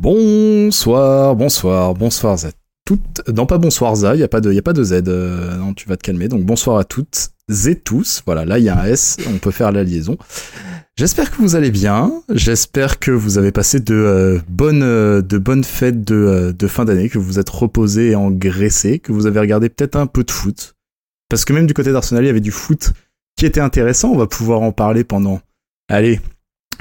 [0.00, 2.48] Bonsoir, bonsoir, bonsoir à
[2.86, 3.20] toutes.
[3.28, 5.02] Non, pas bonsoir Za, il n'y a, pas de, a pas de Z.
[5.08, 6.28] Euh, non, tu vas te calmer.
[6.28, 7.28] Donc bonsoir à toutes
[7.66, 8.22] et tous.
[8.24, 10.16] Voilà, là il y a un S, on peut faire la liaison.
[10.96, 12.10] J'espère que vous allez bien.
[12.32, 16.86] J'espère que vous avez passé de euh, bonnes, euh, de bonnes fêtes de, de fin
[16.86, 20.30] d'année, que vous êtes reposé et engraissé, que vous avez regardé peut-être un peu de
[20.30, 20.76] foot.
[21.28, 22.94] Parce que même du côté d'Arsenal, il y avait du foot
[23.36, 24.12] qui était intéressant.
[24.12, 25.42] On va pouvoir en parler pendant,
[25.90, 26.20] allez,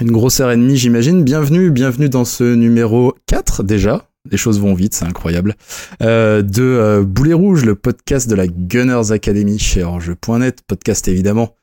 [0.02, 1.24] une grosse heure et demie, j'imagine.
[1.24, 4.06] Bienvenue, bienvenue dans ce numéro 4 déjà.
[4.30, 5.56] Les choses vont vite, c'est incroyable.
[6.02, 10.62] Euh, de euh, Boulet Rouge, le podcast de la Gunners Academy chez Orge.net.
[10.68, 11.56] Podcast évidemment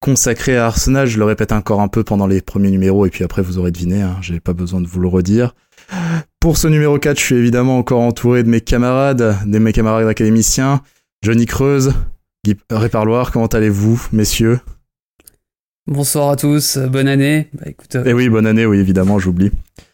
[0.00, 1.06] consacré à Arsenal.
[1.06, 3.70] Je le répète encore un peu pendant les premiers numéros et puis après vous aurez
[3.70, 4.02] deviné.
[4.02, 5.54] Hein, J'ai pas besoin de vous le redire.
[6.40, 10.08] Pour ce numéro 4, je suis évidemment encore entouré de mes camarades, de mes camarades
[10.08, 10.82] académiciens.
[11.22, 11.94] Johnny Creuse,
[12.44, 14.60] Guy Réparloir, comment allez-vous, messieurs?
[15.86, 17.48] Bonsoir à tous, euh, bonne année.
[17.52, 19.50] Bah, écoute, euh, eh oui, bonne année, oui, évidemment, j'oublie.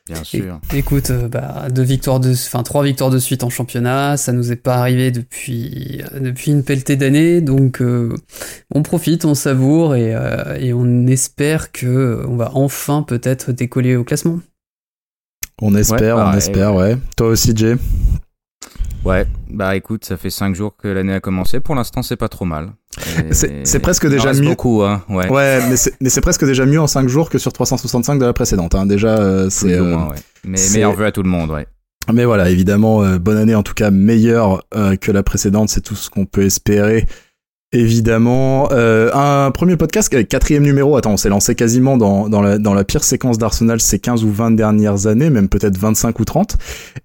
[0.07, 0.61] Bien sûr.
[0.73, 4.53] écoute, euh, bah, deux victoires de, enfin trois victoires de suite en championnat, ça nous
[4.53, 7.83] est pas arrivé depuis depuis une pelletée d'années, donc
[8.75, 10.17] on profite, on savoure et,
[10.59, 14.41] et on espère que on va enfin peut-être décoller au classement.
[15.63, 16.97] On espère, on espère, ouais.
[17.17, 17.77] Toi aussi, Jay?
[19.05, 21.61] Ouais, bah écoute, ça fait 5 jours que l'année a commencé.
[21.61, 22.73] Pour l'instant, c'est pas trop mal.
[23.31, 24.49] C'est presque déjà mieux.
[24.49, 25.03] beaucoup, hein.
[25.09, 25.31] Ouais.
[25.31, 28.75] ouais mais c'est presque déjà mieux en 5 jours que sur 365 de la précédente.
[28.75, 28.85] Hein.
[28.85, 29.75] Déjà, euh, c'est.
[29.75, 30.17] Euh, ouais.
[30.45, 31.67] Mais meilleur vœu à tout le monde, ouais.
[32.13, 34.65] Mais voilà, évidemment, euh, bonne année en tout cas meilleure
[35.01, 37.07] que la précédente, c'est tout ce qu'on peut espérer.
[37.73, 42.59] Évidemment, euh, un premier podcast, quatrième numéro, attends, on s'est lancé quasiment dans, dans, la,
[42.59, 46.25] dans la pire séquence d'Arsenal ces 15 ou 20 dernières années, même peut-être 25 ou
[46.25, 46.57] 30.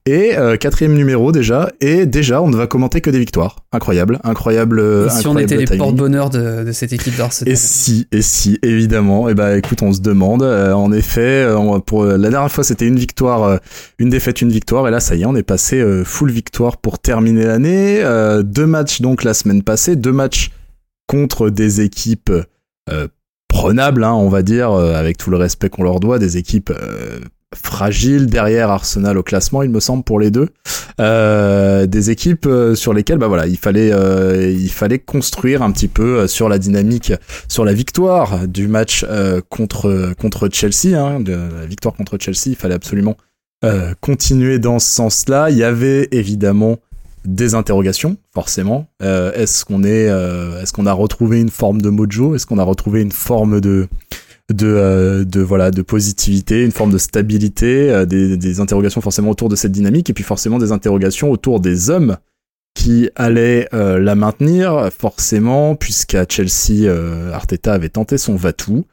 [0.07, 3.57] Et euh, quatrième numéro déjà, et déjà on ne va commenter que des victoires.
[3.73, 4.81] Incroyable, incroyable.
[5.05, 8.57] Et si on était les porte-bonheur de, de, cette équipe d'Arsenal Et si, et si,
[8.63, 9.29] évidemment.
[9.29, 10.41] Et eh bah écoute, on se demande.
[10.41, 13.59] Euh, en effet, euh, pour la dernière fois c'était une victoire,
[13.99, 16.97] une défaite, une victoire, et là ça y est, on est passé full victoire pour
[16.97, 18.01] terminer l'année.
[18.43, 20.49] deux matchs donc la semaine passée, deux matchs
[21.07, 22.31] contre des équipes
[22.91, 23.07] euh,
[23.47, 26.71] prenables, hein, on va dire, euh, avec tout le respect qu'on leur doit, des équipes
[26.71, 27.19] euh,
[27.53, 30.49] fragiles derrière Arsenal au classement, il me semble, pour les deux,
[30.97, 33.91] des équipes sur lesquelles, bah voilà, il fallait,
[34.53, 37.13] il fallait construire un petit peu sur la dynamique,
[37.47, 39.05] sur la victoire du match
[39.49, 43.15] contre contre Chelsea, hein, de la victoire contre Chelsea, il fallait absolument
[44.01, 45.49] continuer dans ce sens-là.
[45.49, 46.79] Il y avait évidemment
[47.25, 48.87] des interrogations, forcément.
[49.01, 52.35] Euh, est-ce qu'on est, euh, est-ce qu'on a retrouvé une forme de mojo?
[52.35, 53.87] Est-ce qu'on a retrouvé une forme de
[54.53, 59.55] de, euh, de voilà de positivité, une forme de stabilité, des, interrogations forcément autour de
[59.55, 62.17] cette dynamique et puis forcément des interrogations autour des hommes
[62.75, 64.89] qui allaient la maintenir?
[64.95, 66.87] Forcément puisqu'à Chelsea
[67.33, 68.85] Arteta avait tenté son va-tout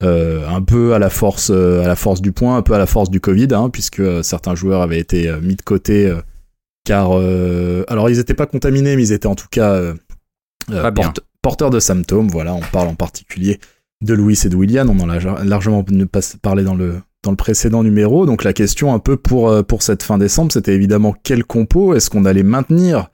[0.00, 3.10] un peu à la force à la force du point, un peu à la force
[3.10, 6.14] du Covid hein, puisque certains joueurs avaient été mis de côté
[6.84, 9.94] car euh, alors ils n'étaient pas contaminés, mais ils étaient en tout cas euh,
[10.70, 10.90] euh,
[11.42, 12.28] porteurs de symptômes.
[12.28, 13.60] Voilà, on parle en particulier
[14.02, 14.88] de Louis et de William.
[14.88, 15.84] On en a largement
[16.42, 18.26] parlé dans le dans le précédent numéro.
[18.26, 22.10] Donc la question un peu pour pour cette fin décembre, c'était évidemment quel compo Est-ce
[22.10, 23.08] qu'on allait maintenir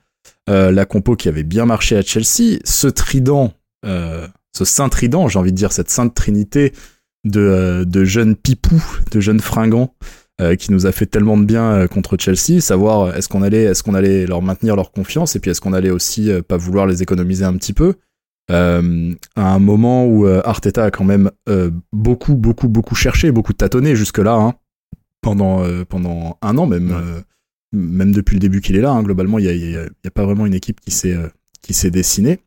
[0.48, 3.52] la compo qui avait bien marché à Chelsea Ce trident,
[3.84, 6.72] ce saint trident, j'ai envie de dire cette sainte trinité
[7.24, 9.92] de de jeunes pipous, de jeunes fringants
[10.58, 13.64] qui nous a fait tellement de bien euh, contre Chelsea, savoir euh, est-ce qu'on allait,
[13.64, 16.86] est-ce qu'on allait leur maintenir leur confiance et puis est-ce qu'on allait aussi pas vouloir
[16.86, 17.94] les économiser un petit peu.
[18.48, 18.80] à
[19.36, 21.30] un moment où Arteta a quand même
[21.92, 24.54] beaucoup, beaucoup, beaucoup cherché, beaucoup tâtonné jusque-là, hein,
[25.22, 27.24] pendant, pendant un an même,
[27.72, 28.90] même depuis le début qu'il est là.
[28.90, 31.16] Hein, globalement, il n'y a, a, pas vraiment une équipe qui s'est
[31.62, 32.38] qui s'est dessinée.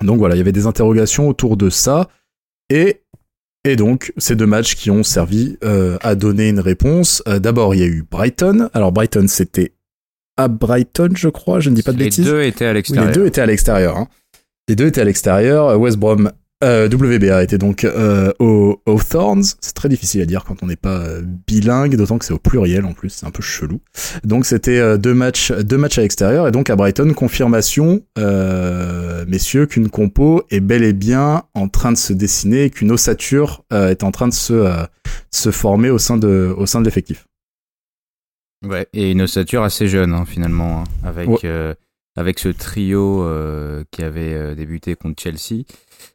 [0.00, 2.08] Donc voilà, il y avait des interrogations autour de ça.
[2.70, 3.02] Et
[3.64, 7.22] et donc, ces deux matchs qui ont servi euh, à donner une réponse.
[7.28, 8.68] Euh, d'abord, il y a eu Brighton.
[8.74, 9.72] Alors, Brighton, c'était
[10.36, 12.24] à Brighton, je crois, je ne dis pas de bêtises.
[12.24, 13.06] Les deux étaient à l'extérieur.
[13.06, 14.06] les deux étaient à l'extérieur.
[14.68, 15.78] Les deux étaient à l'extérieur.
[15.78, 19.42] West Brom euh, WBA était donc euh, au, au, Thorns.
[19.60, 22.38] C'est très difficile à dire quand on n'est pas euh, bilingue, d'autant que c'est au
[22.38, 23.80] pluriel en plus, c'est un peu chelou.
[24.24, 28.02] Donc c'était euh, deux matchs, deux matchs à l'extérieur et donc à Brighton confirmation,
[29.26, 34.04] messieurs, qu'une compo est bel et bien en train de se dessiner, qu'une ossature est
[34.04, 34.70] en train de se
[35.30, 37.26] se former au sein de au sein de l'effectif.
[38.66, 41.46] Ouais, et une ossature assez jeune hein, finalement, hein, avec
[42.16, 43.26] avec ce trio
[43.90, 45.64] qui avait débuté contre Chelsea.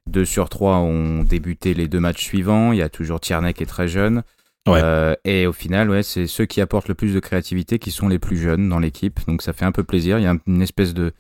[0.08, 2.72] Deux sur trois ont débuté les deux matchs suivants.
[2.72, 4.24] Il y a toujours Tierney qui est très jeune.
[4.68, 8.08] Euh, et au final, ouais, c'est ceux qui apportent le plus de créativité qui sont
[8.08, 9.20] les plus jeunes dans l'équipe.
[9.28, 10.20] Donc ça fait un peu plaisir.
[10.20, 11.14] Il y a une espèce de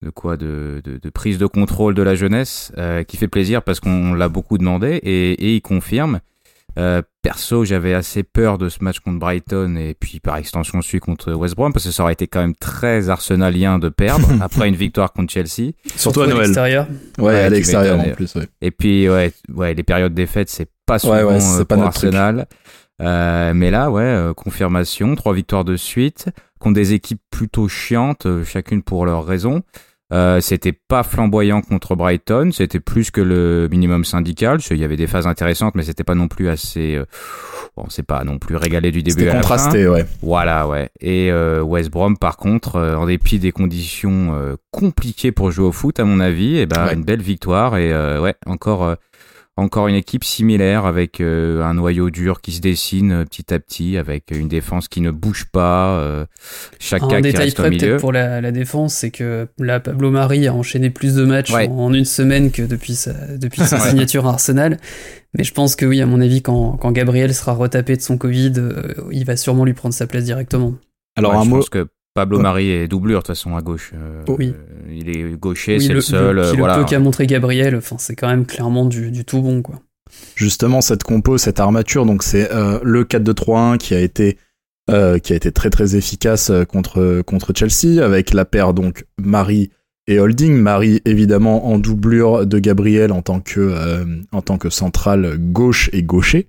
[0.00, 3.80] de quoi de, de, prise de contrôle de la jeunesse euh, qui fait plaisir parce
[3.80, 6.20] qu'on l'a beaucoup demandé et, et il confirme.
[6.78, 11.00] Euh, perso, j'avais assez peur de ce match contre Brighton et puis par extension celui
[11.00, 14.68] contre West Brom parce que ça aurait été quand même très arsenalien de perdre après
[14.68, 15.72] une victoire contre Chelsea.
[15.96, 16.42] Surtout, à Noël.
[16.42, 16.86] l'extérieur.
[17.18, 18.34] Ouais, à l'extérieur en plus.
[18.36, 18.46] Ouais.
[18.60, 21.74] Et puis ouais, ouais, les périodes défaites, c'est pas souvent Ouais, ouais, c'est euh, pas
[21.74, 22.46] pour notre Arsenal.
[23.00, 26.26] Euh, mais là, ouais, euh, confirmation, trois victoires de suite
[26.58, 29.62] contre des équipes plutôt chiantes, euh, chacune pour leurs raisons.
[30.10, 34.58] Euh, c'était pas flamboyant contre Brighton, c'était plus que le minimum syndical.
[34.70, 36.94] Il y avait des phases intéressantes, mais c'était pas non plus assez.
[36.96, 37.04] euh,
[37.76, 39.38] bon, c'est pas non plus régalé du début à la fin.
[39.40, 40.06] contrasté, ouais.
[40.22, 40.88] Voilà, ouais.
[41.00, 45.66] Et euh, West Brom, par contre, euh, en dépit des conditions euh, compliquées pour jouer
[45.66, 46.94] au foot, à mon avis, et ben Ouais.
[46.94, 48.94] une belle victoire et euh, ouais, encore euh,
[49.58, 53.58] encore une équipe similaire avec euh, un noyau dur qui se dessine euh, petit à
[53.58, 56.24] petit, avec une défense qui ne bouge pas, euh,
[56.78, 60.46] Chaka Un qui détail reste au pour la, la défense, c'est que là, Pablo Mari
[60.46, 61.68] a enchaîné plus de matchs Ouais.
[61.68, 64.78] en, en une semaine que depuis sa, depuis sa signature à Arsenal.
[65.36, 68.16] Mais je pense que oui, à mon avis, quand, quand Gabriel sera retapé de son
[68.16, 70.74] Covid, euh, il va sûrement lui prendre sa place directement.
[71.16, 71.56] Alors Ouais, un je mot.
[71.56, 71.88] pense que
[72.18, 72.42] Pablo Ouais.
[72.42, 73.92] Marie est doublure de toute façon à gauche.
[73.94, 74.52] Euh, Oui.
[74.90, 76.34] il est gaucher, Oui, c'est le, seul.
[76.36, 76.76] le, euh, qui voilà.
[76.78, 79.76] le peu qu'a montré Gabriel, enfin, c'est quand même clairement du, du tout bon, quoi.
[80.34, 82.04] justement cette compo, cette armature.
[82.06, 84.36] Donc c'est euh, le 4-2-3-1 qui a été
[84.90, 89.70] euh, qui a été très très efficace contre contre Chelsea avec la paire donc Marie
[90.06, 90.54] et Holding.
[90.56, 95.90] Marie évidemment en doublure de Gabriel en tant que euh, en tant que centrale gauche
[95.92, 96.46] et gaucher.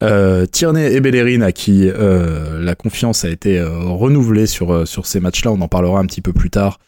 [0.00, 4.84] Euh, Tierney et Bellerin à qui euh, la confiance a été euh, renouvelée sur euh,
[4.84, 5.50] sur ces matchs-là.
[5.50, 6.78] On en parlera un petit peu plus tard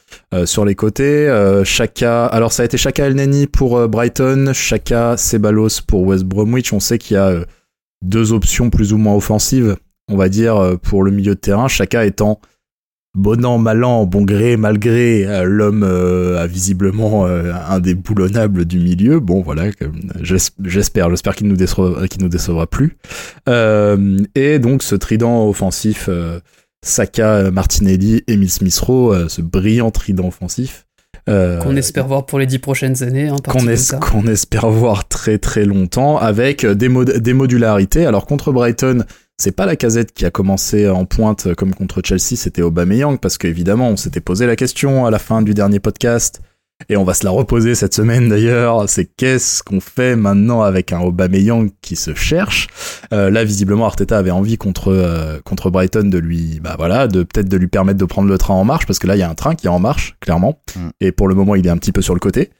[0.45, 1.29] sur les côtés.
[1.65, 6.73] Chaka, alors ça a été Chaka El Neni pour Brighton, Chaka Ceballos pour West Bromwich.
[6.73, 7.45] On sait qu'il y a
[8.03, 9.77] deux options plus ou moins offensives,
[10.09, 11.69] on va dire, pour le milieu de terrain.
[11.69, 12.41] Chaka étant
[13.15, 18.65] bon an, mal an, bon gré, mal gré, euh, l'homme euh, a visiblement euh, indéboulonnable
[18.65, 19.21] du milieu.
[19.21, 19.65] Bon, voilà,
[20.23, 22.97] j'es- j'espère, j'espère qu'il nous décevra, qu'il nous décevra plus.
[23.49, 26.41] Euh, et donc ce trident offensif, euh,
[26.85, 30.87] Saka, Martinelli, Emile Smith-Rowe, euh, ce brillant trident offensif.
[31.29, 33.29] euh, Qu'on espère voir pour les dix prochaines années.
[33.29, 38.07] Hein, qu'on es- qu'on espère voir très très longtemps avec des, mod- des modularités.
[38.07, 39.05] Alors contre Brighton,
[39.41, 43.39] c'est pas la casette qui a commencé en pointe comme contre Chelsea, c'était Aubameyang parce
[43.39, 46.41] qu'évidemment on s'était posé la question à la fin du dernier podcast
[46.89, 48.89] et on va se la reposer cette semaine d'ailleurs.
[48.89, 52.69] C'est qu'est-ce qu'on fait maintenant avec un Aubameyang qui se cherche?
[53.13, 57.23] Euh, Là visiblement Arteta avait envie contre euh, contre Brighton de lui bah voilà de
[57.23, 59.23] peut-être de lui permettre de prendre le train en marche parce que là il y
[59.23, 60.89] a un train qui est en marche clairement Mm.
[61.01, 62.51] et pour le moment il est un petit peu sur le côté.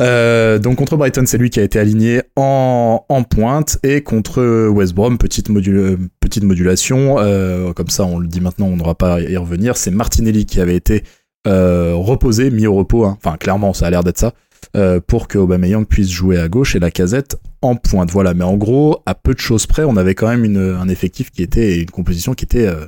[0.00, 4.68] Euh, donc contre Brighton, c'est lui qui a été aligné en, en pointe et contre
[4.68, 8.94] West Brom, petite, module, petite modulation, euh, comme ça on le dit maintenant, on n'aura
[8.94, 11.04] pas à y revenir, c'est Martinelli qui avait été
[11.46, 13.18] euh, reposé, mis au repos, hein.
[13.22, 14.32] enfin clairement ça a l'air d'être ça,
[14.76, 18.10] euh, pour que Aubameyang puisse jouer à gauche et la casette en pointe.
[18.10, 20.88] Voilà, mais en gros, à peu de choses près, on avait quand même une, un
[20.88, 22.86] effectif qui était, une composition qui était euh,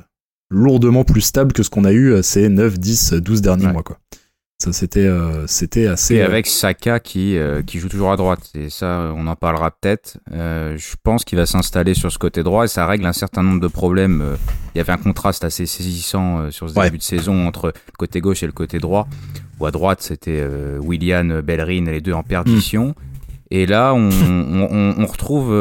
[0.49, 3.73] lourdement plus stable que ce qu'on a eu euh, ces 9, 10, 12 derniers Ouais.
[3.73, 3.99] mois, quoi.
[4.57, 6.15] Ça, c'était, euh, c'était assez...
[6.15, 8.51] Et euh, avec Saka qui, euh, qui joue toujours à droite.
[8.55, 10.17] Et ça, on en parlera peut-être.
[10.31, 13.43] Euh, je pense qu'il va s'installer sur ce côté droit et ça règle un certain
[13.43, 14.37] nombre de problèmes.
[14.73, 16.85] Il y avait un contraste assez saisissant sur ce Ouais.
[16.85, 19.07] début de saison entre le côté gauche et le côté droit.
[19.59, 20.45] Où à droite, c'était
[20.79, 22.87] Willian, Bellerin, les deux en perdition.
[22.89, 22.93] Mm.
[23.51, 25.51] Et là, on, on, retrouve,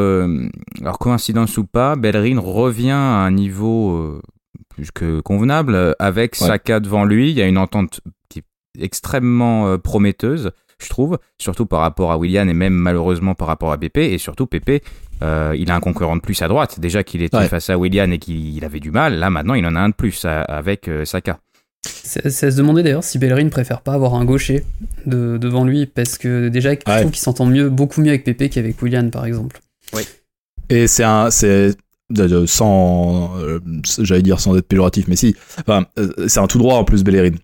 [0.80, 4.20] alors coïncidence ou pas, Bellerin revient à un niveau
[4.68, 6.46] plus que convenable avec Ouais.
[6.46, 7.30] Saka devant lui.
[7.30, 8.00] Il y a une entente
[8.80, 10.50] extrêmement euh, prometteuse,
[10.82, 14.12] je trouve, surtout par rapport à Willian et même malheureusement par rapport à Pépé.
[14.12, 14.82] Et surtout, Pépé,
[15.22, 16.80] euh, il a un concurrent de plus à droite.
[16.80, 17.48] Déjà qu'il était Ouais.
[17.48, 19.88] face à Willian et qu'il il avait du mal, là maintenant il en a un
[19.90, 21.38] de plus à- avec euh, Saka.
[21.86, 24.64] C'est à se demander d'ailleurs si Bellerin préfère pas avoir un gaucher
[25.06, 27.00] de- devant lui, parce que déjà, je Ouais.
[27.00, 29.60] trouve qu'il s'entend mieux, beaucoup mieux avec Pépé qu'avec Willian, par exemple.
[30.70, 31.74] Et c'est un, c'est
[32.46, 33.32] sans,
[34.00, 35.34] j'allais dire sans être péjoratif, mais si.
[35.60, 35.84] Enfin,
[36.26, 37.36] c'est un tout droit en plus, Bellerin.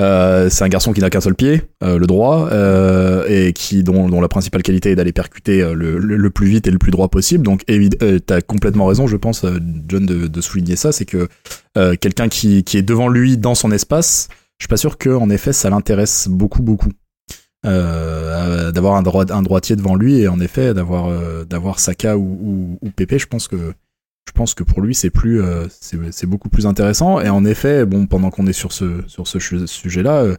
[0.00, 3.84] Euh, c'est un garçon qui n'a qu'un seul pied, euh, le droit, euh, et qui
[3.84, 7.44] dont, la principale qualité est d'aller percuter le, plus vite et le plus droit possible.
[7.44, 7.64] Donc,
[8.26, 9.44] t'as complètement raison, je pense,
[9.88, 11.28] John, de, souligner ça, c'est que
[11.96, 15.52] quelqu'un qui, est devant lui dans son espace, je suis pas sûr que, en effet,
[15.52, 16.90] ça l'intéresse beaucoup, beaucoup.
[17.64, 23.18] D'avoir un, droit, un droitier devant lui et en effet d'avoir Saka ou, ou, Pepe,
[23.18, 23.72] je pense que
[24.26, 27.84] je pense que pour lui c'est plus euh, c'est beaucoup plus intéressant et en effet
[27.84, 30.36] bon pendant qu'on est sur ce sur ce sujet là euh,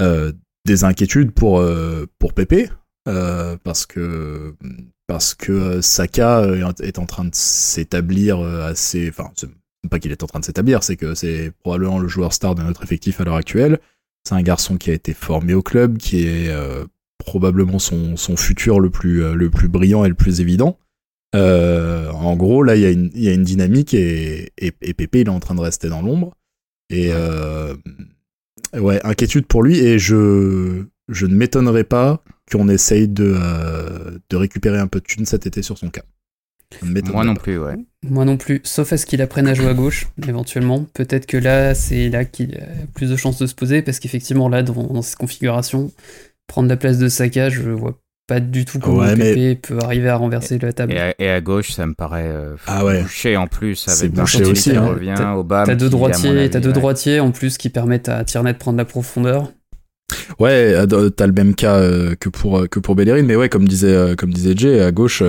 [0.00, 0.32] euh,
[0.66, 1.62] des inquiétudes pour
[2.18, 2.32] pour
[3.08, 4.54] euh, parce que
[5.06, 6.44] parce que Saka
[6.82, 9.32] est en train de s'établir assez enfin
[9.90, 12.62] pas qu'il est en train de s'établir c'est que c'est probablement le joueur star de
[12.62, 13.80] notre effectif à l'heure actuelle
[14.24, 16.54] c'est un garçon qui a été formé au club qui est
[17.18, 20.78] probablement son, son futur le plus, le plus brillant et le plus évident.
[21.34, 25.20] En gros, là, il y, a une, y a une dynamique et, et, et Pépé,
[25.20, 26.34] il est en train de rester dans l'ombre.
[26.90, 27.10] Et
[28.74, 29.78] ouais, inquiétude pour lui.
[29.78, 33.36] Et je, je ne m'étonnerais pas qu'on essaye de,
[34.28, 36.02] de récupérer un peu de thunes cet été sur son cas.
[36.82, 37.76] Moi non plus, ouais.
[38.08, 40.84] Moi non plus, sauf à ce qu'il apprenne à jouer à gauche, éventuellement.
[40.94, 44.48] Peut-être que là, c'est là qu'il a plus de chances de se poser, parce qu'effectivement,
[44.48, 45.92] là, dans, cette configuration,
[46.46, 50.16] prendre la place de Saka, je vois pas du tout comment ouais, peut arriver à
[50.16, 50.94] renverser la table.
[51.18, 53.02] Et à, gauche, ça me paraît euh, ah ouais.
[53.02, 53.76] bouché en plus.
[53.88, 54.76] C'est bouché aussi.
[54.76, 54.86] Hein.
[54.86, 58.84] revient deux droitiers, t'as deux droitiers en plus qui permettent à Tierney de prendre la
[58.84, 59.52] profondeur.
[60.38, 63.66] Ouais, euh, t'as le même cas euh, que pour que pour Bellerin, mais ouais, comme
[63.66, 65.22] disait comme disait Jay, à gauche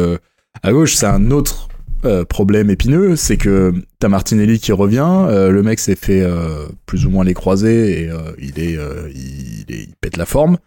[0.61, 1.69] à gauche, c'est un autre
[2.05, 6.67] euh, problème épineux, c'est que t'as Martinelli qui revient, euh, le mec s'est fait euh,
[6.85, 8.09] plus ou moins les croiser et
[8.39, 8.77] il, est,
[9.13, 10.57] il, est, il, pète la forme.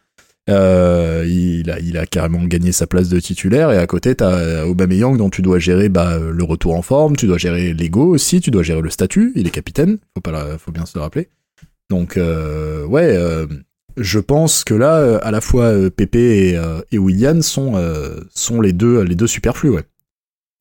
[0.49, 5.17] Il, a, il a carrément gagné sa place de titulaire et à côté t'as Aubameyang
[5.17, 8.50] dont tu dois gérer bah, le retour en forme, tu dois gérer l'ego aussi, tu
[8.50, 11.29] dois gérer le statut, il est capitaine, faut, pas faut bien se le rappeler.
[11.91, 13.47] Donc ouais,
[13.97, 16.61] je pense que là, à la fois Pepe et,
[16.93, 17.75] et William sont,
[18.35, 19.85] sont les deux les deux superflus, ouais.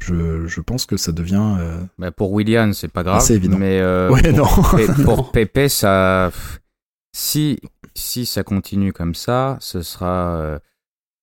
[0.01, 1.55] Je, je pense que ça devient.
[1.59, 3.21] Euh, bah pour William, c'est pas grave.
[3.21, 3.57] C'est évident.
[3.57, 5.03] Mais euh, ouais, pour, non.
[5.03, 6.31] pour Pepe, ça.
[7.15, 7.59] Si,
[7.95, 10.35] si ça continue comme ça, ce sera.
[10.35, 10.59] Euh,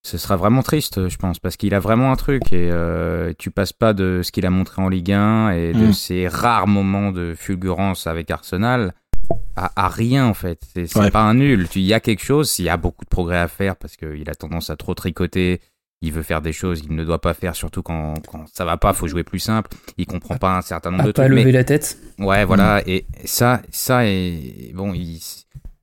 [0.05, 3.53] ce sera vraiment triste, je pense, parce qu'il a vraiment un truc et euh, tu
[3.53, 7.13] passes pas de ce qu'il a montré en Ligue 1 et de ses rares moments
[7.13, 8.95] de fulgurance avec Arsenal
[9.55, 10.61] à, à rien en fait.
[10.75, 11.69] C'est pas un nul.
[11.77, 14.29] Il y a quelque chose, il y a beaucoup de progrès à faire parce qu'il
[14.29, 15.61] a tendance à trop tricoter,
[16.03, 18.77] il veut faire des choses qu'il ne doit pas faire, surtout quand, quand ça va
[18.77, 19.71] pas, faut jouer plus simple.
[19.99, 21.33] Il comprend pas un certain nombre de pas trucs.
[21.33, 21.97] Pas lever la tête.
[22.19, 22.81] Ouais, voilà.
[22.81, 22.89] Mm.
[22.89, 24.95] Et ça, ça est bon.
[24.95, 25.21] Il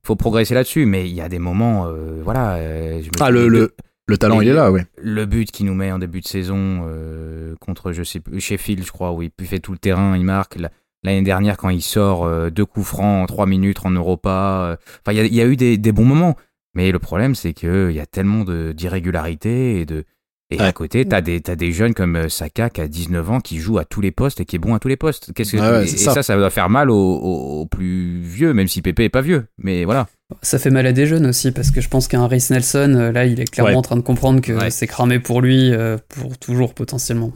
[0.10, 2.56] faut progresser là-dessus, mais il y a des moments, euh, voilà.
[2.56, 3.76] Euh, ah le, le,
[4.08, 4.82] le talent, il est là, oui.
[5.00, 8.92] Le but qu'il nous met en début de saison euh, contre, je sais Sheffield, je
[8.92, 10.58] crois, où il fait tout le terrain, il marque.
[11.04, 14.78] L'année dernière, quand il sort deux coups francs en trois minutes en Europa.
[15.06, 16.36] Enfin, il y, y a, eu des, des bons moments.
[16.74, 20.06] Mais le problème, c'est qu'il y a tellement d'irrégularités et de.
[20.52, 23.40] Et à côté, t'as des, as des jeunes comme euh, Saka qui a 19 ans,
[23.40, 25.32] qui joue à tous les postes et qui est bon à tous les postes.
[25.34, 26.24] Qu'est-ce que, et ça.
[26.24, 26.36] ça.
[26.36, 29.46] doit faire mal aux, plus vieux, même si Pépé est pas vieux.
[29.60, 30.08] Mais voilà.
[30.42, 33.12] Ça fait mal à des jeunes aussi, parce que je pense qu'un Rhys Nelson, euh,
[33.12, 36.36] là, il est clairement en train de comprendre que c'est cramé pour lui, euh, pour
[36.40, 37.32] toujours potentiellement.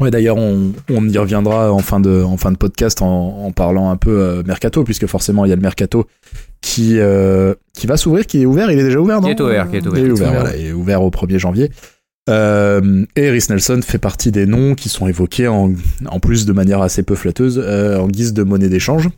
[0.00, 3.52] Ouais, d'ailleurs, on, on, y reviendra en fin de, en fin de podcast en, en
[3.52, 6.08] parlant un peu mercato, puisque forcément, il y a le mercato
[6.62, 8.70] qui, euh, qui va s'ouvrir, qui est ouvert.
[8.70, 9.26] Il est déjà ouvert, non?
[9.26, 10.00] Qui est ouvert, qui est ouvert.
[10.00, 11.70] Il est ouvert, voilà, il est ouvert au 1er janvier.
[12.30, 15.72] Euh, et Rhys Nelson fait partie des noms qui sont évoqués en,
[16.20, 19.08] plus de manière assez peu flatteuse euh, en guise de monnaie d'échange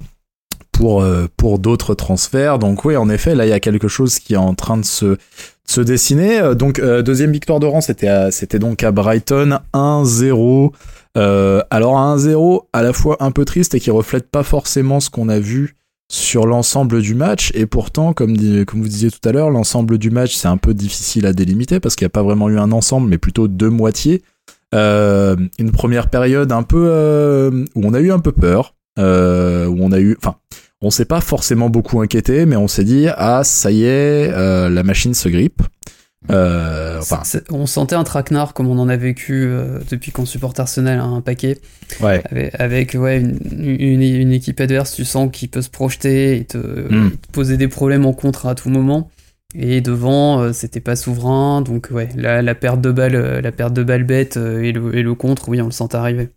[0.73, 2.58] pour euh, pour d'autres transferts.
[2.58, 4.84] Donc oui, en effet, là il y a quelque chose qui est en train de
[4.84, 5.18] se
[5.66, 6.54] se dessiner.
[6.54, 10.73] Donc deuxième victoire de rang, c'était c'était donc à Brighton 1-0.
[11.14, 15.28] alors 1-0 à la fois un peu triste et qui reflète pas forcément ce qu'on
[15.28, 15.76] a vu
[16.08, 17.50] sur l'ensemble du match.
[17.54, 21.26] Et pourtant comme, vous disiez tout à l'heure l'ensemble du match c'est un peu difficile
[21.26, 24.23] à délimiter parce qu'il n'y a pas vraiment eu un ensemble mais plutôt deux moitiés.
[24.75, 29.66] Euh, une première période un peu euh, où on a eu un peu peur euh,
[29.66, 30.37] où on a eu enfin
[30.82, 34.82] on s'est pas forcément beaucoup inquiété mais on s'est dit ah ça y est la
[34.82, 35.62] machine se grippe
[36.31, 37.02] euh,
[37.50, 41.21] on sentait un traquenard comme on en a vécu euh, depuis qu'on supporte Arsenal un
[41.21, 41.59] paquet.
[42.00, 42.23] Ouais.
[42.54, 47.12] Avec, ouais, une, une, équipe adverse, tu sens qu'il peut se projeter et te, hmm.
[47.33, 49.11] poser des problèmes en contre à tout moment.
[49.54, 51.61] Et devant, euh, c'était pas souverain.
[51.61, 55.02] Donc ouais, la, la, perte de balle, la perte de balle bête et le, et
[55.02, 56.31] le contre, oui, on le sentait arriver.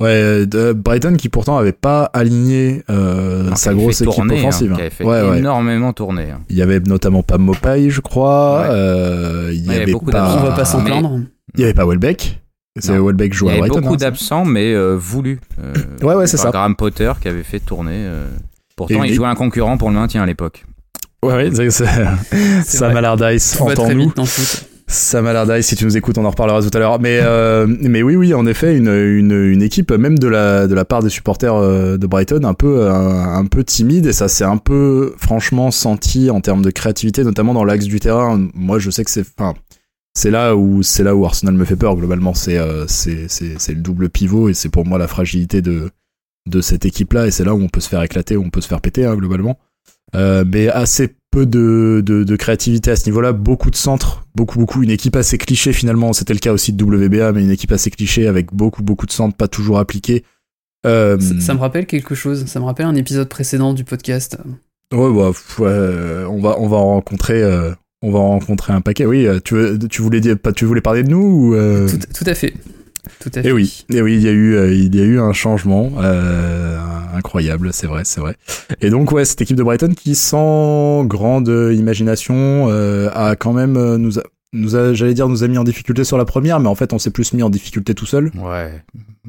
[0.00, 4.72] Ouais, de Brighton qui pourtant avait pas aligné euh, sa grosse équipe hein, offensive.
[4.72, 6.32] Hein, qui avait fait ouais, énormément tourner.
[6.32, 6.40] Hein.
[6.50, 8.66] Il y avait notamment pas Mopai, je crois.
[8.70, 10.36] Euh, il y, avait, beaucoup pas...
[10.36, 11.20] On va pas s'en plaindre.
[11.54, 12.40] Il y avait pas Welbeck.
[12.80, 13.66] C'est Welbeck jouait à Brighton.
[13.66, 15.40] Il y avait beaucoup d'absents, mais euh, voulus.
[15.60, 15.72] Euh,
[16.02, 16.50] ouais, ouais, c'est ça.
[16.50, 17.92] Graham Potter qui avait fait tourner.
[17.94, 18.26] Euh.
[18.76, 20.64] Pourtant, il jouait un concurrent pour le maintien à l'époque.
[21.22, 21.86] Ouais, ouais, c'est
[22.64, 24.12] Sam Allardyce, entend-nous.
[24.86, 27.00] Sam Allardyce, si tu nous écoutes, on en reparlera tout à l'heure.
[27.00, 30.84] Mais, euh, mais oui, oui, en effet, une, une, équipe, même de la, de la
[30.84, 34.44] part des supporters euh, de Brighton, un peu, un, un peu timide, et ça s'est
[34.44, 38.48] un peu, franchement, senti en termes de créativité, notamment dans l'axe du terrain.
[38.54, 39.54] Moi, je sais que c'est, enfin,
[40.12, 42.34] c'est là où, c'est là où Arsenal me fait peur, globalement.
[42.34, 43.28] C'est, euh, c'est,
[43.68, 45.90] le double pivot, et c'est pour moi la fragilité de,
[46.46, 48.60] de cette équipe-là, et c'est là où on peut se faire éclater, où on peut
[48.60, 49.58] se faire péter, hein, globalement.
[50.14, 54.56] Euh, mais assez peu de, de, de, créativité à ce niveau-là, beaucoup de centres, beaucoup
[54.56, 57.72] beaucoup, une équipe assez cliché finalement, c'était le cas aussi de WBA, mais une équipe
[57.72, 60.22] assez cliché avec beaucoup beaucoup de centres pas toujours appliqués.
[60.86, 61.18] Euh...
[61.40, 64.38] Ça, me rappelle quelque chose, ça me rappelle un épisode précédent du podcast.
[64.92, 67.72] Ouais, bah, ouais on va on va en rencontrer, euh,
[68.02, 69.04] on va rencontrer un paquet.
[69.04, 69.56] Oui, tu,
[69.90, 72.54] tu voulais dire, tu voulais parler de nous ou tout, à fait.
[73.20, 73.48] Tout à fait.
[73.48, 75.92] Et oui, et oui, il y a eu, il y a eu un changement
[77.14, 78.36] incroyable, c'est vrai, c'est vrai.
[78.80, 82.68] Et donc ouais, cette équipe de Brighton qui, sans grande imagination,
[83.12, 84.22] a quand même nous a,
[84.54, 86.92] nous a, j'allais dire, nous a mis en difficulté sur la première, mais en fait,
[86.92, 88.30] on s'est plus mis en difficulté tout seul.
[88.36, 88.82] Ouais.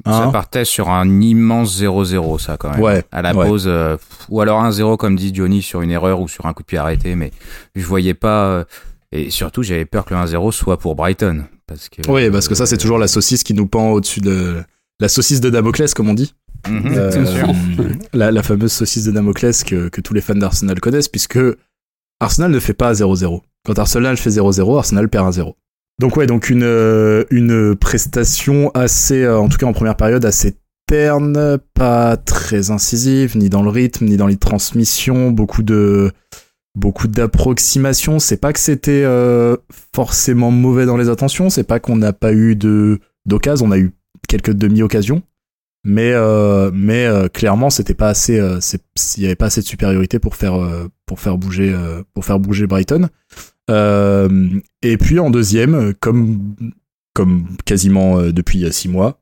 [0.06, 2.80] ça hein partait sur un immense 0-0, ça, quand même.
[2.80, 3.04] Ouais.
[3.12, 3.98] À la pause, euh,
[4.30, 6.68] ou alors un 0, comme dit Johnny, sur une erreur ou sur un coup de
[6.68, 7.32] pied arrêté, mais
[7.76, 8.64] je voyais pas, euh,
[9.12, 11.46] et surtout, j'avais peur que le 1-0 soit pour Brighton.
[11.68, 14.64] Parce que, oui, parce que ça, c'est toujours la saucisse qui nous pend au-dessus de,
[15.00, 16.34] la saucisse de Damoclès, comme on dit.
[16.68, 17.26] Mhm, euh,
[18.14, 21.40] la, la, fameuse saucisse de Damoclès que, que tous les fans d'Arsenal connaissent, puisque
[22.20, 23.42] Arsenal ne fait pas 0-0.
[23.66, 25.54] Quand Arsenal fait 0-0, Arsenal perd 1-0.
[26.00, 30.26] Donc ouais, donc une, euh, une prestation assez, euh, en tout cas en première période,
[30.26, 30.58] assez
[30.88, 36.12] terne, pas très incisive, ni dans le rythme, ni dans les transmissions, beaucoup de
[36.76, 38.20] beaucoup d'approximations.
[38.20, 39.58] C'est pas que c'était euh,
[39.94, 43.78] forcément mauvais dans les attentions, c'est pas qu'on n'a pas eu de d'occasion, on a
[43.78, 43.92] eu
[44.28, 45.24] quelques demi-occasions,
[45.84, 46.14] mais
[46.74, 48.36] mais clairement c'était pas assez,
[49.18, 50.60] il y avait pas assez de supériorité pour faire
[51.06, 51.76] pour faire bouger
[52.14, 53.10] pour faire bouger Brighton.
[53.70, 54.50] Euh,
[54.82, 56.56] et puis en deuxième, comme,
[57.14, 59.22] comme quasiment euh, depuis six mois,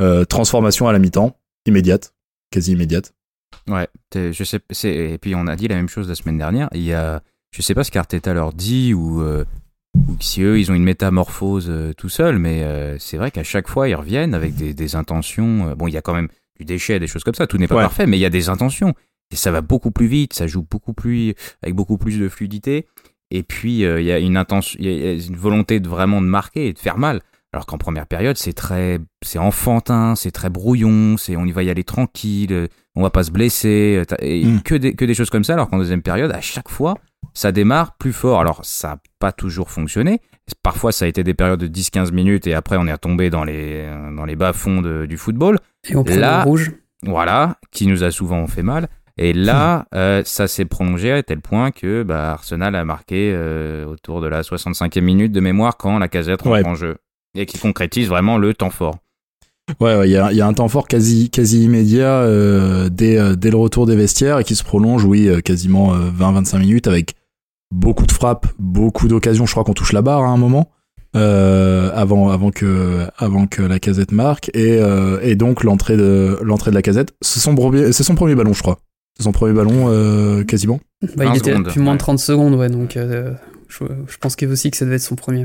[0.00, 2.14] euh, transformation à la mi-temps, immédiate,
[2.50, 3.14] quasi immédiate.
[3.68, 6.68] Ouais, je sais, et puis on a dit la même chose la semaine dernière.
[6.72, 10.70] Il y a, je sais pas ce qu'Arteta leur dit ou, ou si eux ils
[10.70, 14.74] ont une métamorphose tout seul, mais c'est vrai qu'à chaque fois ils reviennent avec des,
[14.74, 15.74] des intentions.
[15.76, 16.28] bon, il y a quand même
[16.58, 17.46] du déchet, des choses comme ça.
[17.46, 18.94] Tout n'est pas parfait, mais il y a des intentions
[19.30, 22.86] et ça va beaucoup plus vite, ça joue beaucoup plus avec beaucoup plus de fluidité.
[23.30, 26.20] Et puis, euh, il y a une intention, il y a une volonté de vraiment
[26.20, 27.20] de marquer et de faire mal.
[27.54, 31.62] Alors qu'en première période, c'est très, c'est enfantin, c'est très brouillon, c'est on y va
[31.62, 34.62] y aller tranquille, on va pas se blesser, et hmm.
[34.62, 35.52] que, des, que des choses comme ça.
[35.52, 36.98] Alors qu'en deuxième période, à chaque fois,
[37.32, 38.40] ça démarre plus fort.
[38.40, 40.20] Alors ça n'a pas toujours fonctionné.
[40.64, 43.44] Parfois, ça a été des périodes de 10-15 minutes et après, on est retombé dans
[43.44, 45.60] les, dans les bas-fonds du football.
[45.88, 46.72] Et on prend Là, le rouge.
[47.06, 48.88] Voilà, qui nous a souvent fait mal.
[49.16, 53.86] Et là, euh, ça s'est prolongé à tel point que bah, Arsenal a marqué euh,
[53.86, 56.96] autour de la 65e minute de mémoire quand la casette rentre en jeu.
[57.34, 58.98] Et qui concrétise vraiment le temps fort.
[59.80, 63.50] Ouais, il y, a, y, a, un temps fort quasi, quasi immédiat euh, dès, dès,
[63.50, 67.14] le retour des vestiaires et qui se prolonge, oui, quasiment 20-25 minutes avec
[67.70, 69.46] beaucoup de frappes, beaucoup d'occasions.
[69.46, 70.70] Je crois qu'on touche la barre à un moment.
[71.14, 74.80] avant avant que avant que la casette marque et,
[75.22, 78.52] et donc l'entrée de l'entrée de la casette c'est son premier c'est son premier ballon
[78.52, 78.78] je crois
[79.20, 80.80] son premier ballon euh, quasiment.
[81.16, 83.32] Bah, il était depuis moins de 30 secondes, ouais, donc euh,
[83.68, 85.44] je, je, pense qu'il aussi que ça devait être son premier.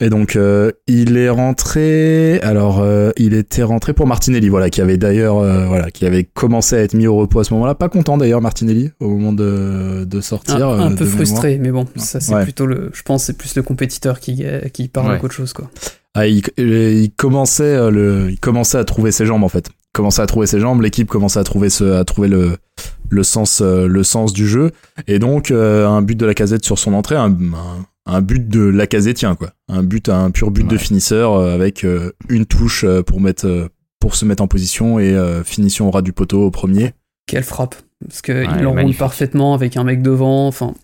[0.00, 2.38] Et donc euh, il est rentré.
[2.40, 2.84] Alors
[3.16, 5.36] il était rentré pour Martinelli, voilà, qui avait d'ailleurs,
[5.68, 7.74] voilà, qui avait commencé à être mis au repos à ce moment-là.
[7.74, 10.68] Pas content d'ailleurs Martinelli au moment de, de sortir.
[10.68, 12.90] Un, peu frustré, mais bon, ça c'est plutôt le.
[12.92, 15.70] Je pense c'est plus le compétiteur qui qui parle qu'autre chose quoi.
[16.18, 20.26] Ah, il, il, commençait le, il commençait à trouver ses jambes en fait commençait à
[20.26, 22.58] trouver ses jambes, l'équipe commençait à trouver ce, à trouver le,
[23.08, 24.70] le sens, euh, le sens du jeu.
[25.08, 27.86] Et donc, euh, un but de la casette sur son entrée, un, un,
[28.20, 29.50] but de la casetien, quoi.
[29.68, 31.84] Un but, un pur but de finisseur euh, avec
[32.28, 36.42] une touche pour mettre, pour se mettre en position et finition au ras du poteau
[36.42, 36.92] au premier.
[37.26, 37.74] Quelle frappe!
[38.06, 40.74] Parce qu'il ouais, l'enroule parfaitement avec un mec devant, enfin.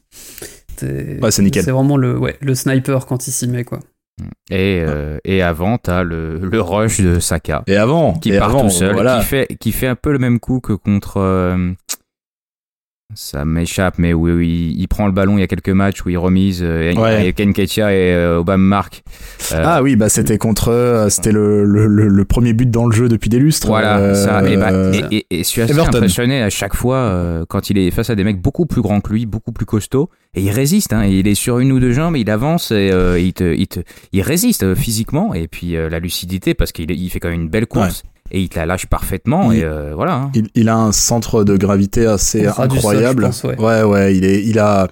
[0.77, 1.63] c'est nickel.
[1.63, 3.81] C'est vraiment le, ouais, le sniper quand il s'y met, quoi.
[4.51, 7.63] Et, euh, et avant, t'as le, le rush de Saka.
[7.67, 10.19] Et avant, qui et part avant, tout seul, qui, fait, qui fait un peu le
[10.19, 11.19] même coup que contre.
[11.19, 11.73] Euh,
[13.15, 16.19] ça m'échappe, mais oui, il, prend le ballon il y a quelques matchs où il
[16.19, 17.33] remise euh, ouais.
[17.33, 19.03] Ken Ketia et euh, Obama Mark.
[19.53, 22.95] Euh, ah oui, bah c'était contre, euh, c'était le, le, le, premier but dans le
[22.95, 23.67] jeu depuis des lustres.
[23.67, 24.49] Voilà, ça.
[24.49, 24.73] Et, bah,
[25.11, 28.25] et, et, je suis assez impressionné à chaque fois quand il est face à des
[28.25, 30.93] mecs beaucoup plus grands que lui, beaucoup plus costauds, et il résiste.
[30.93, 33.81] Hein, il est sur une ou deux jambes, il avance et il, te, il, te,
[34.13, 37.67] il résiste physiquement et puis la lucidité parce qu'il il fait quand même une belle
[37.67, 40.15] course et il te la lâche parfaitement et euh, voilà.
[40.15, 40.31] Hein.
[40.35, 43.31] Il, il, a un centre de gravité assez incroyable.
[43.45, 43.83] ouais.
[43.83, 44.17] ouais.
[44.17, 44.89] il est, il a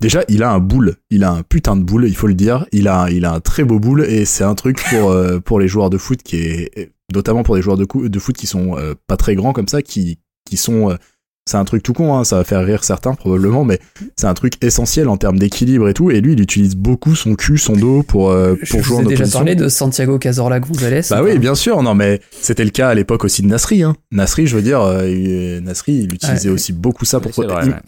[0.00, 2.66] déjà, il a un boule, il a un putain de boule, il faut le dire.
[2.72, 5.60] Il a, il a un très beau boule et c'est un truc pour euh, pour
[5.60, 8.76] les joueurs de foot qui est notamment pour les joueurs de, de foot qui sont
[8.76, 10.96] euh, pas très grands comme ça, qui qui sont
[11.44, 13.80] c'est un truc tout con, hein, ça va faire rire certains probablement, mais
[14.16, 16.12] c'est un truc essentiel en termes d'équilibre et tout.
[16.12, 19.00] Et lui, il utilise beaucoup son cul, son dos pour euh, pour Je jouer en
[19.00, 19.24] opposition.
[19.24, 21.00] déjà parlé de Santiago Cazorla Gonzalez.
[21.10, 21.82] Bah oui, bien sûr.
[21.82, 23.82] Non, mais c'était le cas à l'époque aussi de Nasri.
[23.82, 23.96] Hein.
[24.12, 27.32] Nasri, je veux dire, euh, Nasri, il utilisait aussi beaucoup ça pour.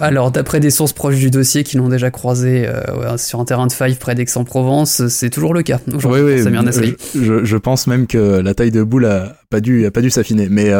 [0.01, 3.69] Alors, d'après des sources proches du dossier qui l'ont déjà croisé euh, sur un terrain
[3.69, 5.79] de five près d'Aix-en-Provence, c'est toujours le cas.
[5.87, 6.43] Oui, oui.
[6.43, 6.97] Samir Nasri.
[7.15, 10.11] Je, je, pense même que la taille de boule a pas dû a pas dû
[10.11, 10.73] s'affiner, mais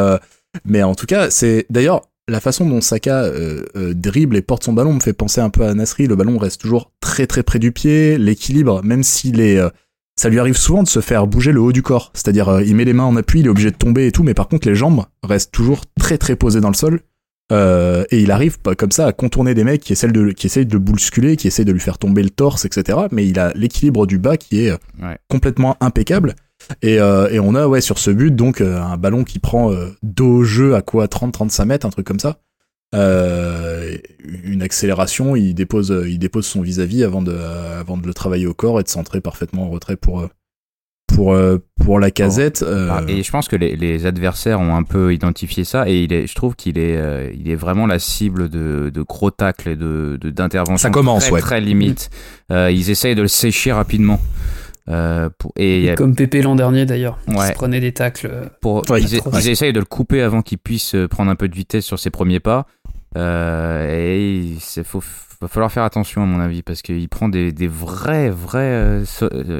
[0.65, 4.63] mais en tout cas, c'est d'ailleurs la façon dont Saka euh, euh, dribble et porte
[4.63, 6.07] son ballon me fait penser un peu à Nasri.
[6.07, 8.17] Le ballon reste toujours très très près du pied.
[8.17, 9.69] L'équilibre, même s'il est, euh,
[10.15, 12.11] ça lui arrive souvent de se faire bouger le haut du corps.
[12.13, 14.33] C'est-à-dire, il met les mains en appui, il est obligé de tomber et tout, mais
[14.33, 17.01] par contre les jambes restent toujours très très posées dans le sol.
[17.51, 20.65] et il arrive pas comme ça à contourner des mecs qui essaient de qui essayent
[20.65, 22.97] de le bousculer, qui essayent de lui faire tomber le torse, etc.
[23.11, 24.73] Mais il a l'équilibre du bas qui est
[25.27, 26.33] complètement impeccable.
[26.81, 29.71] Et, euh, et, on a ouais sur ce but donc euh, un ballon qui prend
[29.71, 32.37] euh, dos au jeu à quoi 30-35 mètres, un truc comme ça.
[32.93, 33.97] Euh,
[34.43, 38.53] une accélération, il dépose, il dépose son vis-à-vis avant de, avant de le travailler au
[38.53, 40.29] corps et de centrer parfaitement en retrait pour,
[41.07, 41.37] pour,
[41.83, 42.63] pour la casette.
[42.67, 46.13] Ah, et je pense que les, les, adversaires ont un peu identifié ça et il
[46.13, 49.75] est, je trouve qu'il est, il est vraiment la cible de, de gros tacles et
[49.75, 51.41] de, d'interventions ça commence, très, ouais.
[51.41, 52.09] très limite.
[52.49, 54.21] ils essayent de le sécher rapidement.
[54.87, 57.35] Euh, pour, et, comme Pépé l'an dernier d'ailleurs, ouais.
[57.37, 58.29] il se prenait des tacles.
[58.31, 61.55] Euh, ils, ils, essayent de le couper avant qu'il puisse euh, prendre un peu de
[61.55, 62.67] vitesse sur ses premiers pas.
[63.17, 65.01] Euh, et il faut,
[65.41, 69.01] va falloir faire attention à mon avis parce qu'il prend des, des vrais, vrais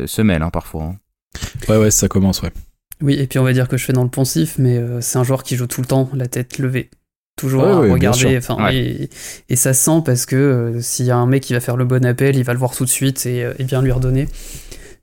[0.05, 0.83] semelles hein, parfois.
[0.83, 0.97] Hein.
[1.69, 2.51] Ouais, ouais, ça commence, ouais.
[3.01, 5.23] Oui, et puis on va dire que je fais dans le poncif, mais c'est un
[5.23, 6.89] joueur qui joue tout le temps, la tête levée.
[7.35, 9.09] Toujours à regarder, enfin, et,
[9.49, 12.05] et, ça sent parce que s'il y a un mec qui va faire le bon
[12.05, 14.29] appel, il va le voir tout de suite et, et bien lui redonner.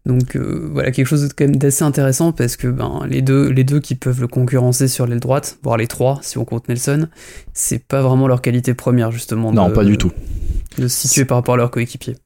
[0.05, 3.49] Donc euh, voilà, quelque chose de quand même d'assez intéressant parce que ben, les, deux,
[3.49, 6.69] les deux qui peuvent le concurrencer sur l'aile droite, voire les trois si on compte
[6.69, 7.09] Nelson,
[7.53, 9.53] c'est pas vraiment leur qualité première justement.
[9.53, 10.11] Non, pas du tout.
[10.79, 12.17] De se situer par rapport à leurs coéquipiers.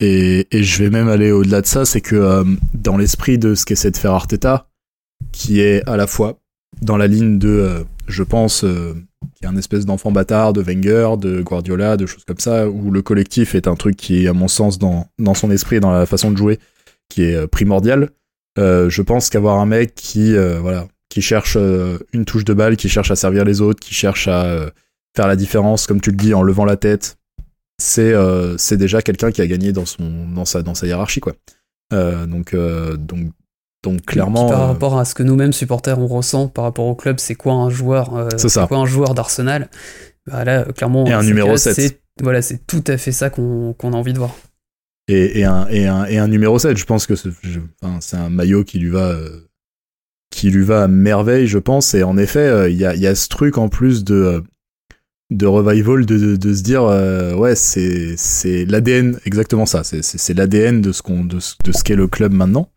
[0.00, 3.54] Et, et, je vais même aller au-delà de ça, c'est que euh, dans l'esprit de
[3.54, 4.66] ce qu'essaie de faire Arteta,
[5.30, 6.40] qui est à la fois
[6.80, 8.64] dans la ligne de, euh, je pense,
[9.36, 12.90] qui est un espèce d'enfant bâtard de Wenger, de Guardiola, de choses comme ça, où
[12.90, 15.92] le collectif est un truc qui est à mon sens dans, dans son esprit, dans
[15.92, 16.58] la façon de jouer,
[17.12, 18.10] qui est euh, primordial.
[18.58, 22.76] Euh, je pense qu'avoir un mec qui, euh, voilà, qui cherche une touche de balle,
[22.76, 24.70] qui cherche à servir les autres, qui cherche à
[25.14, 27.18] faire la différence, comme tu le dis, en levant la tête,
[27.78, 28.14] c'est
[28.56, 31.34] c'est déjà quelqu'un qui a gagné dans son dans sa dans sa hiérarchie quoi.
[31.90, 33.32] donc donc
[33.82, 34.48] donc clairement.
[34.48, 37.52] par rapport à ce que nous-mêmes supporters on ressent par rapport au club, c'est quoi
[37.52, 39.68] un joueur C'est quoi un joueur d'Arsenal?
[40.26, 41.04] Bah Là clairement.
[41.06, 42.00] Et un numéro 7.
[42.22, 44.34] Voilà, c'est tout à fait ça qu'on qu'on a envie de voir
[45.08, 46.76] et, et, un, et, un, et un numéro 7.
[46.76, 47.30] Je pense que c'est
[47.82, 49.48] enfin, un maillot qui lui va euh,
[50.30, 51.94] qui lui va à merveille, je pense.
[51.94, 54.40] Et en effet, euh, il y, a, y, a, ce truc en plus de euh,
[55.30, 56.82] de revival de, de, de se dire
[57.38, 62.06] ouais c'est l'ADN exactement ça c'est l'ADN de ce qu'on de, de ce qu'est le
[62.06, 62.70] club maintenant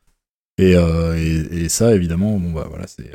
[0.58, 3.12] et, et ça évidemment bon bah voilà c'est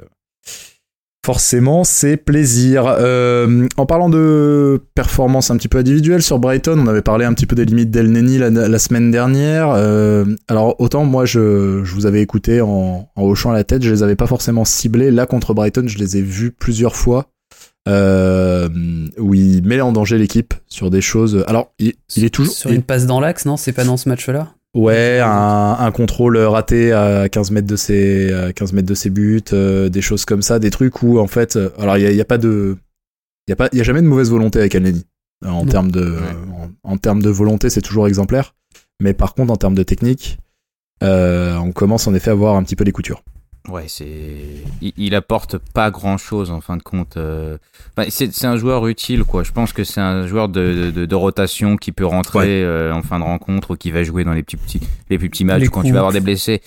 [1.24, 2.87] Forcément, c'est plaisir.
[2.87, 7.35] Euh, en parlant de performance un petit peu individuelle sur Brighton, on avait parlé un
[7.35, 9.70] petit peu des limites d'El Neni la, semaine dernière.
[9.70, 13.90] Euh, alors autant moi je, je, vous avais écouté en, en, hochant la tête, je
[13.90, 15.11] les avais pas forcément ciblés.
[15.11, 17.26] Là contre Brighton, je les ai vus plusieurs fois.
[17.88, 18.68] Euh,
[19.18, 21.44] où il met en danger l'équipe sur des choses.
[21.48, 22.54] Alors, il, il est toujours.
[22.54, 23.56] Sur une passe dans l'axe, non?
[23.56, 24.52] C'est pas dans ce match-là?
[24.74, 29.42] Ouais, un, un, contrôle raté à 15 mètres de ses, 15 mètres de ses buts,
[29.52, 32.12] euh, des choses comme ça, des trucs où en fait, euh, alors il y a,
[32.12, 32.76] y a, pas de,
[33.48, 35.04] il y a pas, il y a jamais de mauvaise volonté avec Alneni.
[35.44, 36.18] En termes de,
[36.85, 38.54] en, termes de volonté, c'est toujours exemplaire.
[39.00, 40.38] Mais par contre, en termes de technique,
[41.02, 43.22] euh, on commence en effet à voir un petit peu les coutures.
[43.68, 44.64] Ouais, c'est.
[44.81, 47.16] Il, apporte pas grand chose en fin de compte.
[47.18, 47.59] Euh.
[48.09, 49.42] c'est un joueur utile, quoi.
[49.42, 53.03] Je pense que c'est un joueur de, de, de, rotation qui peut rentrer euh, en
[53.03, 55.68] fin de rencontre ou qui va jouer dans les, petits, petits, les plus petits matchs
[55.68, 56.62] quand tu vas avoir des blessés.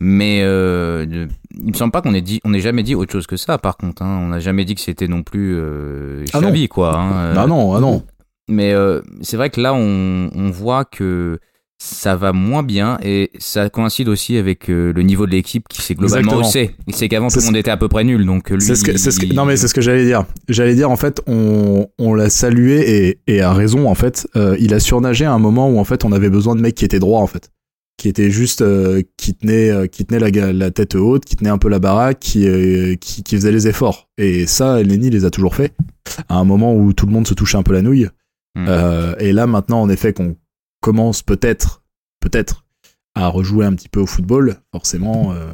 [0.00, 1.26] Mais euh,
[1.58, 3.58] il me semble pas qu'on ait dit, on jamais dit autre chose que ça.
[3.58, 4.20] Par contre, hein.
[4.22, 6.96] on n'a jamais dit que c'était non plus euh, ah quoi.
[6.96, 7.34] Hein.
[7.36, 8.04] Ah non, ah non.
[8.48, 8.74] Mais
[9.22, 11.40] c'est vrai que là, on, on voit que
[11.80, 15.80] ça va moins bien et ça coïncide aussi avec euh, le niveau de l'équipe qui
[15.80, 16.74] s'est globalement haussé.
[16.92, 18.60] C'est qu'avant tout le monde était à peu près nul, donc lui.
[18.60, 20.24] C'est ce que, ce que, non mais c'est ce que j'allais dire.
[20.48, 24.26] J'allais dire en fait, on, on l'a salué et, et à raison en fait.
[24.34, 26.74] Euh, il a surnagé à un moment où en fait on avait besoin de mecs
[26.74, 27.52] qui étaient droits en fait,
[27.96, 31.58] qui étaient juste euh, qui tenaient qui tenaient la, la tête haute, qui tenaient un
[31.58, 32.44] peu la baraque, qui
[33.00, 34.08] qui, qui faisaient les efforts.
[34.18, 35.74] Et ça, Lenny les a toujours fait.
[36.28, 38.08] À un moment où tout le monde se touchait un peu la nouille.
[38.56, 38.66] Hmm.
[39.20, 40.34] et là maintenant en effet qu'on
[40.80, 41.82] commence peut-être,
[42.20, 42.64] peut-être,
[43.14, 45.52] à rejouer un petit peu au football, forcément, euh,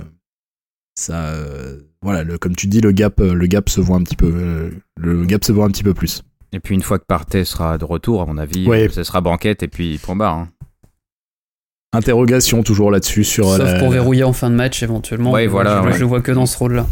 [0.95, 4.03] ça, euh, voilà, le, comme tu dis, le gap, euh, le gap se voit un
[4.03, 6.23] petit peu, le gap se voit un petit peu plus.
[6.53, 9.63] Et puis une fois que Partey sera de retour, à mon avis, ce sera banquette
[9.63, 10.35] et puis point barre.
[10.35, 10.49] Hein.
[11.93, 13.47] Interrogation toujours là-dessus sur.
[13.57, 15.33] Sauf pour verrouiller en fin de match éventuellement.
[15.33, 15.83] Ouais, voilà.
[15.91, 16.87] Je, je vois que dans ce rôle-là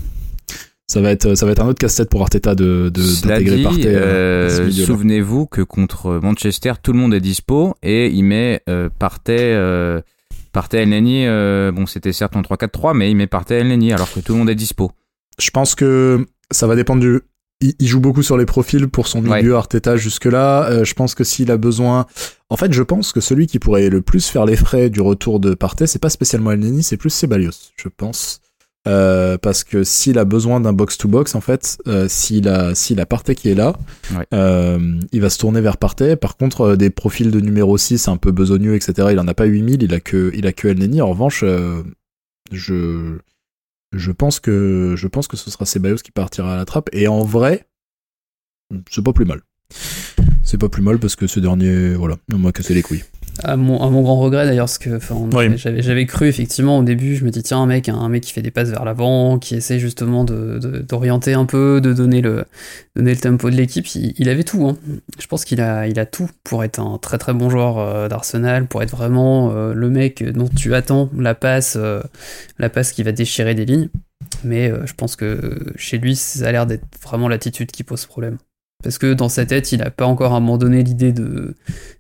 [0.93, 3.87] ça va être ça va être un autre casse-tête pour Arteta de d'intégrer Partey.
[3.87, 8.91] Euh, euh Souvenez-vous que contre Manchester, tout le monde est dispo et il met euh,
[8.99, 10.03] Partey euh,
[10.53, 14.21] Partey Elneny euh, bon c'était certes en 3-4-3 mais il met Partey Elneny alors que
[14.21, 14.93] tout le monde est dispo.
[15.39, 17.21] Je pense que ça va dépendre du
[17.63, 20.65] il, joue beaucoup sur les profils pour son milieu Arteta jusque-là.
[20.65, 22.07] Euh, je pense que s'il a besoin,
[22.51, 25.39] en fait, je pense que celui qui pourrait le plus faire les frais du retour
[25.39, 28.41] de Partey, c'est pas spécialement El c'est plus Ceballos, je pense.
[28.89, 33.07] Euh, parce que s'il a besoin d'un box-to-box, en fait, euh, s'il a, s'il a
[33.07, 33.77] Partey qui est là,
[34.35, 36.17] euh, il va se tourner vers Partey.
[36.17, 39.45] Par contre, des profils de numéro 6 un peu besogneux, etc., il en a pas
[39.45, 41.01] 8000, il a que, il a que El Neni.
[41.01, 41.45] En revanche,
[42.51, 43.19] je,
[43.93, 46.89] je pense que, je pense que ce sera Ceballos qui partira à la trappe.
[46.93, 47.67] Et en vrai,
[48.91, 49.43] c'est pas plus mal.
[50.43, 53.05] C'est pas plus mal parce que ce dernier, voilà, on m'a cassé les couilles.
[53.45, 55.01] À mon, à mon grand regret d'ailleurs, parce que
[55.57, 58.33] j'avais, j'avais cru effectivement au début, je me dis tiens un mec, un mec qui
[58.33, 62.45] fait des passes vers l'avant, qui essaie justement de, d'orienter un peu, de donner le,
[62.95, 64.69] donner le tempo de l'équipe, il, avait tout.
[64.69, 64.77] Hein.
[65.19, 68.09] Je pense qu'il a, il a tout pour être un très très bon joueur euh,
[68.09, 72.01] d'Arsenal, pour être vraiment euh, le mec dont tu attends la passe, euh,
[72.59, 73.89] la passe qui va déchirer des lignes.
[74.45, 78.39] Mais je pense que chez lui, ça a l'air d'être vraiment l'attitude qui pose problème.
[78.83, 81.55] Parce que dans sa tête, il n'a pas encore abandonné l'idée de,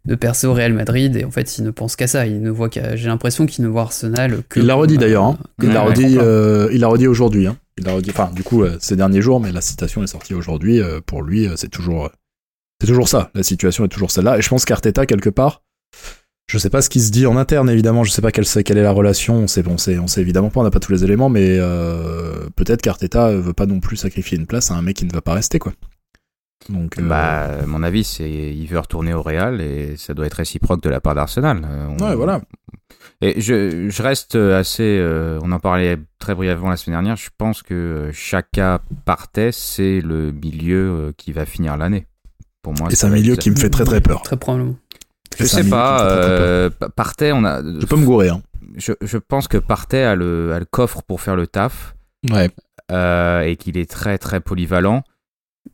[0.04, 2.26] de percer au Real Madrid et en fait, il ne pense qu'à ça.
[2.26, 4.58] Il ne voit qu'à, j'ai l'impression qu'il ne voit Arsenal que.
[4.58, 5.24] Il l'a redit d'ailleurs.
[5.24, 5.38] Hein.
[5.62, 7.46] Il l'a redit, euh, il l'a redit aujourd'hui.
[7.46, 7.56] Hein.
[7.78, 10.34] Il l'a redit, enfin, du coup, euh, ces derniers jours, mais la citation est sortie
[10.34, 10.80] aujourd'hui.
[10.80, 12.10] Euh, pour lui, c'est toujours,
[12.80, 13.30] c'est toujours ça.
[13.34, 14.38] La situation est toujours celle-là.
[14.38, 15.62] Et je pense qu'Arteta quelque part,
[16.48, 18.02] je sais pas ce qui se dit en interne, évidemment.
[18.02, 19.36] Je sais pas quelle, quelle est la relation.
[19.36, 20.60] On sait, on sait, on sait évidemment pas.
[20.60, 21.58] On n'a pas tous les éléments, mais
[22.56, 25.22] peut-être qu'Arteta veut pas non plus sacrifier une place à un mec qui ne va
[25.22, 25.72] pas rester, quoi.
[26.68, 30.34] Donc, euh, bah, mon avis, c'est il veut retourner au Real et ça doit être
[30.34, 31.62] réciproque de la part d'Arsenal.
[31.64, 32.40] Euh, ouais, voilà.
[33.20, 34.98] Et je, je reste assez.
[35.00, 37.16] Euh, on en parlait très brièvement la semaine dernière.
[37.16, 42.06] Je pense que Chaka partait, c'est le milieu qui va finir l'année.
[42.62, 44.22] Pour moi, et c'est un milieu qui me fait très très peur.
[44.22, 44.76] Très probablement.
[45.36, 46.70] Je sais pas.
[46.94, 47.62] partait, on a.
[47.62, 48.28] Je peux me gourer.
[48.28, 48.42] Hein.
[48.76, 51.94] Je, je pense que partait a le, a le coffre pour faire le taf.
[52.30, 52.50] Ouais.
[52.90, 55.02] et qu'il est très très polyvalent.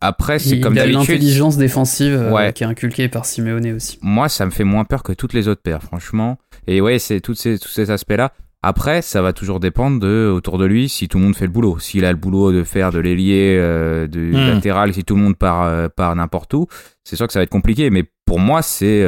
[0.01, 0.95] Après, c'est comme d'habitude.
[0.95, 3.99] Il a l'intelligence défensive euh, qui est inculquée par Simeone aussi.
[4.03, 6.39] Moi, ça me fait moins peur que toutes les autres paires, franchement.
[6.67, 8.33] Et ouais, c'est tous ces, tous ces aspects-là.
[8.63, 11.53] Après, ça va toujours dépendre de autour de lui si tout le monde fait le
[11.53, 11.79] boulot.
[11.79, 14.49] S'il a le boulot de faire de l'ailier, euh, du hmm.
[14.49, 16.67] latéral, si tout le monde part, euh, part n'importe où,
[17.05, 17.91] c'est sûr que ça va être compliqué.
[17.91, 19.05] Mais pour moi, c'est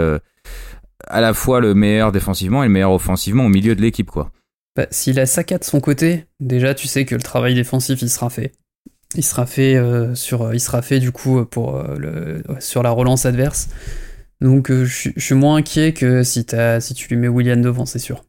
[1.07, 4.31] à la fois le meilleur défensivement et le meilleur offensivement au milieu de l'équipe, quoi.
[4.76, 8.09] Bah, S'il a Saka de son côté, déjà tu sais que le travail défensif il
[8.09, 8.53] sera fait
[9.16, 10.51] il sera fait euh, sur
[11.01, 13.68] du coup pour euh, sur la relance adverse.
[14.40, 18.25] Donc euh, je, suis moins inquiet que si, tu lui mets William devant c'est sûr.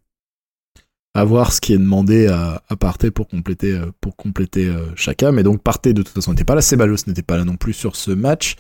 [1.13, 2.75] À voir ce qui est demandé à, à
[3.13, 5.33] pour compléter pour compléter Chaka.
[5.33, 6.61] Mais donc Partey de toute façon n'était pas là.
[6.61, 8.55] Ceballos n'était pas là non plus sur ce match.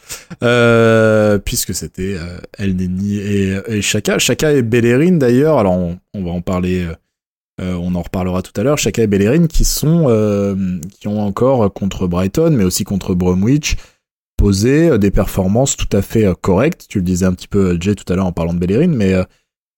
[1.45, 2.17] Puisque c'était
[2.57, 4.19] El Neni et, Chaka.
[4.19, 5.59] Chaka et Bellerin d'ailleurs.
[5.59, 6.85] Alors on, va en parler
[7.61, 11.21] euh, on en reparlera tout à l'heure, Chaka et Bellerin qui sont euh, qui ont
[11.21, 13.77] encore contre Brighton, mais aussi contre Bromwich
[14.37, 16.85] posé euh, des performances tout à fait correctes.
[16.89, 19.13] Tu le disais un petit peu Jay tout à l'heure en parlant de Bellerin, mais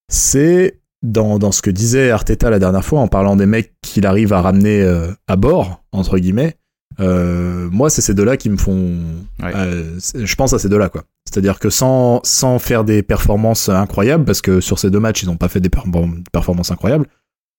[0.08, 4.06] c'est dans, dans ce que disait Arteta la dernière fois en parlant des mecs qu'il
[4.06, 4.82] arrive à ramener
[5.26, 6.56] à bord entre guillemets.
[6.98, 9.00] moi, c'est ces deux-là qui me font.
[9.40, 11.04] je pense à ces deux-là, quoi.
[11.26, 15.26] C'est-à-dire que sans, sans faire des performances incroyables, parce que sur ces deux matchs, ils
[15.26, 15.70] n'ont pas fait des
[16.32, 17.06] performances incroyables,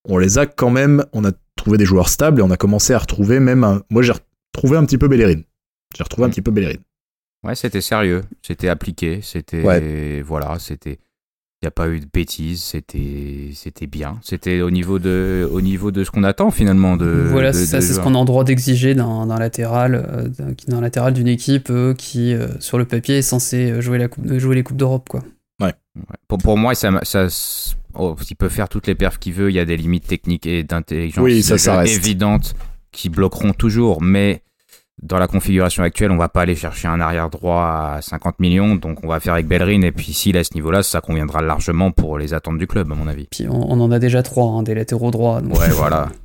[0.07, 2.93] on les a quand même, on a trouvé des joueurs stables et on a commencé
[2.93, 4.13] à retrouver même, un, moi j'ai
[4.53, 5.41] retrouvé un petit peu Bellerin.
[5.95, 6.31] J'ai retrouvé un mm.
[6.31, 6.79] petit peu Bellerin.
[7.43, 10.99] Ouais, c'était sérieux, c'était appliqué, c'était voilà, c'était
[11.61, 15.61] il n'y a pas eu de bêtises, c'était c'était bien, c'était au niveau de au
[15.61, 18.43] niveau de ce qu'on attend finalement de Voilà, ça c'est ce qu'on a en droit
[18.43, 20.27] d'exiger d'un latéral euh,
[20.67, 24.37] d'un latéral d'une équipe euh, qui euh, sur le papier est censé jouer la coupe
[24.37, 25.23] jouer les coupes d'Europe quoi.
[25.61, 25.73] Ouais.
[26.27, 27.27] Pour, pour moi ça, ça
[27.93, 30.45] oh, il peut faire toutes les perfs qu'il veut, il y a des limites techniques
[30.45, 32.55] et d'intelligence oui, ça, évidentes
[32.91, 34.41] qui bloqueront toujours, mais
[35.01, 38.75] dans la configuration actuelle, on va pas aller chercher un arrière droit à 50 millions,
[38.75, 41.91] donc on va faire avec Bellerin, et puis s'il à ce niveau-là, ça conviendra largement
[41.91, 43.27] pour les attentes du club, à mon avis.
[43.29, 45.41] Puis on, en a déjà trois, hein, des latéraux droits.
[45.41, 46.09] Ouais, voilà.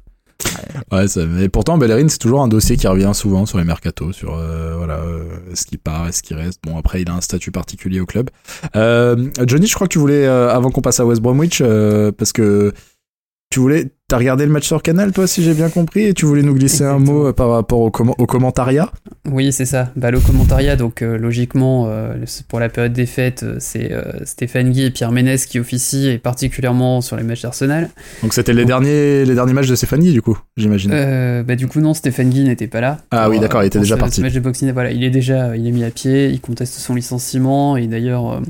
[0.92, 4.34] Ouais, mais pourtant Bellerin c'est toujours un dossier qui revient souvent sur les mercatos, sur
[4.34, 6.60] euh, voilà euh, ce qui part, est-ce qui reste.
[6.64, 8.30] Bon après il a un statut particulier au club.
[8.76, 11.62] Euh, Johnny, je crois que tu voulais avant qu'on passe à West Bromwich
[12.16, 12.72] parce que
[13.52, 16.24] tu voulais, t'as regardé le match sur Canal, toi, si j'ai bien compris, et tu
[16.24, 18.92] voulais nous glisser un mot euh, par rapport au, au commentariat?
[19.28, 19.90] Oui, c'est ça.
[19.96, 22.14] Bah, le commentariat, donc euh, logiquement, euh,
[22.46, 23.90] pour la période des fêtes, c'est
[24.24, 27.90] Stéphane Guy et Pierre Ménès qui officient, et particulièrement sur les matchs d'Arsenal.
[28.22, 30.92] Donc c'était les, derniers, les derniers matchs de Stéphane Guy, du coup, j'imagine
[31.44, 32.98] Bah du coup, non, Stéphane Guy n'était pas là.
[33.10, 34.20] Ah oui, d'accord, il était déjà parti.
[34.20, 36.94] match de boxing, voilà, il est déjà il est mis à pied, il conteste son
[36.94, 38.40] licenciement, et d'ailleurs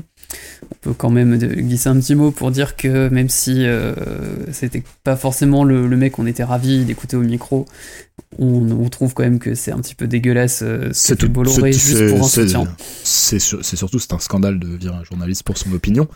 [0.71, 3.65] on peut quand même glisser un petit mot pour dire que même si
[4.51, 7.65] c'était pas forcément le, mec qu'on était ravi d'écouter au micro,
[8.39, 12.25] on, trouve quand même que c'est un petit peu dégueulasse c'est tout Bolloré juste pour
[12.25, 12.63] un soutien.
[13.03, 16.07] C'est surtout c'est un scandale de virer un journaliste pour son opinion.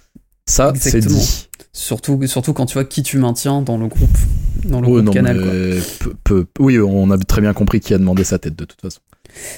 [0.47, 1.47] Ça, c'est dit.
[1.73, 4.17] Surtout, surtout quand tu vois qui tu maintiens dans le groupe,
[4.63, 5.81] dans le groupe canal.
[6.59, 9.01] oui, on a très bien compris qui a demandé sa tête de toute façon.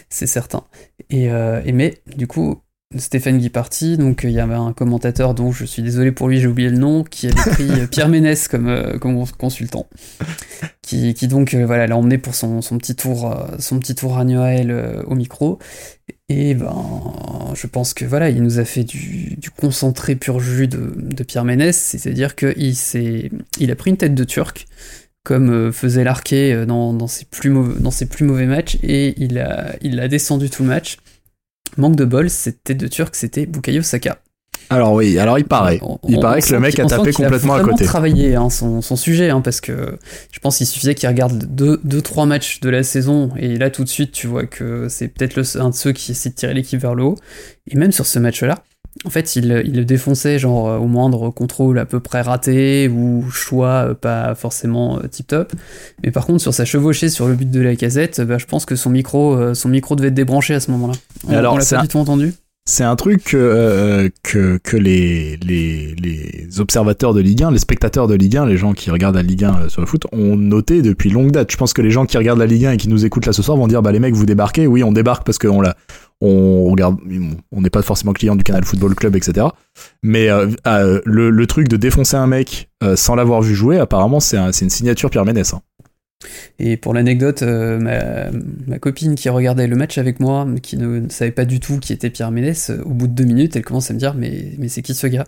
[0.10, 0.64] C'est certain.
[1.10, 2.62] Et, euh, et, mais du coup,
[2.96, 6.40] Stéphane Guy parti, donc il y avait un commentateur dont je suis désolé pour lui,
[6.40, 8.98] j'ai oublié le nom, qui avait pris euh, Pierre Ménès comme, euh,
[9.38, 9.90] consultant,
[10.82, 15.60] qui, donc voilà l'a emmené pour son, petit tour, son petit annuel au micro.
[16.30, 21.24] Et ben, je pense que voilà, il nous a fait du, concentré pur jus de,
[21.24, 22.74] Pierre Ménès, c'est-à-dire qu'il
[23.60, 24.66] il a pris une tête de Turc,
[25.26, 29.40] comme faisait l'arqué dans, dans, ses plus mauvais, dans ses plus mauvais matchs, et il
[29.40, 31.00] a, il a descendu tout le match.
[31.78, 32.28] Manque de bol,
[32.64, 34.20] tête de Turc, c'était Bukayo Saka.
[34.70, 35.80] Alors oui, alors il paraît.
[36.08, 37.86] il paraît que le mec a tapé complètement à côté.
[37.86, 39.98] travaillé hein, son, son, sujet, hein, parce que
[40.32, 43.56] je pense qu'il suffisait qu'il regarde 2-3 deux, deux, trois matchs de la saison, et
[43.56, 46.36] là tout de suite tu vois que c'est peut-être un de ceux qui essaie de
[46.36, 47.16] tirer l'équipe vers le haut.
[47.70, 48.64] Et même sur ce match-là,
[49.06, 53.26] en fait, il, le défonçait genre euh, au moindre contrôle à peu près raté ou
[53.32, 55.54] choix euh, pas forcément euh, tip top.
[56.04, 58.66] Mais par contre, sur sa chevauchée sur le but de la casette, bah, je pense
[58.66, 60.94] que son micro, son micro devait être débranché à ce moment-là.
[61.28, 62.34] On, alors, on l'a pas du tout entendu.
[62.70, 68.14] C'est un truc que, que, les, les, les, observateurs de Ligue 1, les spectateurs de
[68.14, 71.10] Ligue 1, les gens qui regardent la Ligue 1 sur le foot, ont noté depuis
[71.10, 71.50] longue date.
[71.50, 73.32] Je pense que les gens qui regardent la Ligue 1 et qui nous écoutent là
[73.32, 74.68] ce soir vont dire bah les mecs vous débarquez.
[74.68, 75.78] Oui, on débarque parce qu'on l'a
[76.22, 76.76] on
[77.52, 79.48] n'est pas forcément client du Canal Football Club, etc.
[80.04, 84.20] Mais euh, euh, le, truc de défoncer un mec euh, sans l'avoir vu jouer, apparemment,
[84.20, 85.54] c'est une signature Pierre Ménès.
[85.54, 85.62] Hein.
[86.58, 91.46] Et pour l'anecdote, ma, copine qui regardait le match avec moi, qui ne savait pas
[91.46, 94.00] du tout qui était Pierre Ménès, au bout de deux minutes, elle commence à me
[94.00, 95.28] dire mais, mais c'est qui ce gars?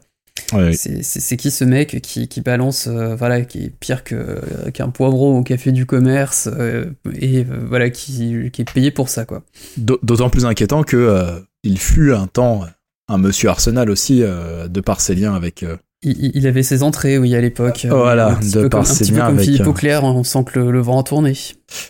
[0.73, 5.38] C'est qui ce mec qui, qui balance, euh, voilà, qui est pire euh, qu'un poivron
[5.39, 6.85] au café du commerce euh,
[7.19, 9.43] et voilà, qui, qui, est payé pour ça, quoi.
[9.77, 12.65] D'autant plus inquiétant que il fut un temps
[13.07, 15.65] un monsieur Arsenal aussi de par ses liens avec
[16.01, 17.85] il, avait ses entrées, oui, à l'époque.
[17.89, 19.41] Voilà, de par ses liens avec.
[19.41, 21.33] Philippe Auclair, on sent que le, vent a tourné.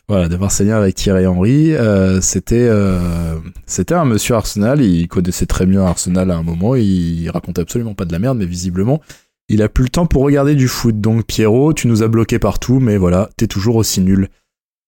[0.07, 3.35] Voilà, de par ses liens avec Thierry Henry, euh, c'était euh,
[3.67, 4.81] c'était un monsieur Arsenal.
[4.81, 6.75] Il connaissait très bien Arsenal à un moment.
[6.75, 8.99] Il racontait absolument pas de la merde, mais visiblement,
[9.47, 10.99] il a plus le temps pour regarder du foot.
[10.99, 14.29] Donc Pierrot, tu nous as bloqué partout, mais voilà, t'es toujours aussi nul.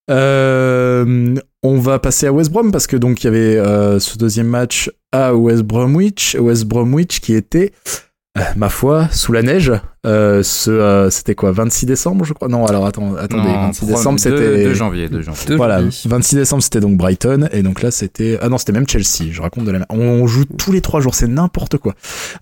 [0.10, 4.48] Euh, on va passer à West Brom parce que donc il y avait ce deuxième
[4.48, 8.11] match à West Bromwich, West Bromwich qui était euh,
[8.56, 9.72] ma foi, sous la neige?
[10.08, 12.48] Euh, ce, euh, c'était quoi, 26 décembre, je crois?
[12.48, 15.56] Non, alors attends, attendez, 26 décembre, c'était 2 janvier, 2 janvier.
[15.56, 19.32] Voilà, 26 décembre, c'était donc Brighton, et donc là, c'était ah non, c'était même Chelsea.
[19.32, 19.86] Je raconte de la.
[19.92, 21.94] On joue tous les trois jours, c'est n'importe quoi.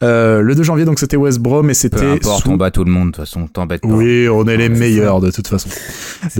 [0.04, 1.98] Euh, le 2 janvier, donc c'était West Brom, et c'était.
[1.98, 3.90] Peu importe, on bat tout le monde, de toute façon, t'embête pas.
[3.90, 5.68] Oui, on est les meilleurs de toute façon.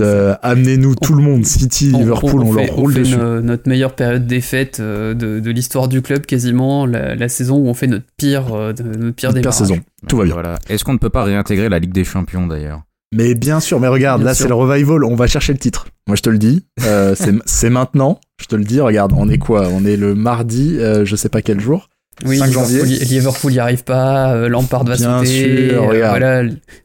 [0.42, 3.16] Amenez-nous tout le monde, City, Liverpool, on, leur roule dessus.
[3.42, 7.68] notre meilleure période des fêtes de, de l'histoire du club, quasiment la, la, saison où
[7.68, 9.76] on fait notre pire, notre pire pire saison.
[10.08, 10.34] Tout va bien.
[10.34, 10.58] Voilà.
[10.68, 12.82] Est-ce qu'on ne peut pas réintégrer la Ligue des Champions d'ailleurs?
[13.12, 15.86] Mais bien sûr, mais regarde, là c'est le revival, on va chercher le titre.
[16.06, 19.38] Moi je te le dis, euh, c'est maintenant, je te le dis, regarde, on est
[19.38, 19.68] quoi?
[19.72, 21.88] On est le mardi, euh, je sais pas quel jour.
[22.24, 22.82] Oui, 5 janvier.
[22.84, 26.42] Liverpool n'y arrive pas, euh, Lampard va Bien sauter, sûr, voilà,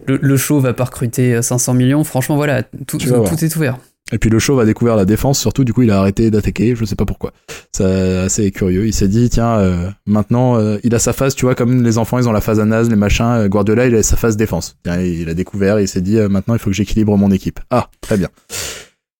[0.07, 2.03] le, show va pas recruter 500 millions.
[2.03, 3.77] Franchement, voilà, tout, tout est ouvert.
[4.11, 6.75] Et puis le show a découvert la défense, surtout du coup il a arrêté d'attaquer,
[6.75, 7.31] je sais pas pourquoi.
[7.71, 8.85] C'est assez curieux.
[8.85, 11.97] Il s'est dit tiens euh, maintenant euh, il a sa phase, tu vois comme les
[11.97, 13.25] enfants ils ont la phase à les machins.
[13.25, 14.77] Euh, Guardiola il a sa phase défense.
[14.85, 17.59] il a découvert, il s'est dit maintenant il faut que j'équilibre mon équipe.
[17.71, 18.29] Ah très bien.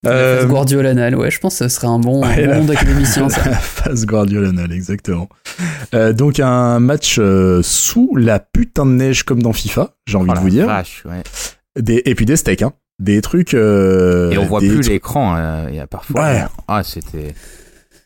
[0.03, 3.41] La phase Guardiolanal, ouais, je pense que ce serait un bon, ouais, bon d'académicien, ça.
[3.49, 5.27] La phase Guardiolanal, exactement.
[6.13, 7.19] donc, un match
[7.63, 10.67] sous la putain de neige comme dans FIFA, j'ai envie de vous dire.
[10.67, 11.23] Vache, ouais.
[11.81, 13.53] Des, et puis des steaks, hein des trucs.
[13.53, 15.35] Euh, et on voit plus l'écran.
[15.37, 16.21] Euh, il y a parfois.
[16.21, 16.43] Ouais.
[16.67, 17.33] Ah, c'était.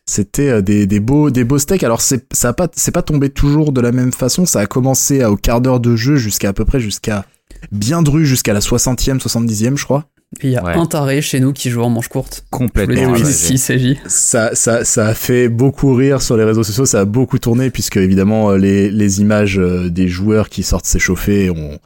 [0.05, 1.83] C'était euh, des, des beaux des beaux steaks.
[1.83, 4.45] Alors c'est ça a pas c'est pas tombé toujours de la même façon.
[4.45, 7.25] Ça a commencé au quart d'heure de jeu jusqu'à à peu près jusqu'à
[7.71, 10.05] bien dru jusqu'à la 60e 70e je crois.
[10.41, 12.45] Il y a un taré chez nous qui joue en manche courte.
[12.51, 13.13] Complètement.
[13.13, 13.97] Oui, s'il s'agit.
[14.05, 17.71] Ça, ça, ça a fait beaucoup rire sur les réseaux sociaux, ça a beaucoup tourné
[17.71, 21.79] puisque évidemment les, les images des joueurs qui sortent s'échauffer ont,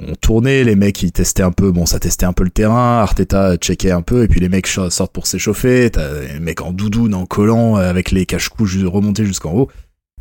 [0.00, 3.00] on tournait, les mecs ils testaient un peu, bon ça testait un peu le terrain,
[3.00, 6.72] Arteta checkait un peu, et puis les mecs sortent pour s'échauffer, t'as les mecs en
[6.72, 9.68] doudoune, en collant, avec les cache-coups remontés jusqu'en haut.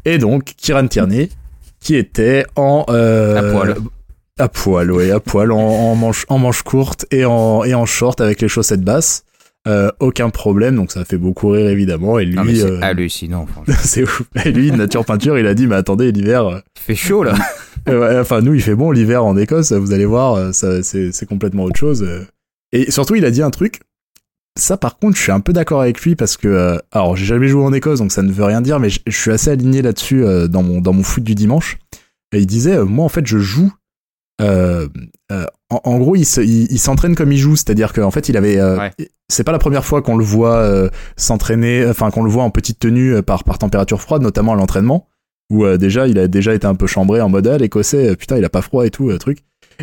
[0.05, 1.29] Et donc, Kieran Tierney,
[1.79, 2.85] qui était en...
[2.89, 3.77] Euh, à poil.
[4.39, 8.21] À poil, ouais, à poil, en, manche, en manche courte et en, et en short
[8.21, 9.23] avec les chaussettes basses.
[9.67, 12.19] Euh, aucun problème, donc ça fait beaucoup rire évidemment.
[12.19, 13.45] Et lui, Non, mais c'est euh, hallucinant,
[13.79, 14.21] c'est ouf.
[14.45, 17.35] Et lui, nature peinture, il a dit, mais attendez, l'hiver, euh, Il fait chaud, là.
[17.87, 19.73] ouais, enfin nous, il fait bon l'hiver en Écosse.
[19.73, 22.07] Vous allez voir, ça, c'est, complètement autre chose.
[22.71, 23.81] Et surtout, il a dit un truc.
[24.57, 27.25] Ça, par contre, je suis un peu d'accord avec lui parce que, euh, alors, j'ai
[27.25, 29.81] jamais joué en Écosse, donc ça ne veut rien dire, mais je, suis assez aligné
[29.81, 31.77] là-dessus dans mon dans mon foot du dimanche.
[32.33, 33.71] Et il disait, moi, en fait, je joue.
[34.41, 34.87] Euh,
[35.31, 38.29] euh, en, en gros, il, se- il, il s'entraîne comme il joue, c'est-à-dire qu'en fait,
[38.29, 38.57] il avait.
[38.59, 38.91] euh, Ouais.
[39.29, 42.49] C'est pas la première fois qu'on le voit euh, s'entraîner, enfin qu'on le voit en
[42.49, 45.07] petite tenue euh, par par température froide, notamment à l'entraînement,
[45.49, 48.37] où euh, déjà il a déjà été un peu chambré en mode ah, l'écossais, putain,
[48.37, 49.39] il a pas froid et tout, truc.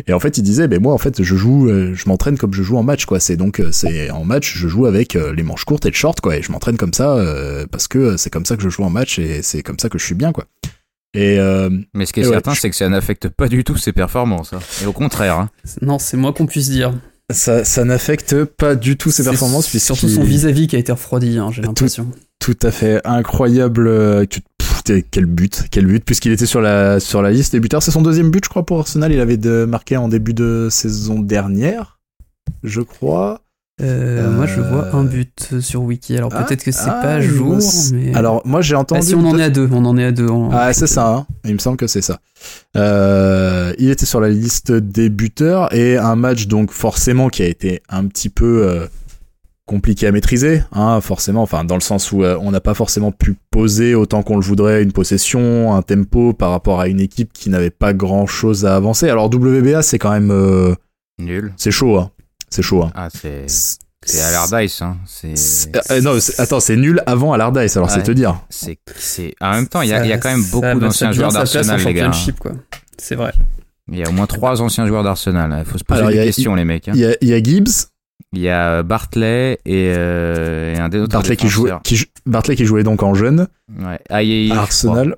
[0.07, 2.63] Et en fait, il disait, ben moi, en fait, je joue, je m'entraîne comme je
[2.63, 3.21] joue en match, quoi.
[3.21, 6.35] C'est donc, c'est en match, je joue avec les manches courtes et le short, quoi.
[6.35, 8.89] Et je m'entraîne comme ça euh, parce que c'est comme ça que je joue en
[8.89, 10.45] match et c'est comme ça que je suis bien, quoi.
[11.15, 13.77] Et euh, Mais ce qui est ouais, certain, c'est que ça n'affecte pas du tout
[13.77, 14.53] ses performances.
[14.53, 14.59] hein.
[14.83, 15.49] Et au contraire, hein.
[15.81, 16.93] Non, c'est moins qu'on puisse dire.
[17.31, 20.91] ça, ça n'affecte pas du tout ses C'est performances, Surtout son vis-à-vis qui a été
[20.91, 22.09] refroidi, hein, j'ai l'impression.
[22.39, 23.87] Tout à fait incroyable.
[23.87, 27.81] euh, pff, quel but, quel but, puisqu'il était sur la sur la liste des buteurs.
[27.81, 29.11] C'est son deuxième but, je crois, pour Arsenal.
[29.11, 31.99] Il avait de, marqué en début de saison dernière,
[32.63, 33.41] je crois.
[33.81, 36.15] Euh, Euh, Moi, je vois un but sur Wiki.
[36.15, 37.57] Alors ah, peut-être que c'est ah, pas jour,
[37.93, 38.15] mais.
[38.15, 39.05] Alors moi j'ai Ah, entendu.
[39.05, 40.29] si on en est à deux, on en est à deux.
[40.29, 41.13] en- Ah c'est ça.
[41.13, 41.25] Hein.
[41.43, 42.19] Il me semble que c'est ça.
[42.77, 47.47] Euh, il était sur la liste des buteurs et un match donc forcément qui a
[47.47, 48.85] été un petit peu euh,
[49.65, 51.41] compliqué à maîtriser, hein, forcément.
[51.41, 54.43] Enfin, dans le sens où euh, on n'a pas forcément pu poser autant qu'on le
[54.45, 58.65] voudrait une possession, un tempo par rapport à une équipe qui n'avait pas grand chose
[58.65, 59.09] à avancer.
[59.09, 60.73] Alors WBA, c'est quand même, euh,
[61.19, 61.51] nul.
[61.57, 62.11] c'est chaud, hein.
[62.55, 62.83] C'est chaud.
[62.83, 62.91] Hein.
[62.95, 64.97] Ah, c'est C'est- Allardyce, hein.
[65.07, 67.75] C'est c'est- euh, non, attends, c'est nul avant Allardyce.
[67.75, 68.39] Alors c'est te dire.
[68.49, 71.11] c'est c'est en même temps, il y a, il y a quand même beaucoup d'anciens
[71.11, 72.07] joueurs d'Arsenal, les gars.
[72.07, 72.51] hein.
[72.97, 73.33] C'est vrai.
[73.91, 75.53] Il y a au moins trois anciens joueurs d'Arsenal.
[75.59, 76.87] Il faut se poser Alors, des a- questions, les mecs.
[76.87, 76.93] hein.
[76.95, 77.87] Il y a, il y a Gibbs,
[78.33, 82.55] Il y a Bartley et, euh, et un des autres Bartley qui jouait, qui, Bartley
[82.55, 83.47] qui jouait donc en jeune
[83.79, 84.51] Ouais.
[84.51, 85.15] Arsenal.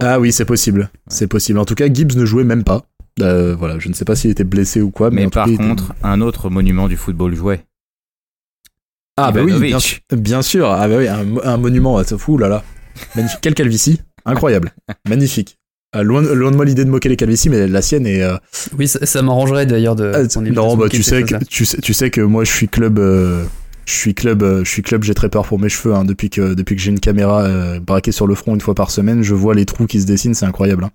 [0.00, 0.90] Ah oui, c'est possible.
[1.08, 1.58] C'est possible.
[1.58, 2.82] En tout cas, Gibbs ne jouait même pas.
[3.20, 5.34] Euh, voilà, je ne sais pas s'il était blessé ou quoi, mais, Mais en tout
[5.34, 7.64] par cas, il était- contre, un autre monument du football jouait.
[9.16, 10.70] ah bah oui, bien, sûr- bien sûr.
[10.70, 12.02] Ah bah oui, un, mo- un monument.
[12.04, 12.62] C'est fou, là là.
[13.14, 13.38] Magnifique.
[13.40, 14.72] Quelle calvitie Incroyable.
[15.08, 15.58] Magnifique.
[15.94, 18.22] Euh, loin, loin de moi l'idée de moquer les calvities, mais la sienne est.
[18.22, 18.36] euh,
[18.76, 20.12] Oui, ça, ça m'arrangerait d'ailleurs de.
[20.14, 22.98] ah, non, bah tu sais que tu sais, tu sais que moi je suis club.
[22.98, 23.44] euh,
[23.86, 25.04] je suis club, je suis club.
[25.04, 27.80] J'ai très peur pour mes cheveux hein, depuis que depuis que j'ai une caméra euh,
[27.80, 29.22] braquée sur le front une fois par semaine.
[29.22, 30.84] Je vois les trous qui se dessinent, c'est incroyable.
[30.84, 30.90] hein.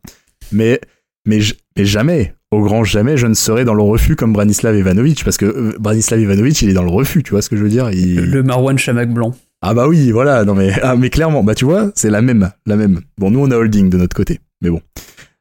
[0.51, 0.79] Mais
[1.25, 4.77] mais j- mais jamais, au grand jamais, je ne serai dans le refus comme Branislav
[4.77, 7.23] Ivanovic parce que euh, Branislav Ivanovic, il est dans le refus.
[7.23, 9.33] Tu vois ce que je veux dire Il- Le Marwan Chamak blanc.
[9.61, 10.43] Ah bah oui, voilà.
[10.43, 13.01] Non mais ah, mais clairement, bah tu vois, c'est la même, la même.
[13.17, 14.81] Bon, nous on a holding de notre côté, mais bon.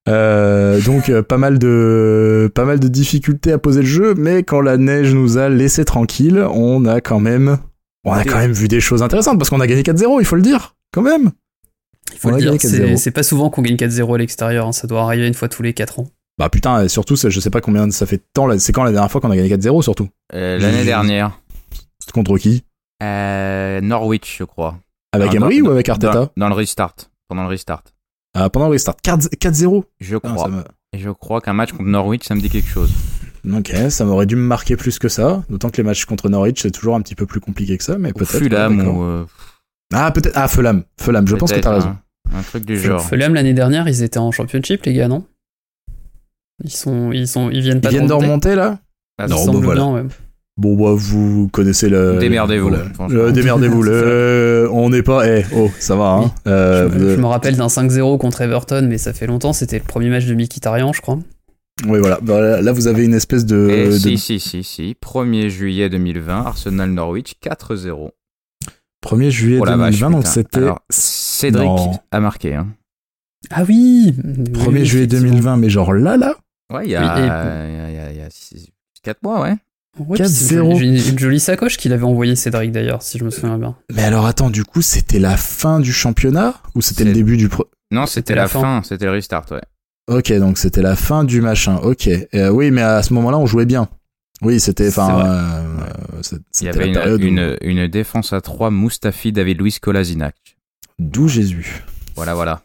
[0.08, 4.42] Euh, donc euh, pas mal de pas mal de difficultés à poser le jeu, mais
[4.42, 7.58] quand la neige nous a laissé tranquille, on a quand même
[8.04, 10.36] on a quand même vu des choses intéressantes parce qu'on a gagné 4-0, il faut
[10.36, 11.30] le dire, quand même.
[12.12, 12.96] Il faut On le dire, gagné c'est 4-0.
[12.96, 14.66] c'est pas souvent qu'on gagne 4-0 à l'extérieur.
[14.66, 16.08] hein, Ça doit arriver une fois tous les 4 ans.
[16.40, 18.82] Bah putain, et surtout ça, je sais pas combien ça fait de temps c'est quand
[18.82, 20.08] la dernière fois qu'on a gagné 4-0 surtout?
[20.32, 21.38] Euh, L'année dernière,
[21.98, 22.64] C'était contre qui?
[23.02, 24.78] Euh, Norwich, je crois.
[25.12, 26.12] Avec Emery dans- ou avec Arteta?
[26.14, 26.94] Dans, dans le restart.
[27.28, 27.82] Pendant le restart.
[28.34, 29.84] Ah, Pendant le restart, 4 4-0.
[30.00, 30.44] Je Ah, crois.
[30.44, 30.64] ça me-
[30.94, 32.90] Et je crois qu'un match contre Norwich, ça me dit quelque chose.
[33.52, 35.42] Ok, ça m'aurait dû me marquer plus que ça.
[35.50, 37.98] D'autant que les matchs contre Norwich, c'est toujours un petit peu plus compliqué que ça,
[37.98, 38.38] mais Ou peut-être.
[38.38, 39.02] Fulham ou.
[39.02, 39.24] euh,
[39.92, 40.32] Ah, peut-être.
[40.36, 40.84] Ah, Fulham.
[40.98, 41.88] Fulham, je pense que t'as raison.
[41.88, 41.98] hein.
[42.34, 43.00] Un truc du genre.
[43.06, 45.24] Fulham l'année dernière, ils étaient en championship, les gars, non?
[46.64, 48.54] Ils sont, ils sont, ils viennent pas Ils viennent de remonter.
[48.54, 48.78] là
[49.18, 49.80] Ah, Non, bah, voilà.
[49.80, 50.02] bien, ouais.
[50.56, 52.18] Bon, bah, vous connaissez le.
[52.18, 52.84] Démerdez-vous, voilà.
[52.92, 53.18] franchement.
[53.18, 53.82] Euh, Démerdez-vous.
[53.82, 54.68] le...
[54.72, 55.26] On n'est pas.
[55.26, 56.32] Eh, oh, ça va, hein.
[56.46, 59.52] Euh, je, me- vous- je me rappelle d'un 5-0 contre Everton, mais ça fait longtemps.
[59.54, 61.18] C'était le premier match de Mkhitaryan, je crois.
[61.86, 62.18] Oui, voilà.
[62.20, 63.68] Bah, là, vous avez une espèce de.
[63.70, 64.96] Et de- si, si, si, si.
[65.02, 68.10] 1er juillet 2020, Arsenal-Norwich, 4-0.
[69.02, 70.68] 1er juillet Oh la vache, 2020, donc c'était.
[70.90, 71.92] Cédric Non.
[72.10, 72.54] a marqué.
[72.54, 72.66] Hein.
[73.50, 74.12] Ah oui
[74.52, 76.34] 1er juillet 2020, mais genre là, là
[76.70, 78.28] Ouais, il y a, Oui, et- il y a, il y a- il y a
[79.02, 79.54] 4 mois, ouais.
[79.98, 80.70] Ouais, c'est 4-0.
[80.70, 83.76] une, jolie- une, jolie sacoche qu'il avait envoyé Cédric d'ailleurs, si je me souviens bien.
[83.94, 87.48] Mais alors, attends, du coup, c'était la fin du championnat Ou c'était le début du.
[87.48, 88.60] pro- Non, C'était la la fin.
[88.60, 89.60] fin, c'était le restart, ouais.
[90.08, 91.76] Ok, donc c'était la fin du machin.
[91.82, 92.08] Ok.
[92.34, 93.88] Euh, oui, mais à ce moment-là, on jouait bien.
[94.42, 94.90] Oui, c'était.
[94.90, 95.28] C'est Enfin, vrai.
[95.28, 95.62] euh,
[96.14, 99.78] Il y c'était avait la une, période où- une, défense à 3, Mustafi, David Luiz,
[99.80, 100.34] Kolasinac.
[100.98, 101.84] D'où Jésus.
[102.16, 102.62] Voilà, voilà.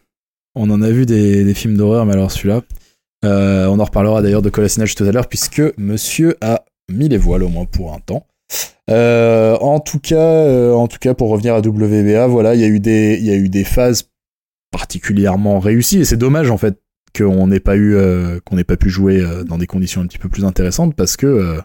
[0.56, 2.62] On en a vu des, des films d'horreur, mais alors celui-là.
[3.26, 7.18] Euh, on en reparlera d'ailleurs de Colassinage tout à l'heure, puisque monsieur a mis les
[7.18, 8.28] voiles au moins pour un temps.
[8.90, 12.64] Euh, en tout cas, euh, en tout cas, pour revenir à WBA, voilà, il y
[12.64, 14.10] a eu des, y a eu des phases
[14.72, 16.80] particulièrement réussies, et c'est dommage en fait
[17.18, 17.98] qu'on n'ait pas eu,
[18.44, 21.60] qu'on n'ait pas pu jouer dans des conditions un petit peu plus intéressantes, parce que,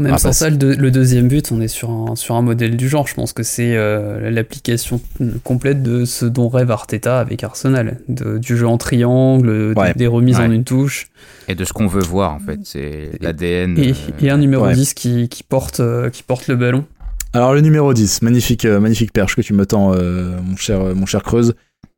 [0.00, 2.88] euh, Même sans ça, le, deuxième but, on est sur un, sur un modèle du
[2.88, 3.06] genre.
[3.06, 5.00] Je pense que c'est euh, l'application
[5.44, 7.98] complète de ce dont rêve Arteta avec Arsenal.
[8.08, 11.08] du jeu en triangle, des remises en une touche.
[11.48, 12.60] Et de ce qu'on veut voir, en fait.
[12.64, 13.78] C'est l'ADN.
[13.78, 15.80] Et, et, un numéro 10 qui, qui, porte,
[16.12, 16.84] qui porte le ballon.
[17.32, 21.22] Alors, le numéro 10, magnifique, magnifique perche que tu me tends, mon, cher, mon cher
[21.22, 21.54] Creuse.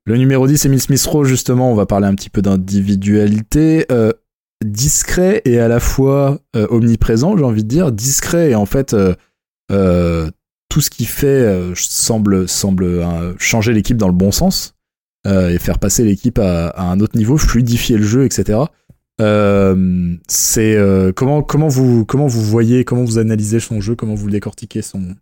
[0.07, 3.87] Le numéro 10, Emile Smith-Rowe, justement, on va parler un petit peu d'individualité.
[3.91, 4.13] Euh,
[4.65, 7.93] discret et à la fois euh, omniprésent, j'ai envie de dire.
[7.93, 10.31] Discret et en fait, euh,
[10.69, 13.05] tout ce qu'il fait semble, semble
[13.39, 14.75] changer l'équipe dans le bon sens
[15.27, 18.61] et faire passer l'équipe à, un autre niveau, fluidifier le jeu, etc.
[20.29, 24.83] c'est comment comment vous comment vous voyez comment vous analysez son jeu comment vous décortiquez
[24.83, 25.15] son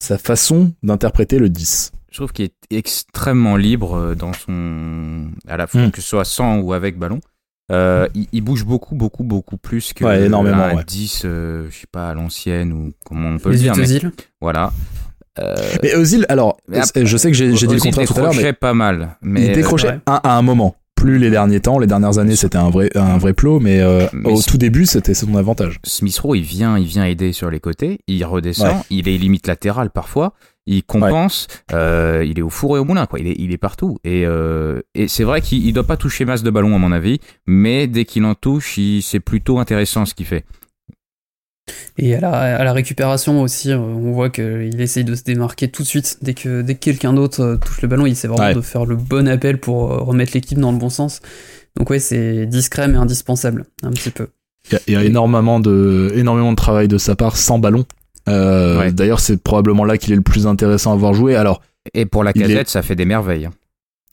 [0.00, 5.56] sa façon d'interpréter le 10 je trouve qu'il est extrêmement libre euh, dans son à
[5.56, 5.90] la fois hmm.
[5.90, 7.20] que ce soit sans ou avec ballon.
[7.70, 11.86] Euh, il, bouge beaucoup, beaucoup, beaucoup plus que ouais, énormément, un 10, euh, je sais
[11.90, 13.74] pas, à l'ancienne ou comment on peut le dire.
[13.76, 13.86] Mais,
[14.40, 14.72] voilà.
[15.38, 18.52] Euh, mais Ozil, alors, je sais que j'ai dit le contraire tout à l'heure, mais
[18.52, 19.16] pas mal.
[19.22, 21.78] Mais il décrochait à un moment plus les derniers temps.
[21.78, 25.14] Les dernières années, c'était un vrai, un vrai plot, mais, euh, au tout début, c'était
[25.14, 25.78] son avantage.
[25.84, 29.46] Smith Rowe, il vient, il vient aider sur les côtés, il redescend, il est limite
[29.46, 30.32] latéral parfois,
[30.68, 33.18] il compense, euh, il est au four et au moulin, quoi.
[33.18, 33.98] Il est, il est partout.
[34.04, 37.20] Et, euh, et c'est vrai qu'il doit pas toucher masse de ballons, à mon avis,
[37.46, 40.44] mais dès qu'il en touche, c'est plutôt intéressant ce qu'il fait.
[41.98, 45.68] Et à la, à la, récupération aussi, euh, on voit qu'il essaye de se démarquer
[45.68, 46.18] tout de suite.
[46.22, 48.96] Dès que, dès que quelqu'un d'autre touche le ballon, il essaie vraiment de faire le
[48.96, 51.20] bon appel pour remettre l'équipe dans le bon sens.
[51.76, 54.28] Donc ouais, c'est discret mais indispensable, un petit peu.
[54.86, 57.86] Il y a, énormément, de, énormément de travail de sa part sans ballon.
[58.26, 61.36] D'ailleurs, c'est probablement là qu'il est le plus intéressant à voir jouer.
[61.36, 61.62] Alors,
[61.94, 63.46] et pour la casette, ça fait des merveilles.
[63.46, 63.52] Hein.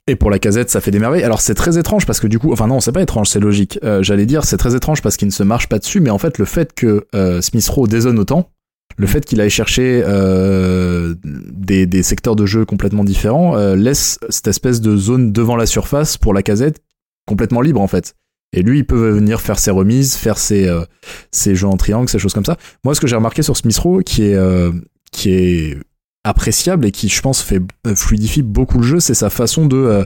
[0.07, 1.23] Et pour la casette, ça fait des merveilles.
[1.23, 3.79] Alors c'est très étrange parce que du coup, enfin non, c'est pas étrange, c'est logique.
[3.83, 6.19] Euh, J'allais dire, c'est très étrange parce qu'il ne se marche pas dessus, mais en
[6.19, 8.51] fait, le fait que euh, Smith Rowe dézone autant,
[8.97, 14.19] le fait qu'il aille chercher euh, des, des, secteurs de jeu complètement différents, euh, laisse
[14.29, 16.81] cette espèce de zone devant la surface pour la casette
[17.27, 18.15] complètement libre en fait.
[18.55, 20.83] Et lui, il peut venir faire ses remises, faire ses, euh,
[21.31, 22.57] ses jeux en triangle, ces choses comme ça.
[22.83, 24.37] Moi, ce que j'ai remarqué sur Smith Rowe, qui est,
[25.11, 25.77] qui est
[26.25, 29.77] appréciable et qui, je pense, fait euh, fluidifie beaucoup le jeu, c'est sa façon de
[29.77, 30.03] euh,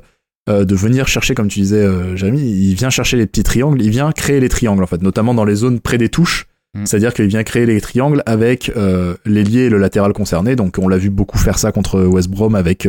[0.49, 1.85] euh, de venir chercher, comme tu disais,
[2.15, 5.33] Jérémy, il vient chercher les petits triangles, il vient créer les triangles en fait, notamment
[5.33, 6.47] dans les zones près des touches.
[6.73, 6.85] Mm.
[6.85, 10.55] C'est-à-dire qu'il vient créer les triangles avec euh, l'ailier et le latéral concerné.
[10.55, 12.87] Donc on l'a vu beaucoup faire ça contre West Brom avec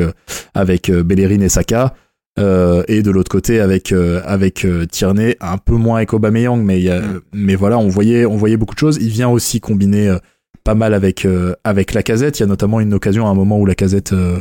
[0.55, 1.95] avec Bellerin et Saka.
[2.41, 7.21] Et de l'autre côté avec avec Tierney, un peu moins avec Aubameyang, mais mm.
[7.33, 8.99] mais voilà, on voyait on voyait beaucoup de choses.
[9.01, 10.17] Il vient aussi combiner
[10.65, 12.39] pas mal avec euh, avec la casette.
[12.39, 14.41] Il y a notamment une occasion à un moment où la casette euh,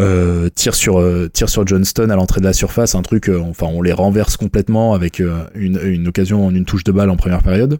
[0.00, 3.28] euh, tire sur tire sur Johnston à l'entrée de la surface, un truc.
[3.28, 7.16] enfin, on les renverse complètement avec une, une occasion en une touche de balle en
[7.16, 7.78] première période.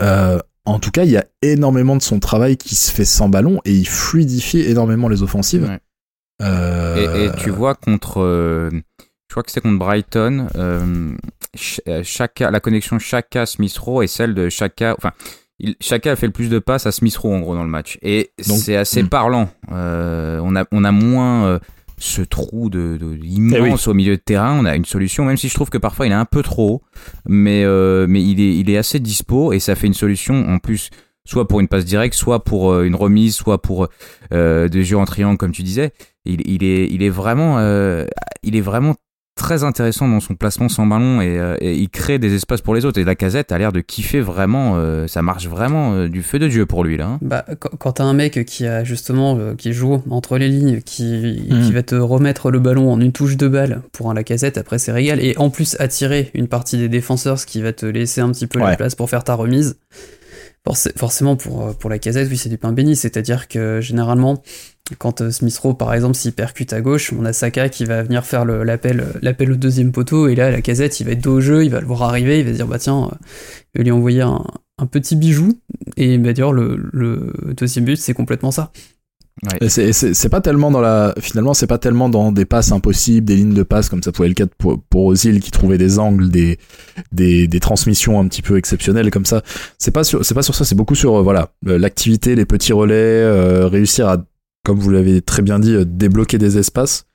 [0.00, 3.60] en tout cas, il y a énormément de son travail qui se fait sans ballon
[3.64, 5.78] et il fluidifie énormément les offensives.
[6.40, 8.20] Et, et, tu vois contre,
[8.72, 10.48] je crois que c'est contre Brighton,
[11.54, 15.12] Chaka, la connexion Chaka Smith Rowe et celle de Chaka, enfin
[15.80, 17.98] Chacun a fait le plus de passes à Smith Rowe en gros dans le match.
[18.02, 19.08] Et c'est assez hmm.
[19.08, 19.50] parlant.
[19.72, 21.58] Euh, on, a, on a moins euh,
[21.98, 24.58] ce trou de, de immense eh au milieu de terrain.
[24.58, 26.70] On a une solution, même si je trouve que parfois il est un peu trop
[26.70, 26.82] haut.
[27.26, 30.58] Mais, euh, mais il, est, il est assez dispo et ça fait une solution en
[30.58, 30.90] plus
[31.26, 33.88] soit pour une passe directe, soit pour une remise, soit pour
[34.30, 35.92] des jeux en triangle comme tu disais.
[36.24, 37.58] Il, il est, il est vraiment,
[38.42, 38.94] il est vraiment
[39.40, 42.84] très intéressant dans son placement sans ballon euh, et, il crée des espaces pour les
[42.84, 43.00] autres.
[43.00, 46.38] Et la casette a l'air de kiffer vraiment, euh, ça marche vraiment euh, du feu
[46.38, 47.06] de Dieu pour lui là.
[47.06, 47.18] Hein.
[47.22, 51.54] Bah, quand, t'as un mec qui a justement, qui joue entre les lignes, qui, qui
[51.54, 51.70] hmm.
[51.72, 54.78] va te remettre le ballon en une touche de balle pour un la casette, après
[54.78, 55.24] c'est régal.
[55.24, 58.46] Et en plus attirer une partie des défenseurs, ce qui va te laisser un petit
[58.46, 59.78] peu la place pour faire ta remise.
[60.96, 62.96] Forcément pour, pour la casette, oui c'est du pain béni.
[62.96, 64.42] C'est-à-dire que généralement,
[64.98, 68.02] quand euh, Smith Rowe, par exemple, s'il percute à gauche, on a Saka qui va
[68.02, 71.36] venir faire l'appel l'appel au deuxième poteau, et là, la casette, il va être dos
[71.36, 73.16] au jeu, il va le voir arriver, il va se dire, bah tiens, euh,
[73.74, 74.44] il va lui envoyer un,
[74.90, 75.60] petit bijou,
[75.96, 78.72] et bah, d'ailleurs, le, le deuxième but, c'est complètement ça.
[79.42, 79.68] Ouais.
[79.68, 81.14] C'est pas tellement dans la.
[81.18, 84.28] Finalement, c'est pas tellement dans des passes impossibles, des lignes de passe comme ça pouvait
[84.28, 86.58] être le cas pour, pour Ozil qui trouvait des angles, des,
[87.12, 89.42] des, transmissions un petit peu exceptionnelles comme ça.
[89.78, 90.64] C'est pas sur, c'est pas sur ça.
[90.64, 94.18] C'est beaucoup sur euh, voilà l'activité, les petits relais, réussir à
[94.64, 97.06] comme vous l'avez très bien dit, euh, débloquer des espaces.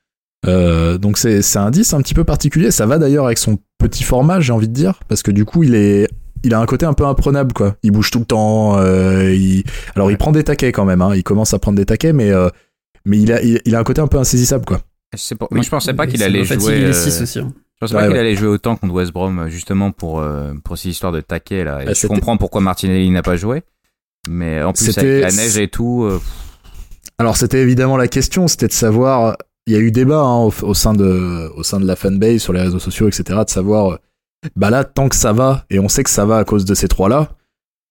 [0.47, 2.71] Euh, donc c'est un 10 un petit peu particulier.
[2.71, 5.63] Ça va d'ailleurs avec son petit format, j'ai envie de dire, parce que du coup
[5.63, 6.07] il est
[6.45, 7.75] il a un côté un peu imprenable quoi.
[7.83, 8.77] Il bouge tout le temps.
[8.77, 9.63] Euh, il...
[9.95, 11.01] Alors il prend des taquets quand même.
[11.01, 11.15] Hein.
[11.15, 12.31] Il commence à prendre des taquets, mais
[13.05, 14.79] mais il a il, a un côté un peu insaisissable quoi.
[15.51, 16.89] Moi je pensais pas qu'il allait jouer.
[16.89, 17.53] aussi, hein.
[17.75, 20.23] Je pensais pas qu'il allait jouer autant contre West Brom, justement pour,
[20.63, 21.83] pour cette histoire de taquet là.
[21.83, 23.63] Et bah, je comprends pourquoi Martinelli n'a pas joué.
[24.29, 26.09] Mais en plus, avec la neige et tout.
[27.17, 29.37] Alors, c'était évidemment la question, c'était de savoir.
[29.67, 32.53] Il y a eu débat hein, au, sein de, au sein de la fanbase, sur
[32.53, 33.99] les réseaux sociaux, etc., de savoir.
[34.55, 36.73] Bah là, tant que ça va, et on sait que ça va à cause de
[36.75, 37.29] ces trois-là,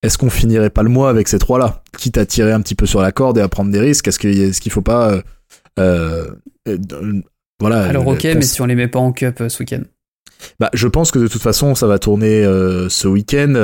[0.02, 1.82] est-ce qu'on finirait pas le mois avec ces trois-là?
[1.96, 4.18] Quitte à tirer un petit peu sur la corde et à prendre des risques, est-ce
[4.18, 5.10] qu'il est faut pas.
[5.10, 5.22] Euh,
[5.78, 6.26] euh,
[6.68, 7.22] euh,
[7.58, 7.84] voilà.
[7.84, 9.82] Alors, ok, mais si on les met pas en cup ce week-end
[10.60, 12.42] bah, je pense que de toute façon, ça va tourner
[12.90, 13.54] ce week-end.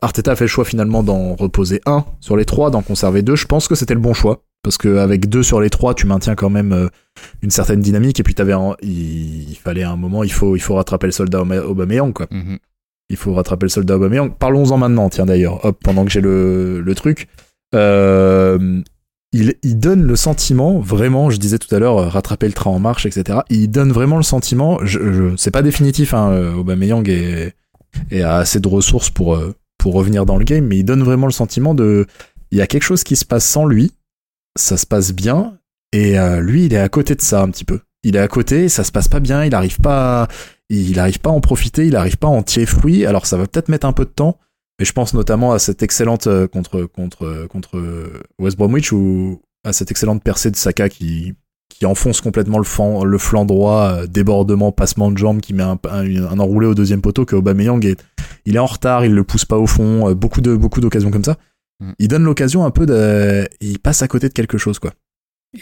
[0.00, 3.36] Arteta a fait le choix finalement d'en reposer un sur les trois, d'en conserver deux.
[3.36, 6.34] Je pense que c'était le bon choix parce qu'avec deux sur les trois, tu maintiens
[6.34, 6.88] quand même
[7.42, 8.20] une certaine dynamique.
[8.20, 12.12] Et puis t'avais, il, fallait un moment, il faut, il faut rattraper le soldat Aubameyang
[12.12, 12.26] quoi.
[12.30, 12.56] Mm
[13.12, 14.34] il faut rattraper le soldat Aubameyang.
[14.36, 17.28] Parlons-en maintenant, tiens d'ailleurs, hop, pendant que j'ai le, le truc.
[17.74, 18.80] Euh,
[19.32, 22.78] il, il, donne le sentiment, vraiment, je disais tout à l'heure, rattraper le train en
[22.78, 23.40] marche, etc.
[23.50, 27.54] Il donne vraiment le sentiment, je, je c'est pas définitif, hein, Aubameyang est,
[28.10, 31.02] est, a assez de ressources pour, euh, pour revenir dans le game, mais il donne
[31.02, 32.06] vraiment le sentiment de,
[32.50, 33.92] il y a quelque chose qui se passe sans lui,
[34.56, 35.58] ça se passe bien,
[35.92, 37.80] et euh, lui, il est à côté de ça un petit peu.
[38.04, 40.28] Il est à côté, ça se passe pas bien, il arrive pas,
[40.68, 43.06] il n'arrive pas à en profiter, il n'arrive pas à en tirer fruit.
[43.06, 44.38] Alors ça va peut-être mettre un peu de temps,
[44.78, 47.80] mais je pense notamment à cette excellente euh, contre contre contre
[48.40, 51.34] West Bromwich ou à cette excellente percée de Saka qui
[51.72, 55.62] qui enfonce complètement le flanc, le flanc droit, euh, débordement, passement de jambes, qui met
[55.62, 58.04] un, un, enroulé au deuxième poteau que Aubameyang est,
[58.44, 61.10] il est en retard, il le pousse pas au fond, euh, beaucoup de beaucoup d'occasions
[61.10, 61.38] comme ça.
[61.80, 61.92] Mm.
[61.98, 64.92] Il donne l'occasion un peu de, il passe à côté de quelque chose quoi.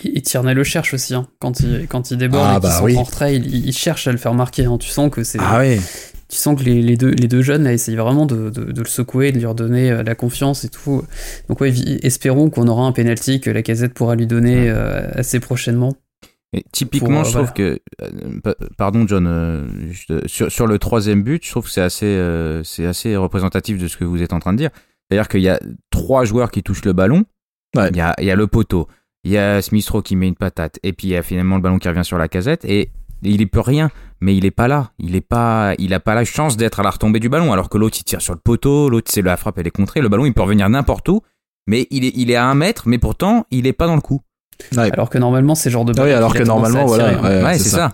[0.04, 1.26] Et Tierney le cherche aussi, hein.
[1.40, 4.18] quand, il, quand il déborde ah, et qu'il bah, en retrait, il, cherche à le
[4.18, 4.64] faire marquer.
[4.64, 4.78] Hein.
[4.78, 5.38] Tu sens que c'est.
[5.40, 5.80] Ah oui.
[6.28, 8.80] Tu sens que les, les, deux, les deux jeunes là, essayent vraiment de, de, de,
[8.80, 11.02] le secouer, de lui redonner euh, la confiance et tout.
[11.48, 15.40] Donc, ouais, espérons qu'on aura un penalty que la casette pourra lui donner euh, assez
[15.40, 15.92] prochainement.
[16.52, 19.68] Et typiquement, je trouve que, euh, pardon John,
[20.26, 22.16] sur, sur, le troisième but, je trouve que c'est assez,
[22.62, 24.70] c'est assez représentatif de ce que vous êtes en train de dire.
[25.10, 25.58] C'est-à-dire qu'il y a
[25.90, 27.24] trois joueurs qui touchent le ballon.
[27.74, 28.88] Il, y a, il y a le poteau,
[29.22, 31.62] il y a Smith qui met une patate, et puis il y a finalement le
[31.62, 32.90] ballon qui revient sur la casette, et
[33.22, 33.90] il est peut rien,
[34.20, 34.90] mais il est pas là.
[34.98, 37.68] Il est pas, il a pas la chance d'être à la retombée du ballon, alors
[37.68, 40.08] que l'autre il tire sur le poteau, l'autre c'est la frappe, elle est contrée, le
[40.08, 41.20] ballon il peut revenir n'importe où,
[41.68, 44.00] mais il est, il est à un mètre, mais pourtant il est pas dans le
[44.00, 44.20] coup.
[44.76, 46.08] Alors que normalement c'est genre de ballon.
[46.08, 47.92] Oui, alors que normalement voilà, ouais, c'est ça.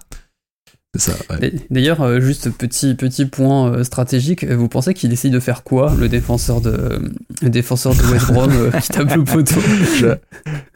[1.71, 5.95] D'ailleurs, euh, juste petit petit point euh, stratégique, vous pensez qu'il essaye de faire quoi,
[5.99, 7.01] le défenseur de
[7.43, 9.61] le défenseur de West Brom euh, qui tape le poteau?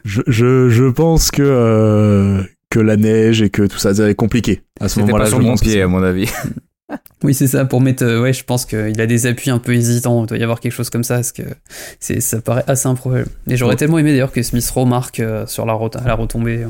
[0.03, 4.89] Je, je, je, pense que que la neige et que tout ça, c'est compliqué à
[4.89, 5.25] ce moment-là.
[5.25, 6.29] Pas son pied, à mon avis.
[7.23, 8.03] Oui, c'est ça, pour mettre.
[8.19, 10.25] ouais, je pense qu'il a des appuis un peu hésitants.
[10.25, 11.43] Il doit y avoir quelque chose comme ça, parce que
[11.99, 13.27] ça paraît assez improbable.
[13.47, 16.65] Et j'aurais tellement aimé d'ailleurs que Smith Rowe marque sur la, la retombée.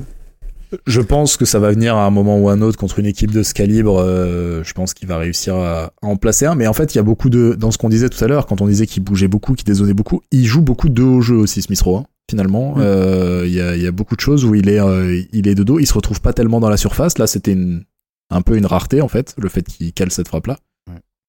[0.87, 3.05] Je pense que ça va venir à un moment ou à un autre contre une
[3.05, 3.99] équipe de ce calibre.
[3.99, 6.55] Euh, je pense qu'il va réussir à, en placer un.
[6.55, 8.45] Mais en fait, il y a beaucoup de dans ce qu'on disait tout à l'heure,
[8.45, 11.35] quand on disait qu'il bougeait beaucoup, qu'il désosait beaucoup, il joue beaucoup de haut jeu
[11.35, 11.97] aussi, Smith Rowe.
[11.97, 12.81] Hein, finalement, mm.
[12.81, 15.55] euh, il y, a, y, a, beaucoup de choses où il est euh, il est
[15.55, 15.79] de dos.
[15.79, 17.17] Il se retrouve pas tellement dans la surface.
[17.17, 17.57] Là, c'était
[18.29, 20.57] un peu une rareté en fait, le fait qu'il cale cette frappe là.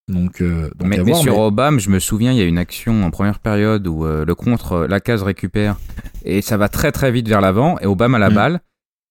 [0.08, 3.38] Donc, donc mais, sur Obama, je me souviens, il y a une action en première
[3.38, 5.78] période où le contre, la case récupère
[6.24, 8.34] et ça va très très vite vers l'avant et Obama a la mm.
[8.34, 8.60] balle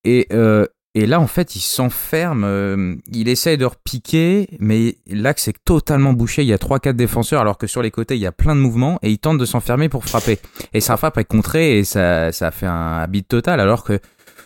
[0.03, 5.47] et, euh, et là, en fait, il s'enferme, euh, il essaye de repiquer, mais l'axe
[5.47, 6.41] est totalement bouché.
[6.41, 8.59] Il y a 3-4 défenseurs, alors que sur les côtés, il y a plein de
[8.59, 10.39] mouvements, et il tente de s'enfermer pour frapper.
[10.73, 13.99] Et sa frappe est contrée, et ça, ça fait un habit total, alors que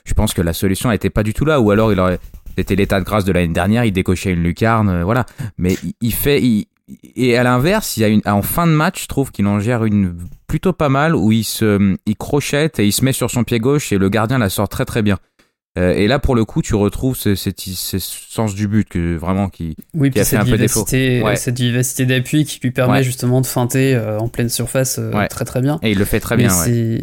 [0.04, 2.20] je pense que la solution n'était pas du tout là, ou alors il aurait.
[2.56, 5.26] C'était l'état de grâce de l'année dernière, il décochait une lucarne, euh, voilà.
[5.58, 6.42] Mais il, fait.
[6.44, 6.68] Il,
[7.16, 9.60] et à l'inverse, il y a une, en fin de match, je trouve qu'il en
[9.60, 13.32] gère une plutôt pas mal, où il se, il crochette et il se met sur
[13.32, 15.18] son pied gauche, et le gardien la sort très très bien.
[15.78, 19.76] Euh, et là, pour le coup, tu retrouves ce, sens du but que vraiment qui,
[19.94, 20.86] oui, qui a fait un peu défaut.
[20.88, 25.44] Cette vivacité d'appui qui lui permet justement de feinter euh, en pleine surface euh, très
[25.44, 25.80] très bien.
[25.84, 26.50] Et il le fait très bien.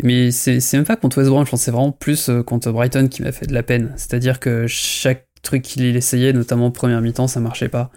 [0.02, 3.22] Mais c'est même pas contre West Brom, je pense c'est vraiment plus contre Brighton qui
[3.22, 3.92] m'a fait de la peine.
[3.96, 7.90] C'est-à-dire que chaque truc qu'il essayait, notamment en première mi-temps, ça marchait pas.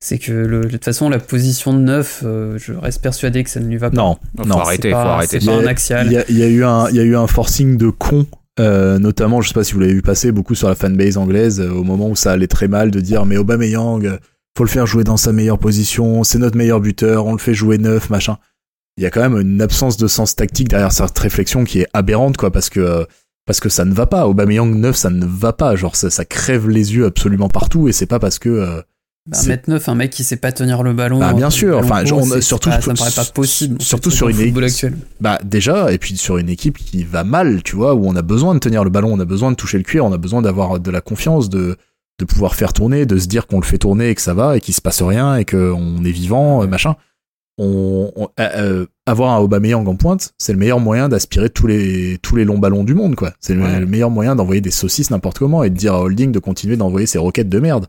[0.00, 3.68] C'est que de toute façon, la position de neuf, je reste persuadé que ça ne
[3.68, 3.96] lui va pas.
[3.96, 5.40] Non, non, faut arrêter, faut arrêter.
[5.40, 6.12] C'est pas un axial.
[6.12, 6.42] Y, il y
[7.00, 8.26] a eu un forcing de con
[8.58, 11.60] euh, notamment, je sais pas si vous l'avez vu passer beaucoup sur la fanbase anglaise
[11.60, 14.18] euh, au moment où ça allait très mal de dire mais Aubameyang,
[14.56, 17.54] faut le faire jouer dans sa meilleure position, c'est notre meilleur buteur, on le fait
[17.54, 18.38] jouer neuf, machin.
[18.96, 21.86] Il y a quand même une absence de sens tactique derrière cette réflexion qui est
[21.92, 23.04] aberrante quoi parce que euh,
[23.46, 24.26] parce que ça ne va pas.
[24.26, 25.74] Aubameyang neuf, ça ne va pas.
[25.74, 28.82] Genre ça, ça crève les yeux absolument partout et c'est pas parce que
[29.28, 29.38] bah,
[29.86, 31.18] un mec qui sait pas tenir le ballon.
[31.18, 32.04] Bah, bien sûr, enfin,
[32.40, 33.80] surtout, ça me paraît pas possible.
[33.80, 34.94] Surtout sur une équipe.
[35.20, 38.22] Bah, déjà, et puis sur une équipe qui va mal, tu vois, où on a
[38.22, 40.40] besoin de tenir le ballon, on a besoin de toucher le cuir, on a besoin
[40.40, 41.76] d'avoir de la confiance, de,
[42.18, 44.56] de pouvoir faire tourner, de se dire qu'on le fait tourner et que ça va
[44.56, 46.96] et qu'il se passe rien et qu'on est vivant, machin.
[47.60, 48.12] On,
[49.04, 52.58] avoir un Aubameyang en pointe, c'est le meilleur moyen d'aspirer tous les tous les longs
[52.58, 53.32] ballons du monde, quoi.
[53.40, 56.38] C'est le, meilleur moyen d'envoyer des saucisses n'importe comment et de dire à Holding de
[56.38, 57.88] continuer d'envoyer ses roquettes de merde.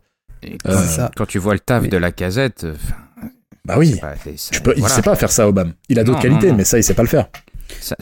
[1.15, 2.65] Quand, tu vois le taf de la casette,
[3.69, 4.39] bah oui, il
[4.89, 5.71] sait pas faire ça, Obama.
[5.89, 7.27] Il a d'autres qualités, mais ça, il sait pas le faire.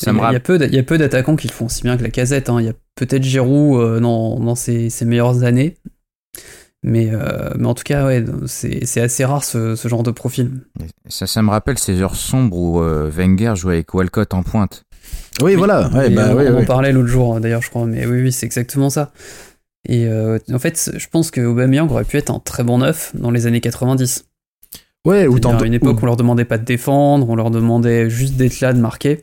[0.06, 2.04] il, y a peu, il y a peu d'attaquants qui le font aussi bien que
[2.04, 2.50] la casette.
[2.50, 2.62] Hein.
[2.62, 5.76] Il y a peut-être Giroud euh, dans, dans ses, meilleures années.
[6.84, 10.62] Mais, euh, mais en tout cas, ouais, c'est assez rare ce, ce, genre de profil.
[11.10, 14.86] Ça, ça me rappelle ces heures sombres où euh, Wenger jouait avec Walcott en pointe.
[15.42, 15.90] Oui, voilà.
[15.90, 17.86] Ouais, bah, on, en parlait l'autre jour, d'ailleurs, je crois.
[17.86, 19.12] Mais oui, oui, c'est exactement ça.
[19.88, 23.32] Et en fait, je pense que Aubameyang aurait pu être un très bon neuf dans
[23.32, 24.26] les années 90.
[25.06, 28.34] Ouais, ou À une époque, on leur demandait pas de défendre, on leur demandait juste
[28.34, 29.22] d'être là, de marquer.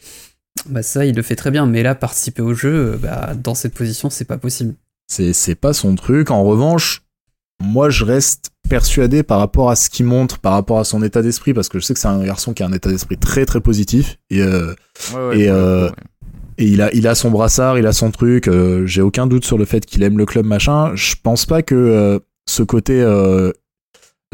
[0.66, 1.66] Bah ça, il le fait très bien.
[1.66, 4.74] Mais là, participer au jeu, bah, dans cette position, c'est pas possible.
[5.08, 6.30] C'est pas son truc.
[6.30, 7.02] En revanche,
[7.62, 11.20] moi, je reste persuadé par rapport à ce qu'il montre, par rapport à son état
[11.20, 13.44] d'esprit, parce que je sais que c'est un garçon qui a un état d'esprit très
[13.44, 14.16] très positif.
[14.30, 14.74] Et, euh,
[15.34, 15.90] et, euh,
[16.58, 18.48] et il a, il a son brassard, il a son truc.
[18.48, 20.94] Euh, j'ai aucun doute sur le fait qu'il aime le club, machin.
[20.94, 23.02] Je pense pas que ce côté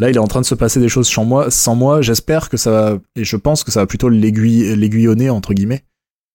[0.01, 1.51] Là, il est en train de se passer des choses sans moi.
[1.51, 5.53] Sans moi, j'espère que ça va, et je pense que ça va plutôt l'aiguillonner entre
[5.53, 5.85] guillemets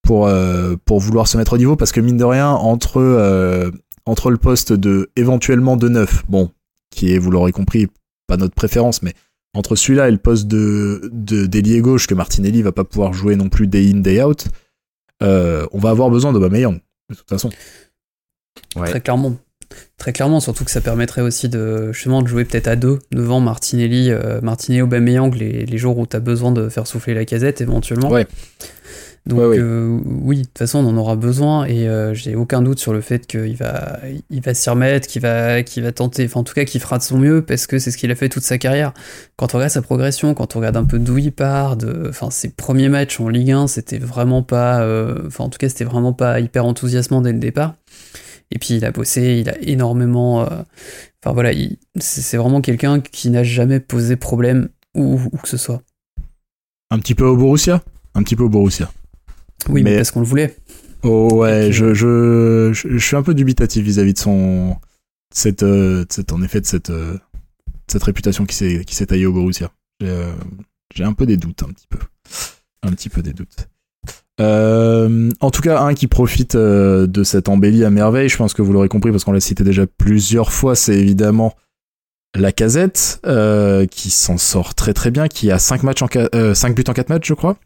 [0.04, 3.72] pour euh, pour vouloir se mettre au niveau, parce que mine de rien, entre euh,
[4.06, 6.52] entre le poste de éventuellement de neuf, bon,
[6.92, 7.88] qui est, vous l'aurez compris,
[8.28, 9.16] pas notre préférence, mais
[9.56, 13.50] entre celui-là et le poste de d'ailier gauche que Martinelli va pas pouvoir jouer non
[13.50, 14.46] plus day in day out,
[15.24, 17.50] euh, on va avoir besoin d'Aubameyang de toute façon.
[18.76, 19.38] Très clairement.
[19.98, 23.40] Très clairement, surtout que ça permettrait aussi de justement de jouer peut-être à deux devant
[23.40, 27.26] Martinelli, euh, Martinelli Aubameyang les, les jours où tu as besoin de faire souffler la
[27.26, 28.10] casette éventuellement.
[28.10, 28.28] Ouais.
[29.26, 32.78] Donc euh, oui, de toute façon on en aura besoin et euh, j'ai aucun doute
[32.78, 34.00] sur le fait qu'il va,
[34.30, 37.00] il va s'y remettre, qu'il va, qu'il va tenter, enfin en tout cas qu'il fera
[37.00, 38.94] de son mieux parce que c'est ce qu'il a fait toute sa carrière.
[39.36, 42.30] Quand on regarde sa progression, quand on regarde un peu d'où il part, de, enfin
[42.30, 45.86] ses premiers matchs en Ligue 1, c'était vraiment pas, euh, enfin en tout cas c'était
[45.86, 47.74] vraiment pas hyper enthousiasmant dès le départ.
[48.52, 50.42] Et puis il a bossé, il a énormément.
[50.42, 50.62] Euh,
[51.24, 51.52] enfin voilà,
[51.98, 55.82] c'est vraiment quelqu'un qui n'a jamais posé problème où, que ce soit.
[56.92, 57.82] Un petit peu au Borussia?
[58.14, 58.92] Un petit peu au Borussia.
[59.70, 60.56] Oui, mais, parce qu'on le voulait.
[61.04, 64.76] Oh ouais, je, je, je, suis un peu dubitatif vis-à-vis de son.
[65.34, 67.18] Cette, euh, cette, en effet, de cette, euh,
[67.88, 69.72] cette réputation qui s'est taillée au Borussia.
[70.02, 72.00] J'ai un peu des doutes, un petit peu.
[72.84, 73.68] Un petit peu des doutes.
[74.42, 78.54] Euh, en tout cas, un qui profite euh, de cette embellie à merveille, je pense
[78.54, 81.56] que vous l'aurez compris parce qu'on l'a cité déjà plusieurs fois, c'est évidemment
[82.36, 86.08] la casette euh, qui s'en sort très très bien, qui a 5 matchs en
[86.54, 87.58] 5 buts en 4 matchs, je crois.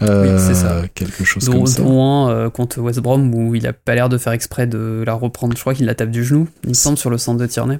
[0.00, 0.82] Oui, c'est ça.
[0.94, 1.82] Quelque chose comme ça.
[1.82, 5.54] un contre West Brom où il a pas l'air de faire exprès de la reprendre.
[5.56, 7.78] Je crois qu'il la tape du genou, il me semble, sur le centre de Tierney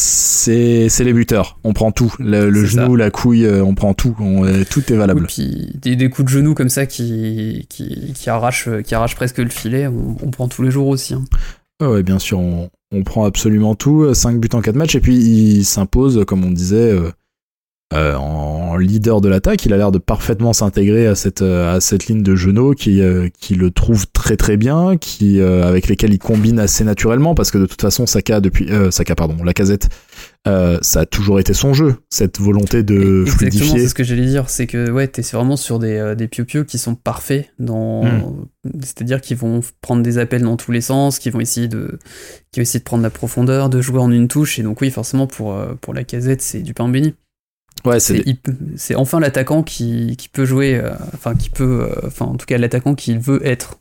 [0.00, 1.58] c'est les buteurs.
[1.64, 2.14] On prend tout.
[2.18, 4.16] Le, genou, la couille, euh, on prend tout.
[4.20, 5.26] Euh, tout est valable.
[5.26, 9.48] puis des, coups de genou comme ça qui, qui, qui arrachent, qui arrache presque le
[9.48, 11.14] filet, on, prend tous les jours aussi.
[11.14, 11.24] Hein.
[11.80, 12.70] ouais, bien sûr, on,
[13.04, 14.12] prend absolument tout.
[14.12, 14.94] 5 buts en 4 matchs.
[14.94, 17.10] Et puis il s'impose, comme on disait, euh,
[17.92, 21.80] euh, en leader de l'attaque, il a l'air de parfaitement s'intégrer à cette euh, à
[21.80, 26.12] cette ligne de genoux qui euh, qui le trouve très très bien, qui avec lesquels
[26.12, 29.88] il combine assez naturellement parce que de toute façon Saka depuis Saka pardon, la casette
[30.44, 33.78] ça a toujours été son jeu, cette volonté de Exactement, fluidifier.
[33.80, 36.78] c'est ce que j'allais dire, c'est que ouais, t'es vraiment sur des des piou qui
[36.78, 38.46] sont parfaits dans hmm.
[38.82, 41.98] c'est-à-dire qu'ils vont prendre des appels dans tous les sens, qui vont essayer de
[42.52, 44.92] qui vont essayer de prendre la profondeur, de jouer en une touche et donc oui,
[44.92, 47.14] forcément pour pour la casette, c'est du pain béni.
[47.84, 52.36] Ouais, c'est enfin l'attaquant qui, qui, peut jouer, euh, enfin qui peut, euh, enfin en
[52.36, 53.78] tout cas l'attaquant qu'il veut être.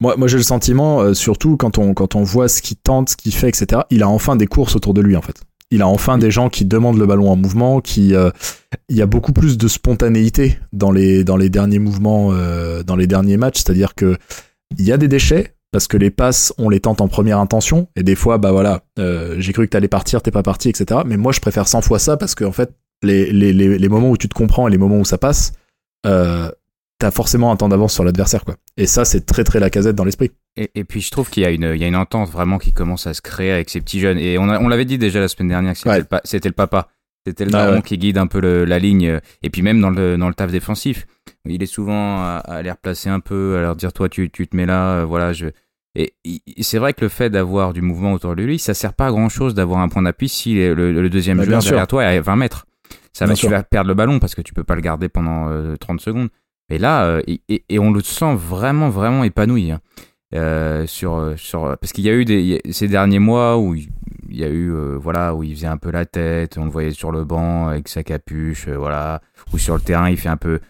[0.00, 3.10] Moi, moi j'ai le sentiment, euh, surtout quand on, quand on voit ce qu'il tente,
[3.10, 3.82] ce qu'il fait, etc.
[3.90, 5.40] Il a enfin des courses autour de lui en fait.
[5.70, 8.14] Il a enfin des gens qui demandent le ballon en mouvement, qui
[8.88, 12.32] il y a beaucoup plus de spontanéité dans les dans les derniers mouvements,
[12.86, 13.58] dans les derniers matchs.
[13.58, 14.16] C'est-à-dire que
[14.78, 17.88] il y a des déchets, parce que les passes, on les tente en première intention,
[17.96, 18.80] et des fois, bah voilà,
[19.36, 21.02] j'ai cru que t'allais partir, t'es pas parti, etc.
[21.04, 22.72] Mais moi, je préfère 100 fois ça parce qu'en en fait,
[23.02, 25.52] les, les, les, moments où tu te comprends et les moments où ça passe,
[26.06, 26.50] euh,
[26.98, 28.56] t'as forcément un temps d'avance sur l'adversaire, quoi.
[28.76, 30.32] Et ça, c'est très très la casette dans l'esprit.
[30.56, 32.58] Et, et, puis je trouve qu'il y a une, il y a une entente vraiment
[32.58, 34.18] qui commence à se créer avec ces petits jeunes.
[34.18, 36.88] Et on, on l'avait dit déjà la semaine dernière que c'était, le, papa.
[37.24, 39.20] C'était le ah, qui guide un peu la ligne.
[39.42, 41.06] Et puis même dans le, dans le taf défensif.
[41.44, 44.48] Il est souvent à, à les replacer un peu, à leur dire toi tu, tu
[44.48, 45.46] te mets là, euh, voilà, je.
[45.94, 46.14] Et
[46.60, 49.10] c'est vrai que le fait d'avoir du mouvement autour de lui, ça sert pas à
[49.10, 52.18] grand chose d'avoir un point d'appui si le, le, deuxième bah, joueur derrière toi est
[52.18, 52.66] à 20 mètres
[53.12, 55.46] ça va, tu vas perdre le ballon parce que tu peux pas le garder pendant
[55.76, 56.28] 30 euh, secondes.
[56.70, 59.70] Et là, euh, et, on le sent vraiment, vraiment épanoui.
[59.70, 59.80] Hein.
[60.34, 63.88] Euh, sur, sur, parce qu'il y a eu des, ces derniers mois où il
[64.30, 67.10] y a eu voilà où il faisait un peu la tête, on le voyait sur
[67.10, 69.22] le banc avec sa capuche, voilà,
[69.54, 70.60] ou sur le terrain il fait un peu,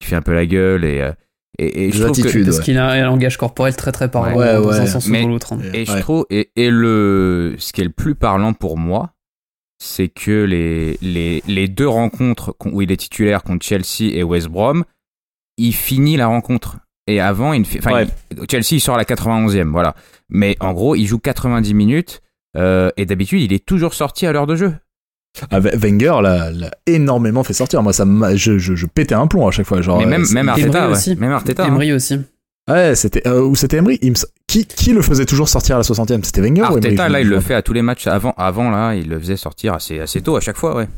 [0.00, 1.10] il fait un peu la gueule et
[1.60, 4.86] et, je trouve que parce qu'il a un langage corporel très très parlant dans un
[4.86, 5.54] sens ou dans l'autre.
[5.54, 5.60] Hein.
[5.74, 9.14] Et je trouve et, et le ce qui est le plus parlant pour moi,
[9.78, 14.48] c'est que les, les, les deux rencontres où il est titulaire contre Chelsea et West
[14.48, 14.84] Brom,
[15.56, 16.78] il finit la rencontre.
[17.06, 19.94] Et avant, il, Chelsea il sort à la 91e, voilà.
[20.28, 22.20] Mais en gros, il joue 90 minutes
[22.56, 24.74] euh, et d'habitude, il est toujours sorti à l'heure de jeu.
[25.50, 27.82] Ah, Wenger l'a énormément fait sortir.
[27.82, 28.04] Moi, ça
[28.34, 29.80] je, je, je, pétais un plomb à chaque fois.
[29.80, 31.16] Genre, Mais même, même Arteta, aussi.
[31.16, 31.66] Même Arteta.
[31.66, 31.96] Emery hein.
[31.96, 32.18] aussi.
[32.68, 33.98] Ouais, c'était euh, ou c'était Emery.
[34.46, 37.12] Qui, qui le faisait toujours sortir à la 60e C'était Wenger Arteta, ou Emery?
[37.12, 38.06] là, il le fait à tous les matchs.
[38.06, 40.88] Avant, avant là, il le faisait sortir assez, assez tôt à chaque fois, ouais.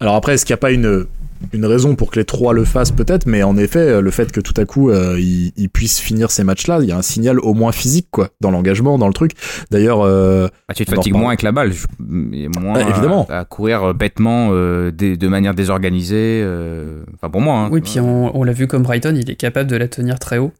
[0.00, 1.06] Alors après, est-ce qu'il n'y a pas une,
[1.52, 3.26] une raison pour que les trois le fassent peut-être?
[3.26, 6.78] Mais en effet, le fait que tout à coup, euh, ils, puissent finir ces matchs-là,
[6.82, 9.32] il y a un signal au moins physique, quoi, dans l'engagement, dans le truc.
[9.70, 10.02] D'ailleurs...
[10.02, 13.26] Euh, ah, tu te fatigues moins avec la balle, moins évidemment.
[13.28, 16.42] À, courir bêtement euh, de manière désorganisée.
[16.44, 17.58] Euh, enfin, pour moi.
[17.58, 17.68] Hein.
[17.72, 20.38] Oui, puis on, on l'a vu comme Brighton, il est capable de la tenir très
[20.38, 20.52] haut.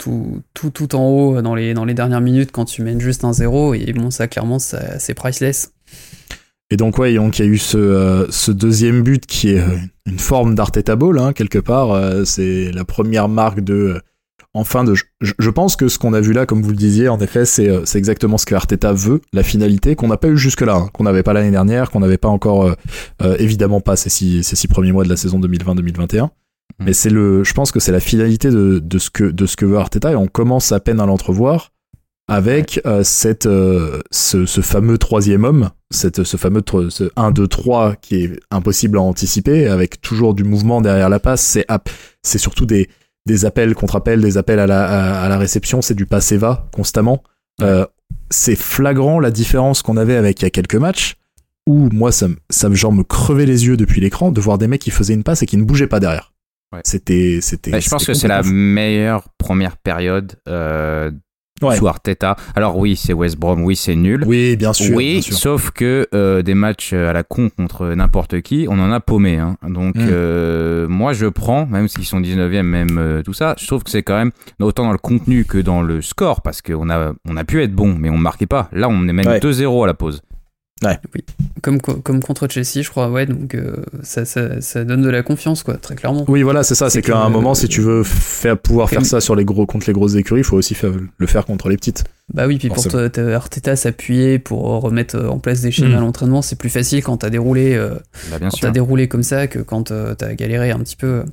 [0.00, 3.24] Tout, tout, tout, en haut dans les, dans les dernières minutes quand tu mènes juste
[3.24, 3.74] un zéro.
[3.74, 5.72] Et bon, ça, clairement, c'est priceless.
[6.70, 9.60] Et donc, ouais, donc il y a eu ce, euh, ce deuxième but qui est
[9.60, 9.76] euh,
[10.06, 11.92] une forme d'Arteta Ball, hein, quelque part.
[11.92, 14.02] Euh, c'est la première marque de.
[14.52, 14.94] enfin, de.
[14.94, 15.04] Je,
[15.38, 17.96] je, pense que ce qu'on a vu là, comme vous le disiez, en effet, c'est
[17.96, 21.22] exactement ce que Arteta veut, la finalité, qu'on n'a pas eu jusque-là, hein, qu'on n'avait
[21.22, 22.74] pas l'année dernière, qu'on n'avait pas encore,
[23.38, 26.28] évidemment pas ces six, ces six premiers mois de la saison 2020-2021.
[26.78, 26.84] Mm.
[26.84, 29.56] Mais c'est le, je pense que c'est la finalité de, de, ce que, de ce
[29.56, 31.72] que veut Arteta et on commence à peine à l'entrevoir
[32.28, 37.48] avec euh, cette, euh, ce, ce, fameux troisième homme, cette, ce fameux ce 1, 2,
[37.48, 41.40] 3 qui est impossible à anticiper, avec toujours du mouvement derrière la passe.
[41.40, 41.66] C'est,
[42.22, 42.90] c'est surtout des,
[43.26, 46.68] des appels contre appels, des appels à la, à, la réception, c'est du passe va
[46.74, 47.22] constamment.
[47.62, 47.86] Euh,
[48.30, 51.16] c'est flagrant la différence qu'on avait avec il y a quelques matchs
[51.66, 54.80] où moi ça, ça genre me crevait les yeux depuis l'écran de voir des mecs
[54.82, 56.32] qui faisaient une passe et qui ne bougeaient pas derrière.
[56.84, 57.80] C'était, c'était.
[57.80, 61.10] je pense que c'est la meilleure première période euh,
[61.76, 62.36] sous Arteta.
[62.54, 64.24] Alors oui, c'est West Brom, oui, c'est nul.
[64.26, 64.96] Oui, bien sûr.
[64.96, 69.00] Oui, sauf que euh, des matchs à la con contre n'importe qui, on en a
[69.00, 69.38] paumé.
[69.38, 69.56] Hein.
[69.66, 70.08] Donc mm.
[70.10, 73.90] euh, moi, je prends, même s'ils sont 19e, même euh, tout ça, je trouve que
[73.90, 77.36] c'est quand même autant dans le contenu que dans le score, parce qu'on a, on
[77.36, 78.68] a pu être bon, mais on marquait pas.
[78.72, 80.22] Là, on est même 2-0 à la pause.
[80.84, 80.98] Ouais.
[81.14, 81.24] Oui.
[81.60, 85.22] Comme, comme contre Chelsea, je crois, ouais, donc euh, ça, ça, ça, donne de la
[85.22, 86.24] confiance, quoi, très clairement.
[86.28, 89.20] Oui, voilà, c'est ça, c'est qu'à un moment, si tu veux faire, pouvoir faire ça
[89.20, 91.76] sur les gros, contre les grosses écuries, il faut aussi faire, le faire contre les
[91.76, 92.04] petites.
[92.32, 92.84] Bah oui, puis pour
[93.34, 95.98] Arteta s'appuyer pour remettre en place des schémas mm.
[95.98, 97.94] à l'entraînement, c'est plus facile quand t'as déroulé, euh,
[98.30, 101.24] bah, quand t'as déroulé comme ça que quand euh, t'as galéré un petit peu.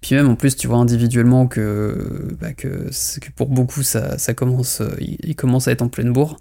[0.00, 1.96] Puis même en plus, tu vois individuellement que,
[2.40, 6.38] bah, que, que, pour beaucoup, ça, ça commence, il, commence à être en pleine bourre.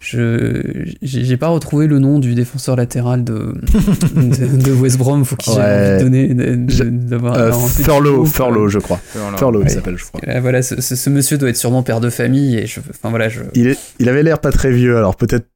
[0.00, 3.54] Je j'ai pas retrouvé le nom du défenseur latéral de,
[4.14, 5.24] de, West Brom.
[5.24, 5.98] Faut qu'il ouais.
[6.02, 9.00] donner d'avoir euh, Furlow, Furlow, je crois.
[9.36, 10.40] Furlow, il s'appelle, je crois.
[10.40, 13.40] voilà, ce, ce, monsieur doit être sûrement père de famille et je, enfin voilà, je.
[13.54, 15.46] Il, est, il avait l'air pas très vieux, alors peut-être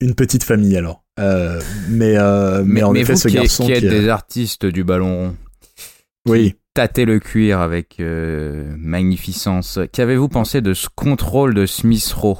[0.00, 1.04] une petite famille alors.
[1.18, 5.34] Euh, mais, euh, mais, en effet, ce garçon qui, est des artistes du ballon rond.
[6.28, 6.54] Oui.
[6.78, 9.80] Tâter le cuir avec euh, magnificence.
[9.92, 12.38] Qu'avez-vous pensé de ce contrôle de Smith Rowe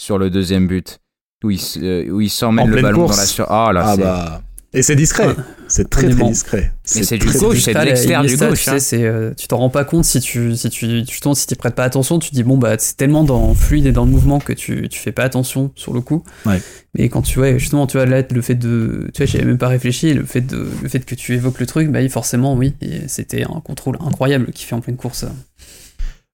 [0.00, 1.00] sur le deuxième but
[1.42, 3.50] où il, euh, où il s'emmène le ballon dans la sur.
[3.50, 4.42] Ah là, ah bah.
[4.74, 5.36] Et c'est discret.
[5.68, 6.72] C'est très très discret.
[6.94, 8.64] Mais c'est du gauche, c'est de l'extérieur du gauche.
[8.64, 8.78] Tu hein.
[8.78, 11.74] sais, euh, tu t'en rends pas compte si tu si tu justement si tu prêtes
[11.74, 14.52] pas attention, tu dis bon bah c'est tellement dans fluide et dans le mouvement que
[14.52, 16.24] tu tu fais pas attention sur le coup.
[16.46, 16.60] Ouais.
[16.94, 19.58] Mais quand tu vois justement tu vois là le fait de tu vois j'avais même
[19.58, 22.74] pas réfléchi le fait de le fait que tu évoques le truc bah forcément oui
[23.08, 25.26] c'était un contrôle incroyable qui fait en pleine course.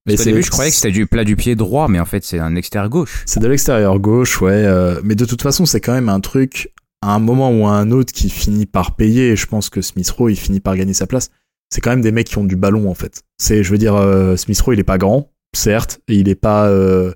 [0.07, 2.25] Mais au début, je croyais que c'était du plat du pied droit, mais en fait,
[2.25, 3.25] c'est un extérieur gauche.
[3.27, 4.53] C'est de l'extérieur gauche, ouais.
[4.53, 6.73] Euh, mais de toute façon, c'est quand même un truc,
[7.03, 9.31] à un moment ou à un autre, qui finit par payer.
[9.31, 11.31] Et je pense que Smith Rowe, il finit par gagner sa place.
[11.71, 13.23] C'est quand même des mecs qui ont du ballon, en fait.
[13.39, 16.69] C'est, je veux dire, euh, Smith Rowe, il est pas grand, certes, il est pas,
[16.69, 17.13] euh,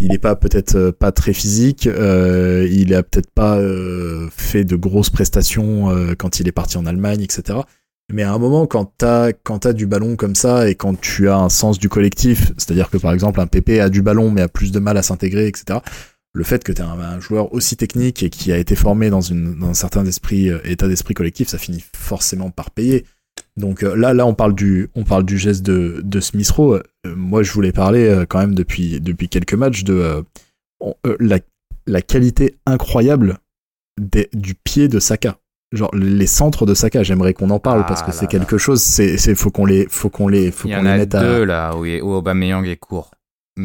[0.00, 1.84] il est pas peut-être pas très physique.
[1.84, 3.60] il a peut-être pas
[4.36, 7.60] fait de grosses prestations quand il est parti en Allemagne, etc.
[8.12, 11.28] Mais à un moment, quand t'as quand as du ballon comme ça et quand tu
[11.28, 14.42] as un sens du collectif, c'est-à-dire que par exemple un PP a du ballon mais
[14.42, 15.78] a plus de mal à s'intégrer, etc.
[16.34, 19.20] Le fait que tu un, un, joueur aussi technique et qui a été formé dans,
[19.20, 23.04] une, dans un certain esprit, euh, état d'esprit collectif, ça finit forcément par payer.
[23.56, 26.82] Donc euh, là, là, on parle du, on parle du geste de, de Smith Rowe.
[27.06, 30.24] Euh, moi, je voulais parler quand même depuis, depuis quelques matchs de
[31.20, 31.38] la,
[31.86, 33.38] la qualité incroyable
[34.00, 35.38] des, du pied de Saka
[35.72, 38.82] genre les centres de Saka j'aimerais qu'on en parle parce que ah c'est quelque chose
[38.82, 41.84] c'est c'est faut qu'on les faut qu'on les faut qu'on les mette deux là où,
[41.86, 43.10] où Aubameyang est court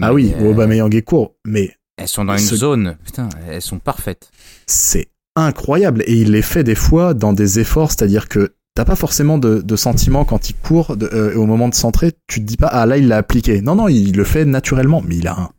[0.02, 3.80] ah oui où Aubameyang est court mais elles sont dans une zone, putain, elles sont
[3.80, 4.30] parfaites.
[4.66, 8.96] C'est incroyable et il les fait des fois dans des efforts, c'est-à-dire que t'as pas
[8.96, 12.58] forcément de, de sentiment quand il court euh, au moment de centrer, tu te dis
[12.58, 13.62] pas ah là il l'a appliqué.
[13.62, 15.50] Non non, il le fait naturellement, mais il a un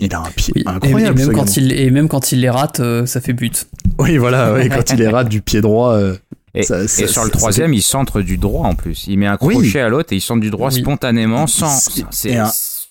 [0.00, 1.20] il a un pied incroyable.
[1.20, 3.66] Et, même quand il, et même quand il les rate, euh, ça fait but.
[3.98, 5.94] Oui, voilà, quand il les rate du pied droit.
[5.94, 6.16] Euh,
[6.54, 9.06] et, sur le troisième, il centre du droit en plus.
[9.06, 11.78] Il met un crochet à l'autre et il centre du droit spontanément sans.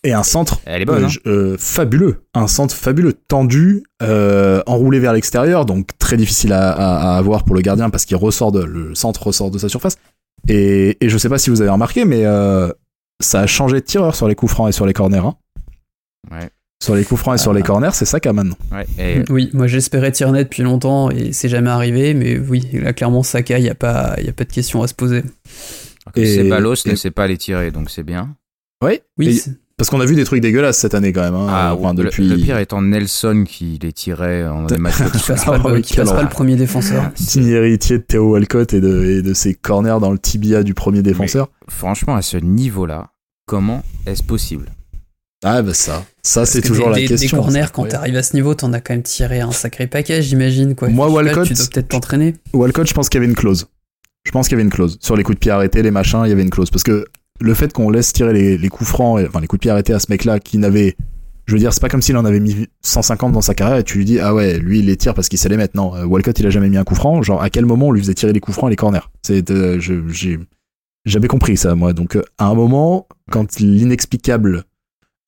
[0.03, 1.55] Et un, centre Elle est bonne, hein.
[1.57, 2.23] fabuleux.
[2.33, 7.61] Un centre fabuleux, tendu, enroulé vers l'extérieur, donc très difficile à, à, avoir pour le
[7.61, 8.63] gardien parce qu'il ressort de.
[8.63, 9.97] Le centre ressort de sa surface.
[10.47, 12.23] Et, et je sais pas si vous avez remarqué, mais
[13.19, 15.17] ça a changé de tireur sur les coups francs et sur les corners.
[15.17, 15.35] Hein.
[16.31, 16.49] Ouais.
[16.83, 17.65] Sur les coups francs et sur les ah.
[17.65, 18.57] corners, c'est ça qu'a maintenant.
[18.71, 22.93] Ouais, Oui, moi j'espérais tirer net depuis longtemps et c'est jamais arrivé, mais oui, là
[22.93, 25.23] clairement Saka, il n'y a, pas, y a pas de question à se poser.
[26.15, 28.35] Et c'est Balos ne sait pas les tirer, donc c'est bien.
[28.83, 29.41] Oui, oui.
[29.77, 31.35] Parce qu'on a vu des trucs dégueulasses cette année quand même.
[31.35, 32.27] Hein, ah, depuis...
[32.27, 34.95] le, pire étant Nelson qui les tirait en des matchs.
[35.11, 37.11] qui passe pas, le, passe pas le premier défenseur.
[37.19, 40.73] Digne héritier de Théo Walcott et de, et de ses corners dans le tibia du
[40.73, 41.49] premier défenseur.
[41.69, 43.11] franchement, à ce niveau-là,
[43.45, 44.65] comment est-ce possible?
[45.43, 47.37] Ah bah ça, ça c'est toujours la question.
[47.37, 50.23] Des corners, quand t'arrives à ce niveau, t'en as quand même tiré un sacré paquet,
[50.23, 50.73] j'imagine.
[50.73, 50.89] Quoi.
[50.89, 52.33] Moi, Walcott, tu dois peut-être t'entraîner.
[52.53, 53.67] Walcott, je pense qu'il y avait une clause.
[54.23, 54.97] Je pense qu'il y avait une clause.
[54.99, 56.71] Sur les coups de pied arrêtés, les machins, il y avait une clause.
[56.71, 57.05] Parce que
[57.39, 59.99] le fait qu'on laisse tirer les, coups francs, enfin les coups de pied arrêtés à
[59.99, 60.95] ce mec-là, qui n'avait...
[61.45, 63.83] Je veux dire, c'est pas comme s'il en avait mis 150 dans sa carrière et
[63.83, 65.77] tu lui dis, ah ouais, lui il les tire parce qu'il sait les mettre.
[65.77, 67.21] Non, euh, Walcott il a jamais mis un coup franc.
[67.21, 69.09] Genre, à quel moment on lui faisait tirer les coups francs et les corners?
[69.21, 70.39] C'est, euh, j'ai
[71.07, 71.93] jamais compris ça, moi.
[71.93, 74.63] Donc, euh, à un moment, quand l'inexplicable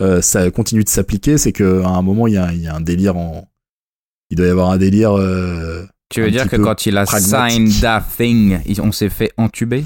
[0.01, 2.81] euh, ça continue de s'appliquer, c'est qu'à un moment, il y a, y a, un
[2.81, 3.47] délire en.
[4.29, 5.17] Il doit y avoir un délire.
[5.17, 9.83] Euh, tu veux dire que quand il a signed that thing, on s'est fait entuber?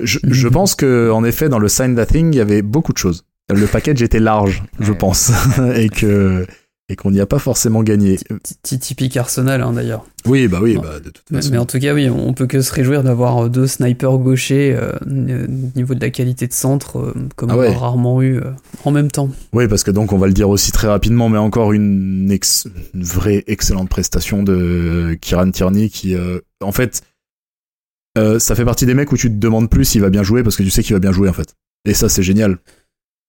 [0.00, 2.92] Je, je pense que en effet, dans le sign that thing, il y avait beaucoup
[2.92, 3.24] de choses.
[3.52, 5.32] Le package était large, je pense,
[5.76, 6.46] et que
[6.88, 8.18] et qu'on n'y a pas forcément gagné.
[8.62, 10.04] Typique Arsenal hein, d'ailleurs.
[10.26, 11.50] Oui, bah oui, bah, de toute façon.
[11.50, 14.92] Mais, en tout cas, oui, on peut que se réjouir d'avoir deux snipers gauchers euh,
[15.06, 18.50] au niveau de la qualité de centre, euh, comme ah on a rarement eu euh,
[18.84, 19.30] en même temps.
[19.52, 22.28] Oui, parce que donc on va le dire aussi très rapidement, mais encore une,
[22.94, 26.14] une vraie excellente prestation de Kieran Tierney qui,
[26.60, 27.02] en fait,
[28.16, 30.56] ça fait partie des mecs où tu te demandes plus s'il va bien jouer parce
[30.56, 31.54] que tu sais qu'il va bien jouer en fait.
[31.84, 32.58] Et ça, c'est génial.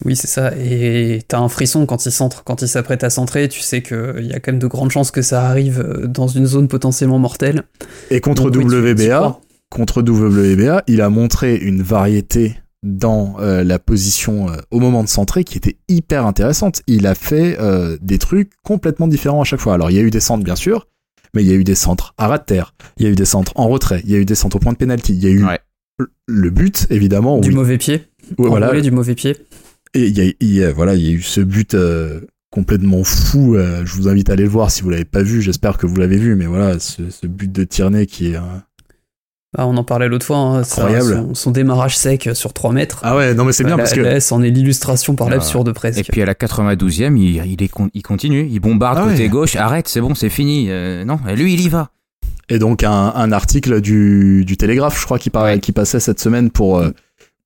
[0.06, 0.52] Oui, c'est ça.
[0.58, 3.48] Et t'as un frisson quand il centre, quand il s'apprête à centrer.
[3.48, 6.28] Tu sais qu'il y a quand même de grandes chances que ça arrive euh, dans
[6.28, 7.64] une zone potentiellement mortelle.
[8.10, 14.58] Et contre WBA, contre WBA, il a montré une variété dans euh, la position euh,
[14.72, 16.82] au moment de centrer qui était hyper intéressante.
[16.88, 17.58] Il a fait
[18.02, 19.74] des trucs complètement différents à chaque fois.
[19.74, 20.88] Alors il y a eu des centres bien sûr,
[21.34, 23.16] mais il y a eu des centres à ras de terre, il y a eu
[23.16, 25.24] des centres en retrait, il y a eu des centres au point de pénalty, il
[25.24, 25.46] y a eu
[26.28, 27.40] le but évidemment.
[27.40, 28.04] Du mauvais pied.
[28.38, 28.80] voilà.
[28.82, 29.38] Du mauvais pied.
[29.94, 33.56] Et il y a, voilà, il y a eu ce but euh, complètement fou.
[33.56, 35.42] Euh, je vous invite à aller le voir si vous l'avez pas vu.
[35.42, 38.38] J'espère que vous l'avez vu, mais voilà, ce, ce, but de Tierney qui est
[39.56, 41.28] bah, on en parlait l'autre fois, hein, incroyable.
[41.34, 43.00] son, démarrage sec sur 3 mètres.
[43.04, 45.74] Ah ouais, non mais c'est bien parce que là, c'en est l'illustration par l'absurde ah.
[45.74, 46.00] presque.
[46.00, 49.56] Et puis à la 92e, il, il, est, il continue, il bombarde ah côté gauche,
[49.56, 50.68] arrête, c'est bon, c'est fini.
[50.70, 51.90] Euh, non, lui il y va.
[52.50, 55.32] Et donc un, un article du, du Télégraphe, je crois, qui,
[55.62, 56.84] qui passait cette semaine pour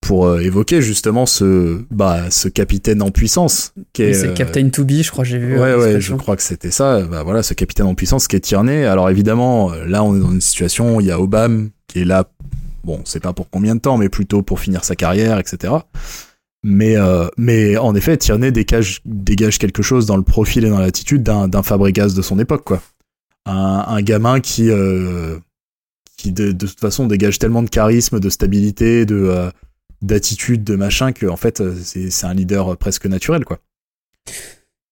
[0.02, 4.70] pour euh, évoquer justement ce bah ce capitaine en puissance qui est c'est euh, Captain
[4.70, 7.02] to be je crois j'ai vu ouais ouais je crois que c'était ça.
[7.02, 8.86] Bah voilà ce capitaine en puissance qui est Tierney.
[8.86, 12.00] Alors évidemment euh, là on est dans une situation où il y a Obama qui
[12.00, 12.30] est là
[12.84, 15.74] bon c'est pas pour combien de temps mais plutôt pour finir sa carrière etc
[16.64, 16.96] mais
[17.38, 21.48] mais en effet Tierney dégage dégage quelque chose dans le profil et dans l'attitude d'un
[21.48, 22.82] d'un Fabregas de son époque quoi.
[23.46, 24.70] Un, un gamin qui
[26.18, 29.52] qui de, de, toute façon dégage tellement de charisme de stabilité de
[30.02, 33.60] d'attitude, de machin, que en fait, euh, c'est un leader presque naturel, quoi.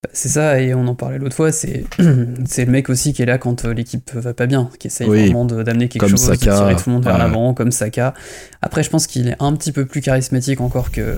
[0.05, 3.25] Bah, c'est ça, et on en parlait l'autre fois, c'est le mec aussi qui est
[3.25, 6.75] là quand euh, l'équipe va pas bien, qui essaye vraiment d'amener quelque chose, de tirer
[6.75, 8.13] tout le monde vers l'avant, comme Saka.
[8.61, 11.17] Après, je pense qu'il est un petit peu plus charismatique encore que,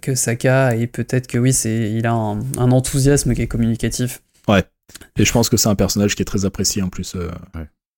[0.00, 4.22] que Saka, et peut-être que oui, il a un, enthousiasme qui est communicatif.
[4.48, 4.64] Ouais,
[5.18, 7.14] et je pense que c'est un personnage qui est très apprécié en plus.
[7.14, 7.30] Euh,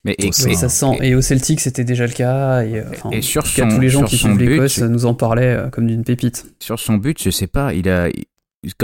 [0.05, 0.99] mais et, ça sent.
[1.01, 2.63] Et, au Celtic, c'était déjà le cas.
[2.63, 5.87] Et, euh, sur son, tous les gens qui suivent l'Écosse nous en parlaient euh, comme
[5.87, 6.47] d'une pépite.
[6.61, 8.09] Sur son but, je sais pas, il a.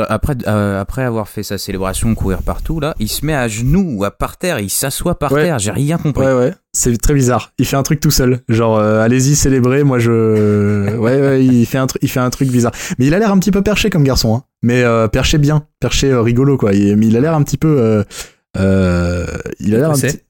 [0.09, 3.95] Après, euh, après avoir fait sa célébration, courir partout, là, il se met à genoux
[3.97, 6.27] ou à par terre, il s'assoit par terre, j'ai rien compris.
[6.27, 7.55] Ouais, ouais, c'est très bizarre.
[7.59, 8.41] Il fait un truc tout seul.
[8.51, 10.97] Genre, allez-y, célébrez, moi je.
[10.99, 12.73] ouais, ouais, il fait, un il fait un truc bizarre.
[12.99, 14.45] Mais il a l'air un petit peu perché comme garçon, hein.
[14.63, 16.75] Mais perché bien, perché rigolo, quoi.
[16.75, 18.05] Il, mais il a l'air un petit peu.
[18.57, 20.21] il a l'air un petit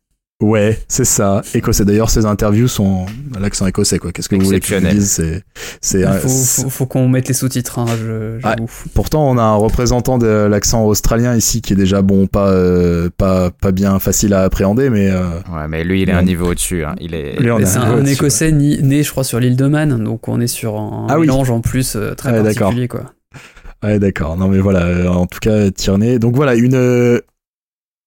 [0.40, 1.42] Ouais, c'est ça.
[1.52, 1.84] Écossais.
[1.84, 3.04] D'ailleurs, ses interviews sont
[3.36, 4.10] à l'accent écossais, quoi.
[4.10, 5.10] Qu'est-ce que vous voulez que je dise?
[5.10, 5.42] C'est,
[5.82, 6.00] c'est.
[6.00, 7.78] Il faut, faut, faut qu'on mette les sous-titres.
[7.78, 8.56] Hein, je, ah,
[8.94, 13.10] pourtant, on a un représentant de l'accent australien ici qui est déjà bon, pas euh,
[13.14, 15.10] pas pas bien facile à appréhender, mais.
[15.10, 16.84] Euh, ouais, mais lui, il est un niveau au-dessus.
[16.84, 16.94] Hein.
[17.00, 17.36] Il est.
[17.66, 21.06] c'est un, écossais né, je crois, sur l'île de Man, donc on est sur un
[21.10, 23.12] ah mélange en plus euh, très ouais, particulier, quoi.
[23.82, 24.38] Ouais, d'accord.
[24.38, 26.18] Non, mais voilà, en tout cas, Tierney.
[26.18, 27.20] Donc voilà, une,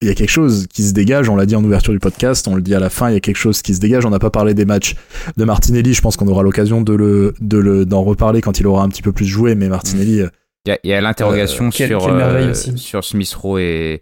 [0.04, 2.46] il y a quelque chose qui se dégage, on l'a dit en ouverture du podcast,
[2.46, 4.04] on le dit à la fin, il y a quelque chose qui se dégage.
[4.04, 4.96] On n'a pas parlé des matchs
[5.36, 8.66] de Martinelli, je pense qu'on aura l'occasion de le, de le, d'en reparler quand il
[8.66, 10.22] aura un petit peu plus joué, mais Martinelli.
[10.22, 10.30] Mm.
[10.66, 14.00] Il y a, l'interrogation euh, sur, euh, sur Smith Rowe et,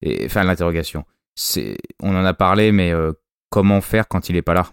[0.00, 1.04] et, enfin l'interrogation.
[1.34, 3.12] C'est, on en a parlé, mais euh,
[3.50, 4.66] comment faire quand il est pas là?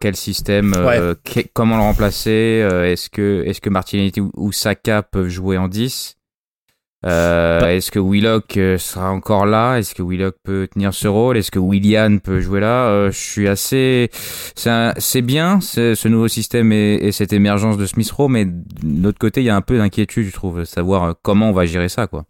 [0.00, 0.74] Quel système,
[1.54, 2.66] comment le remplacer?
[2.84, 6.17] Est-ce que, est-ce que Martinelli ou Saka peuvent jouer en 10
[7.06, 7.72] euh, bah.
[7.74, 9.76] Est-ce que Willock euh, sera encore là?
[9.76, 11.36] Est-ce que Willock peut tenir ce rôle?
[11.36, 12.88] Est-ce que Willian peut jouer là?
[12.88, 14.10] Euh, Je suis assez.
[14.56, 19.40] C'est bien ce nouveau système et, cette émergence de Smith Rowe, mais de l'autre côté,
[19.40, 22.06] il y a un peu d'inquiétude, je trouve, de savoir comment on va gérer ça,
[22.06, 22.24] quoi.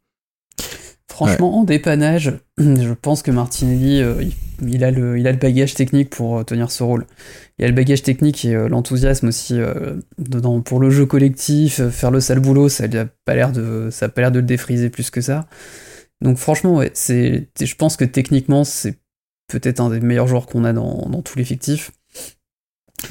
[1.11, 4.23] Franchement, en dépannage, je pense que Martinelli, euh,
[4.63, 7.07] il, a le, il a le bagage technique pour euh, tenir ce rôle.
[7.59, 9.59] Il a le bagage technique et euh, l'enthousiasme aussi
[10.19, 14.09] dedans, pour le jeu collectif, faire le sale boulot, ça n'a pas l'air de, ça
[14.09, 15.49] pas l'air de le défriser plus que ça.
[16.21, 18.99] Donc franchement, ouais, c'est, je pense que techniquement, c'est
[19.49, 21.93] peut-être un des meilleurs joueurs qu'on a dans, dans tout l'effectif.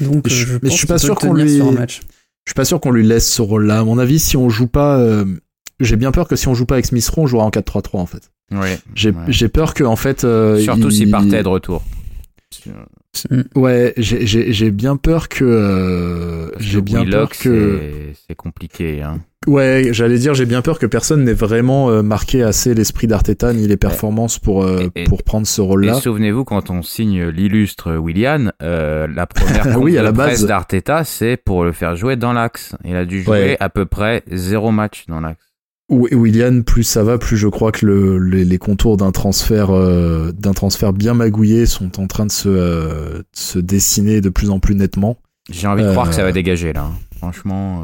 [0.00, 2.00] Donc je, mais je suis pas sûr qu'on lui, sur un match.
[2.44, 3.80] je suis pas sûr qu'on lui laisse ce rôle-là.
[3.80, 5.02] À mon avis, si on joue pas
[5.80, 8.06] j'ai bien peur que si on joue pas avec Smith on jouera en 4-3-3 en
[8.06, 8.30] fait.
[8.50, 8.68] Oui.
[8.94, 10.24] J'ai peur que en fait.
[10.24, 11.82] Euh, Surtout s'il partait de retour.
[13.30, 13.42] Mm.
[13.56, 15.44] Ouais, j'ai bien peur que.
[15.44, 17.80] Euh, j'ai bien peur que.
[18.26, 19.02] C'est compliqué.
[19.02, 19.20] Hein.
[19.46, 23.52] Ouais, j'allais dire, j'ai bien peur que personne n'ait vraiment euh, marqué assez l'esprit d'Arteta
[23.52, 24.66] ni les performances pour
[25.06, 25.94] pour prendre ce rôle-là.
[25.94, 31.64] Souvenez-vous quand on signe l'illustre Willian, la première oui, à la base d'Arteta, c'est pour
[31.64, 32.74] le faire jouer dans l'axe.
[32.84, 35.47] Il a dû jouer à peu près zéro match dans l'axe.
[35.90, 40.52] William, plus ça va, plus je crois que le, les, contours d'un transfert, euh, d'un
[40.52, 44.74] transfert bien magouillé sont en train de se, euh, se dessiner de plus en plus
[44.74, 45.16] nettement.
[45.50, 46.90] J'ai envie de croire que ça va euh, dégager là.
[47.16, 47.82] Franchement.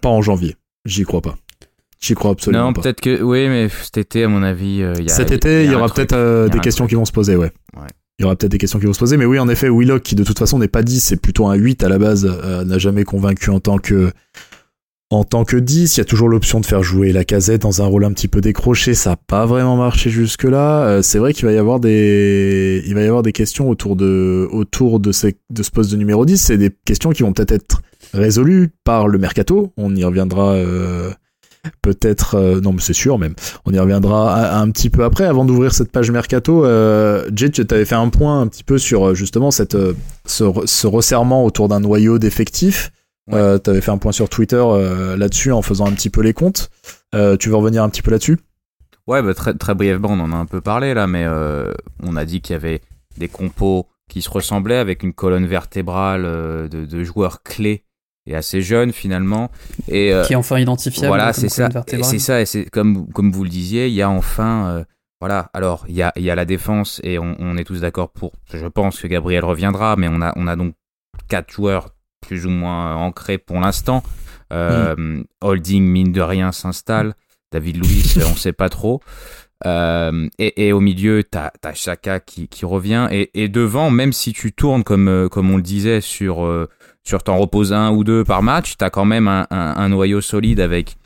[0.00, 0.56] Pas en janvier.
[0.84, 1.34] J'y crois pas.
[2.00, 2.78] J'y crois absolument non, pas.
[2.78, 5.72] Non, peut-être que oui, mais cet été, à mon avis, y a, cet été, il
[5.72, 7.50] y, aura peut-être des questions qui vont se poser, ouais.
[8.20, 10.02] Il y aura peut-être des questions qui vont se poser, mais oui, en effet, Willock,
[10.02, 12.24] qui de toute façon n'est pas 10, c'est plutôt un 8 à la base,
[12.64, 14.12] n'a jamais convaincu en tant que
[15.14, 17.82] en tant que 10, il y a toujours l'option de faire jouer la casette dans
[17.82, 18.94] un rôle un petit peu décroché.
[18.94, 20.86] Ça n'a pas vraiment marché jusque-là.
[20.86, 22.82] Euh, c'est vrai qu'il va y avoir des,
[23.32, 24.48] questions autour de,
[25.12, 26.36] ce poste de numéro 10.
[26.36, 27.80] C'est des questions qui vont peut-être être
[28.12, 29.72] résolues par le mercato.
[29.76, 31.10] On y reviendra, euh,
[31.80, 33.34] peut-être, euh, non, mais c'est sûr même.
[33.66, 35.26] On y reviendra un, petit peu après.
[35.26, 38.78] Avant d'ouvrir cette page mercato, euh, Jay, tu avais fait un point un petit peu
[38.78, 39.94] sur justement ce,
[40.26, 42.90] ce resserrement autour d'un noyau d'effectifs.
[43.32, 46.20] Euh, tu avais fait un point sur Twitter euh, là-dessus en faisant un petit peu
[46.20, 46.70] les comptes.
[47.14, 48.38] Euh, tu veux revenir un petit peu là-dessus?
[49.06, 51.26] Ouais, bah, très, très brièvement, on en a un peu parlé là, mais
[52.02, 52.80] on a dit qu'il y avait
[53.18, 57.84] des compos qui se ressemblaient avec une colonne vertébrale de, de, joueurs clés
[58.26, 59.50] et assez jeunes finalement.
[59.88, 61.08] Et, qui est enfin identifiable.
[61.08, 61.68] Voilà, c'est ça.
[61.86, 64.84] C'est ça, et c'est comme, comme vous le disiez, il y a enfin.
[65.20, 68.10] voilà, alors il y a, y a la défense et on, on est tous d'accord
[68.10, 68.32] pour.
[68.52, 70.74] Je pense que Gabriel reviendra, mais on a, on a donc
[71.28, 71.94] quatre joueurs
[72.26, 74.02] plus ou moins ancré pour l'instant.
[74.52, 75.24] Euh, mm.
[75.40, 77.14] Holding, mine de rien, s'installe.
[77.52, 79.00] David Louis, on sait pas trop.
[79.66, 83.08] Euh, et, au milieu, tu as, Chaka qui, revient.
[83.10, 86.46] Et, devant, même si tu tournes, comme, euh, comme on le disait, sur,
[87.02, 90.60] sur t'en reposes un ou deux par match, tu as quand même un, noyau solide
[90.60, 90.96] avec,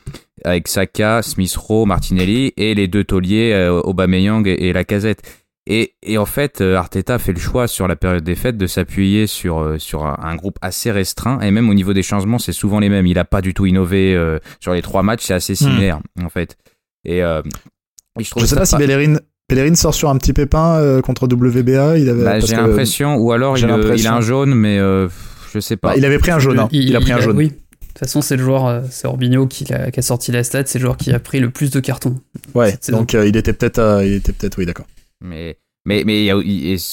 [0.44, 5.22] avec Saka, Smith Rowe, Martinelli et les deux tauliers, Aubameyang et, et Lacazette.
[5.70, 8.66] Et, et, en fait, euh, Arteta fait le choix sur la période des fêtes de
[8.66, 11.38] s'appuyer sur, euh, sur un groupe assez restreint.
[11.40, 13.06] Et même au niveau des changements, c'est souvent les mêmes.
[13.06, 16.24] Il n'a pas du tout innové euh, sur les trois matchs, c'est assez similaire hmm.
[16.24, 16.56] en fait.
[17.04, 21.98] Et, je, trouve sais pas, si Bellerin, sort sur un petit pépin contre WBA.
[21.98, 23.64] Il avait, bah, j'ai l'impression, ou alors il,
[23.96, 25.90] il, a un jaune, mais je sais pas.
[25.90, 26.60] Bah, il avait pris un jaune.
[26.60, 26.68] Hein.
[26.72, 27.36] Il, a pris un jaune.
[27.36, 27.48] Oui.
[27.48, 27.54] De
[27.88, 30.78] toute façon, c'est le joueur, c'est Orbigno qui a, qui a, sorti la stat, c'est
[30.78, 32.16] le joueur qui a pris le plus de cartons.
[32.54, 34.86] Ouais, donc il était peut-être, il était peut-être, oui, d'accord.
[35.20, 36.30] Mais, mais, mais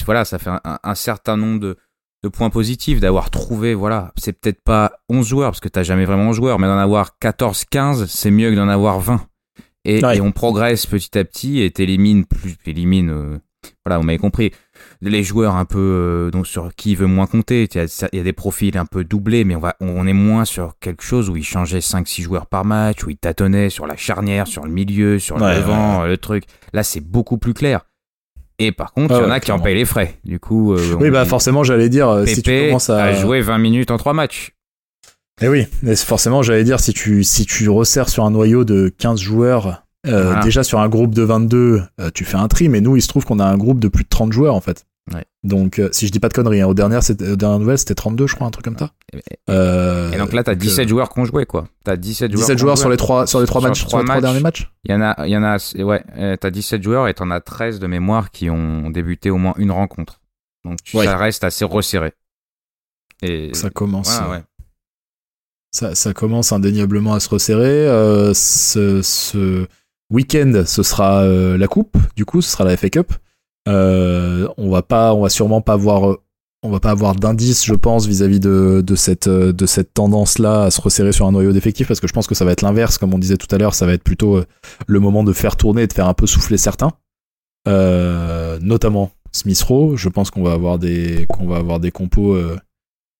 [0.05, 1.77] voilà, ça fait un, certain nombre de,
[2.23, 6.05] de points positifs d'avoir trouvé, voilà, c'est peut-être pas 11 joueurs, parce que t'as jamais
[6.05, 9.27] vraiment 11 joueurs, mais d'en avoir 14, 15, c'est mieux que d'en avoir 20.
[9.87, 13.37] Et, et, on progresse petit à petit et t'élimines plus, élimines, euh,
[13.85, 14.51] voilà, vous m'avez compris,
[15.01, 17.67] les joueurs un peu, euh, donc sur qui il veut moins compter.
[17.71, 20.73] Il y, a, des profils un peu doublés, mais on, va, on est moins sur
[20.79, 24.47] quelque chose où il changeait 5-6 joueurs par match, où il tâtonnait sur la charnière,
[24.47, 26.45] sur le milieu, sur le devant, le truc.
[26.73, 27.81] Là, c'est beaucoup plus clair.
[28.59, 30.19] Et par contre, il y en a qui en payent les frais.
[30.23, 33.13] Du coup, oui, bah forcément, j'allais dire, si tu commences à...
[33.13, 34.51] jouer 20 minutes en 3 matchs.
[35.41, 39.19] Eh oui, forcément, j'allais dire, si tu, si tu resserres sur un noyau de 15
[39.19, 39.83] joueurs,
[40.43, 41.83] déjà sur un groupe de 22,
[42.13, 44.03] tu fais un tri, mais nous, il se trouve qu'on a un groupe de plus
[44.03, 44.85] de 30 joueurs, en fait.
[45.43, 47.93] Donc, euh, si je dis pas de conneries, hein, aux, dernières, aux dernières nouvelles, c'était
[47.93, 48.91] 32, je crois, un truc comme ça.
[49.49, 51.67] Euh, et donc là, t'as 17 joueurs qui ont joué, quoi.
[51.83, 52.41] T'as 17 joueurs.
[52.41, 54.71] 17 joueurs sur les trois, sur les trois matchs, sur les trois derniers matchs.
[54.83, 57.29] Il y en a, il y en a, ouais, euh, t'as 17 joueurs et t'en
[57.29, 60.21] as 13 de mémoire qui ont débuté au moins une rencontre.
[60.63, 62.13] Donc, ça reste assez resserré.
[63.21, 64.19] Et ça commence.
[64.31, 64.43] ouais.
[65.71, 67.87] Ça, ça, commence indéniablement à se resserrer.
[67.87, 69.67] Euh, ce, ce
[70.09, 71.97] week-end, ce sera la coupe.
[72.15, 73.13] Du coup, ce sera la FA Cup.
[73.67, 76.17] Euh, on va pas, on va sûrement pas avoir,
[76.63, 80.71] on va pas avoir d'indice, je pense, vis-à-vis de, de cette, de cette tendance-là à
[80.71, 82.97] se resserrer sur un noyau d'effectifs, parce que je pense que ça va être l'inverse,
[82.97, 84.45] comme on disait tout à l'heure, ça va être plutôt euh,
[84.87, 86.91] le moment de faire tourner et de faire un peu souffler certains,
[87.67, 89.95] euh, notamment Smith Rowe.
[89.95, 92.35] Je pense qu'on va avoir des, qu'on va avoir des compos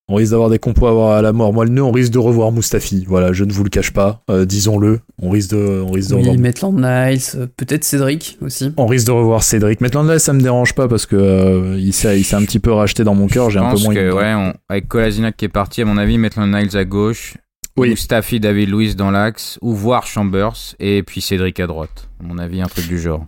[0.07, 1.52] on risque d'avoir des compos à la mort.
[1.52, 3.06] Moi, le nœud, on risque de revoir Mustafi.
[3.07, 4.22] Voilà, je ne vous le cache pas.
[4.30, 4.99] Euh, disons-le.
[5.22, 8.72] On risque de, on risque de oui, Maitland Niles, euh, peut-être Cédric aussi.
[8.77, 9.82] On risque de revoir Cédric.
[9.82, 12.60] Maitland Niles, ça me dérange pas parce que euh, il s'est, il s'est un petit
[12.60, 13.49] peu racheté dans mon cœur.
[13.49, 13.95] J'ai un peu moins.
[13.95, 17.38] Que, ouais, avec Kolasinac qui est parti, à mon avis, Maitland Niles à gauche.
[17.77, 17.90] Oui.
[17.90, 22.07] Mustafi, David Luiz dans l'axe, ou voir Chambers, et puis Cédric à droite.
[22.23, 23.26] À mon avis, un truc du genre.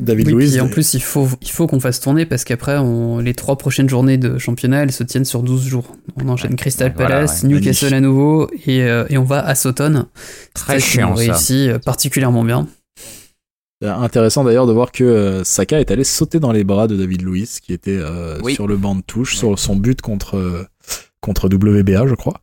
[0.00, 2.78] David Et en plus, il faut, il faut qu'on fasse tourner parce qu'après,
[3.22, 5.96] les trois prochaines journées de championnat, elles se tiennent sur 12 jours.
[6.16, 10.06] On enchaîne Crystal Palace, Newcastle à nouveau et, euh, et, on va à Soton.
[10.54, 11.12] Très chiant.
[11.12, 12.66] On réussit euh, particulièrement bien.
[13.82, 17.22] Intéressant d'ailleurs de voir que euh, Saka est allé sauter dans les bras de David
[17.22, 17.98] Luiz qui était
[18.48, 20.66] sur le banc de touche, sur son but contre,
[21.20, 22.40] contre WBA, je crois.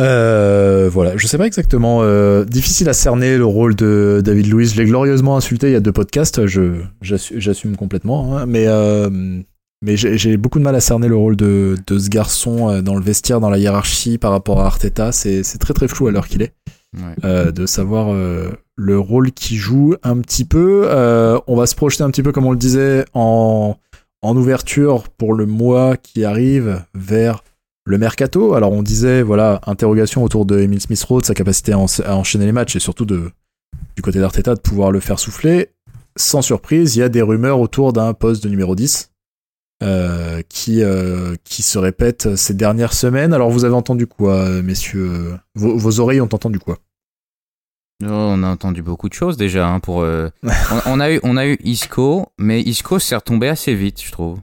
[0.00, 2.00] Euh, voilà, je sais pas exactement.
[2.02, 4.74] Euh, difficile à cerner le rôle de David Luiz.
[4.74, 6.46] Je l'ai glorieusement insulté il y a deux podcasts.
[6.46, 9.10] Je j'assume complètement, hein, mais euh,
[9.82, 13.02] mais j'ai beaucoup de mal à cerner le rôle de, de ce garçon dans le
[13.02, 15.12] vestiaire, dans la hiérarchie par rapport à Arteta.
[15.12, 16.54] C'est très très flou à l'heure qu'il est.
[17.22, 18.14] De savoir
[18.76, 20.86] le rôle qu'il joue un petit peu.
[21.46, 23.76] on va se projeter un petit peu, comme on le disait, en
[24.22, 27.42] en ouverture pour le mois qui arrive vers
[27.90, 32.46] le mercato, alors on disait, voilà, interrogation autour de Emile Smith-Rowe, sa capacité à, enchaîner
[32.46, 33.32] les matchs et surtout de,
[33.96, 35.70] du côté d'Arteta de pouvoir le faire souffler.
[36.16, 39.10] Sans surprise, il y a des rumeurs autour d'un poste de numéro 10
[39.82, 43.32] euh, qui, euh, qui se répètent ces dernières semaines.
[43.32, 46.78] Alors vous avez entendu quoi, messieurs vos, oreilles ont entendu quoi?
[48.04, 49.66] Oh, on a entendu beaucoup de choses déjà.
[49.66, 50.30] Hein, pour, euh,
[50.86, 54.38] on, a eu, on a eu Isco, mais Isco s'est retombé assez vite, je trouve.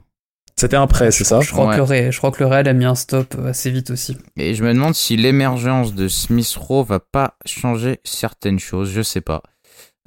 [0.58, 2.72] C'était un prêt, c'est ça je crois, que le, je crois que le Real a
[2.72, 4.16] mis un stop assez vite aussi.
[4.36, 9.02] Et je me demande si l'émergence de Smith Rowe va pas changer certaines choses, je
[9.02, 9.44] sais pas.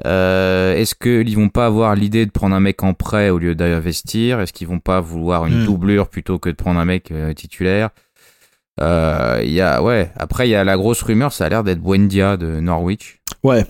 [0.05, 3.55] Euh, Est-ce qu'ils vont pas avoir l'idée de prendre un mec en prêt au lieu
[3.55, 4.41] d'investir?
[4.41, 5.65] Est-ce qu'ils vont pas vouloir une hmm.
[5.67, 7.91] doublure plutôt que de prendre un mec euh, titulaire?
[8.81, 10.11] Euh, y a, ouais.
[10.17, 13.21] Après, il y a la grosse rumeur, ça a l'air d'être Buendia de Norwich.
[13.43, 13.65] Ouais.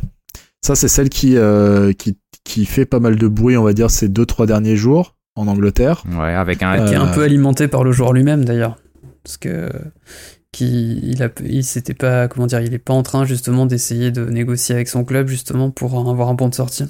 [0.61, 3.91] Ça, c'est celle qui, euh, qui, qui fait pas mal de bruit, on va dire,
[3.91, 6.03] ces deux, trois derniers jours en Angleterre.
[6.09, 8.77] Ouais, avec un qui est un peu alimenté par le joueur lui-même d'ailleurs,
[9.23, 9.69] parce que
[10.51, 14.11] qui il a il s'était pas comment dire, il est pas en train justement d'essayer
[14.11, 16.85] de négocier avec son club justement pour avoir un point de sortie.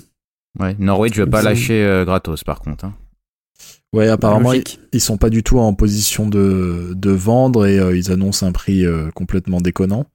[0.60, 2.86] Ouais, Norwich veut pas lâcher euh, gratos par contre.
[2.86, 2.94] Hein.
[3.94, 4.54] Ouais, apparemment
[4.94, 8.54] ils, sont pas du tout en position de, de vendre et euh, ils annoncent un
[8.54, 10.06] prix euh, complètement déconnant.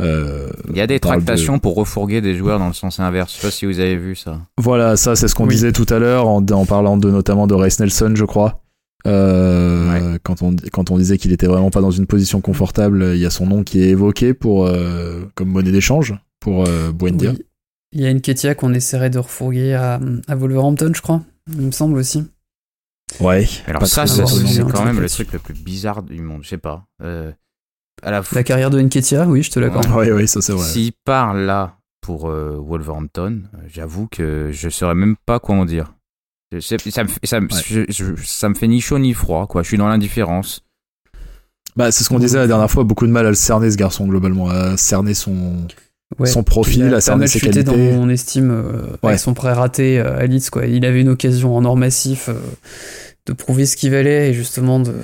[0.00, 3.32] Euh, il y a des tractations pour refourguer des joueurs dans le sens inverse.
[3.34, 4.40] Je sais pas si vous avez vu ça.
[4.56, 7.80] Voilà, ça c'est ce qu'on disait tout à l'heure en, parlant de notamment de Race
[7.80, 8.62] Nelson, je crois.
[9.06, 13.20] Euh, quand on quand on disait qu'il était vraiment pas dans une position confortable, il
[13.20, 16.64] y a son nom qui est évoqué pour euh, comme monnaie d'échange pour
[16.94, 17.32] Buendia.
[17.92, 19.98] Il y a une Ketia qu'on essaierait de refourguer à,
[20.28, 21.22] à Wolverhampton, je crois.
[21.50, 22.24] Il me semble aussi.
[23.20, 23.46] Ouais.
[23.66, 24.22] Alors ça, c'est
[24.70, 26.42] quand même le truc le plus bizarre du monde.
[26.42, 26.86] Je sais pas.
[27.02, 27.32] Euh,
[28.02, 29.86] la, carrière de Nketia, oui, je te l'accorde.
[29.94, 30.64] Oui, oui, ça c'est vrai.
[30.64, 35.94] S'il part là pour euh, Wolverhampton, j'avoue que je saurais même pas quoi en dire.
[36.60, 37.40] Ça me, ça,
[38.24, 39.62] ça me fait ni chaud ni froid, quoi.
[39.62, 40.62] Je suis dans l'indifférence.
[41.76, 43.76] Bah, c'est ce qu'on disait la dernière fois, beaucoup de mal à le cerner, ce
[43.76, 45.66] garçon, globalement, à cerner son,
[46.24, 47.64] son profil, à cerner ses qualités.
[47.64, 50.64] dans mon estime, euh, avec son prêt raté euh, à Leeds, quoi.
[50.64, 52.30] Il avait une occasion en or massif
[53.26, 54.94] de prouver ce qu'il valait et justement de,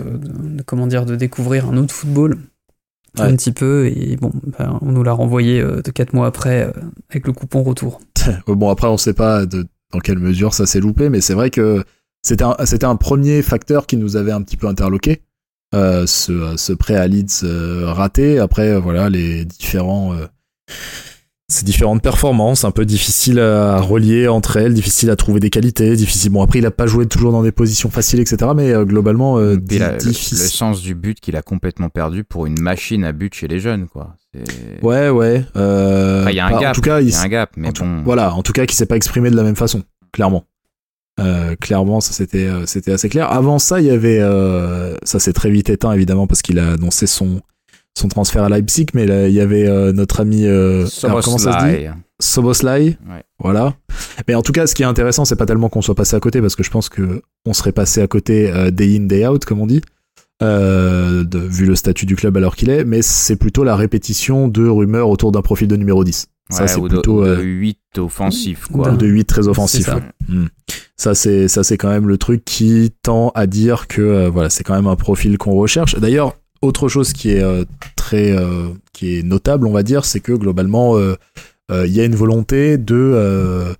[0.65, 2.39] comment dire, de découvrir un autre football
[3.19, 6.65] un petit peu et bon ben, on nous l'a renvoyé euh, de 4 mois après
[6.65, 6.73] euh,
[7.11, 8.01] avec le coupon retour.
[8.47, 11.51] Bon après on sait pas de, dans quelle mesure ça s'est loupé mais c'est vrai
[11.51, 11.85] que
[12.23, 15.23] c'était un, c'était un premier facteur qui nous avait un petit peu interloqué
[15.75, 17.45] euh, ce, ce prêt à Leeds
[17.85, 18.39] raté.
[18.39, 20.15] Après voilà les différents
[21.55, 25.95] c'est différentes performances, un peu difficile à relier entre elles, difficile à trouver des qualités,
[25.97, 26.33] difficile.
[26.33, 28.51] Bon après il a pas joué toujours dans des positions faciles, etc.
[28.55, 30.39] Mais euh, globalement, euh, difficile.
[30.39, 33.61] Le, sens du but qu'il a complètement perdu pour une machine à but chez les
[33.61, 34.17] jeunes, quoi.
[34.83, 35.45] Ouais, ouais.
[35.57, 36.71] Euh, il y a un gap.
[36.71, 38.03] En tout cas, il y a un gap, mais bon.
[38.05, 39.83] voilà, en tout cas, qui s'est pas exprimé de la même façon,
[40.13, 40.45] clairement.
[41.21, 43.31] Euh, clairement, ça c'était c'était assez clair.
[43.31, 46.73] Avant ça, il y avait euh, ça s'est très vite éteint évidemment parce qu'il a
[46.73, 47.41] annoncé son
[47.97, 51.61] son transfert à Leipzig, mais là, il y avait euh, notre ami euh, comment ça
[51.61, 51.87] se dit
[52.21, 52.97] Soboslai.
[53.39, 53.75] Voilà.
[54.29, 56.21] Mais en tout cas, ce qui est intéressant, c'est pas tellement qu'on soit passé à
[56.21, 59.45] côté parce que je pense que on serait passé à côté day in day out
[59.45, 59.83] comme on dit.
[60.41, 64.67] De, vu le statut du club alors qu'il est, mais c'est plutôt la répétition de
[64.67, 67.25] rumeurs autour d'un profil de numéro 10 ça, c'est plutôt.
[67.25, 68.91] De, 8 euh, offensifs, quoi.
[68.91, 69.89] De 8 très offensifs.
[70.29, 70.47] Hmm.
[70.97, 74.51] Ça, c'est, ça, c'est quand même le truc qui tend à dire que, euh, voilà,
[74.51, 75.99] c'est quand même un profil qu'on recherche.
[75.99, 76.35] D'ailleurs,
[76.65, 77.65] autre chose qui est euh,
[77.97, 78.35] très,
[78.93, 80.99] qui est notable, on va dire, c'est que globalement,
[81.71, 83.75] il y a une volonté de,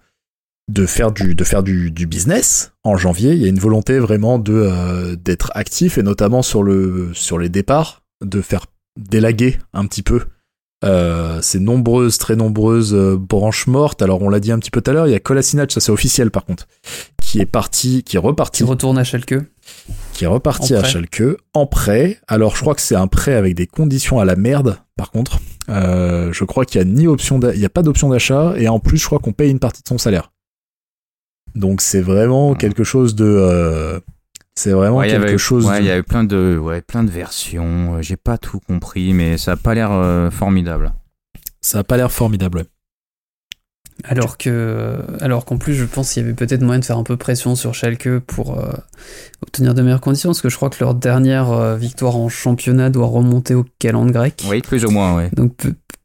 [0.71, 3.33] de faire du, de faire du, du business en janvier.
[3.33, 7.49] Il y a une volonté vraiment de, d'être actif et notamment sur le, sur les
[7.49, 8.67] départs, de faire
[8.99, 10.23] délaguer un petit peu
[10.85, 14.03] euh, ces nombreuses, très nombreuses euh, branches mortes.
[14.03, 15.81] Alors on l'a dit un petit peu tout à l'heure, il y a Kolasinac, ça
[15.81, 16.67] c'est officiel par contre,
[17.35, 18.63] qui est parti, qui est reparti.
[18.63, 19.35] Qui retourne à Schalke.
[20.13, 22.21] Qui est reparti à Schalke en prêt.
[22.29, 24.79] Alors je crois que c'est un prêt avec des conditions à la merde.
[24.97, 28.09] Par contre, euh, je crois qu'il y a ni option, il y a pas d'option
[28.09, 30.31] d'achat et en plus je crois qu'on paye une partie de son salaire.
[31.57, 33.99] Donc c'est vraiment quelque chose de euh,
[34.55, 35.67] c'est vraiment quelque chose.
[35.67, 37.97] Ouais, il y a eu plein de, ouais, plein de versions.
[37.97, 40.95] Euh, j'ai pas tout compris, mais ça a pas l'air euh, formidable.
[41.61, 42.67] Ça a pas l'air formidable.
[44.03, 47.05] Alors que, alors qu'en plus, je pense qu'il y avait peut-être moyen de faire un
[47.05, 48.73] peu pression sur Schalke pour euh,
[49.43, 53.07] obtenir de meilleures conditions, parce que je crois que leur dernière victoire en championnat doit
[53.07, 54.45] remonter au calendrier grec.
[54.49, 55.25] Oui, plus ou moins, oui.
[55.33, 55.53] Donc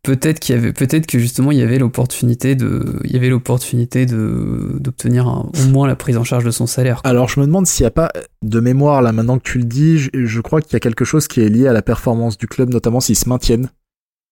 [0.03, 3.29] peut-être qu'il y avait peut-être que justement il y avait l'opportunité de il y avait
[3.29, 7.01] l'opportunité de d'obtenir au moins la prise en charge de son salaire.
[7.03, 8.11] Alors je me demande s'il n'y a pas
[8.41, 11.27] de mémoire là maintenant que tu le dis, je, crois qu'il y a quelque chose
[11.27, 13.69] qui est lié à la performance du club notamment s'ils se maintiennent.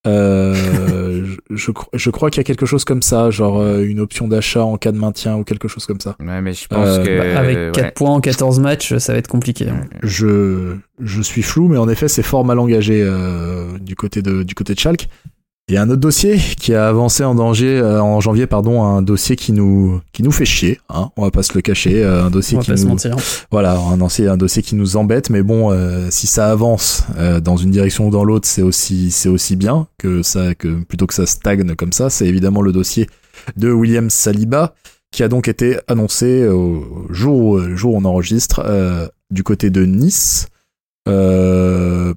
[0.07, 4.27] Euh, je, je, crois qu'il y a quelque chose comme ça, genre euh, une option
[4.27, 6.15] d'achat en cas de maintien ou quelque chose comme ça.
[6.19, 7.17] Ouais, mais je pense euh, que.
[7.17, 9.69] Bah, avec 4 points en 14 matchs, ça va être compliqué.
[9.69, 9.81] Hein.
[10.03, 13.05] Je, je suis flou, mais en effet, c'est fort mal engagé
[13.81, 15.07] du, côté de, du côté de Schalke.
[15.69, 18.83] Il y a un autre dossier qui a avancé en danger euh, en janvier, pardon,
[18.83, 22.05] un dossier qui nous qui nous fait chier, hein, on va pas se le cacher,
[22.05, 22.95] euh, un dossier qui nous
[23.51, 27.03] voilà, un dossier un dossier qui nous embête, mais bon, euh, si ça avance
[27.43, 31.05] dans une direction ou dans l'autre, c'est aussi c'est aussi bien que ça que plutôt
[31.05, 32.09] que ça stagne comme ça.
[32.09, 33.09] C'est évidemment le dossier
[33.57, 34.73] de William Saliba
[35.11, 38.61] qui a donc été annoncé au jour jour où on enregistre
[39.31, 40.47] du côté de Nice.
[41.07, 42.13] un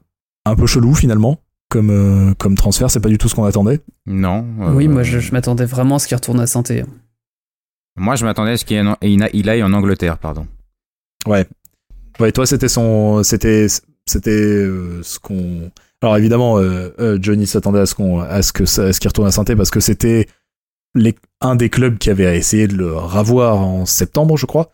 [0.57, 1.41] peu chelou finalement
[1.71, 3.81] comme, euh, comme transfert, c'est pas du tout ce qu'on attendait.
[4.05, 4.45] Non.
[4.61, 6.65] Euh, oui, moi je, m'attendais vraiment à ce qu'il retourne à saint
[7.97, 10.47] Moi je m'attendais à ce qu'il aille en Angleterre, pardon.
[11.27, 11.47] Ouais.
[12.19, 13.23] Ouais, toi c'était son.
[13.23, 13.69] C'était.
[14.07, 15.71] C'était euh, ce qu'on.
[16.03, 16.59] Alors évidemment,
[17.21, 19.71] Johnny s'attendait à ce qu'on, à ce que ça, ce qu'il retourne à saint parce
[19.71, 20.27] que c'était
[20.95, 24.73] les, un des clubs qui avait essayé de le ravoir en septembre, je crois.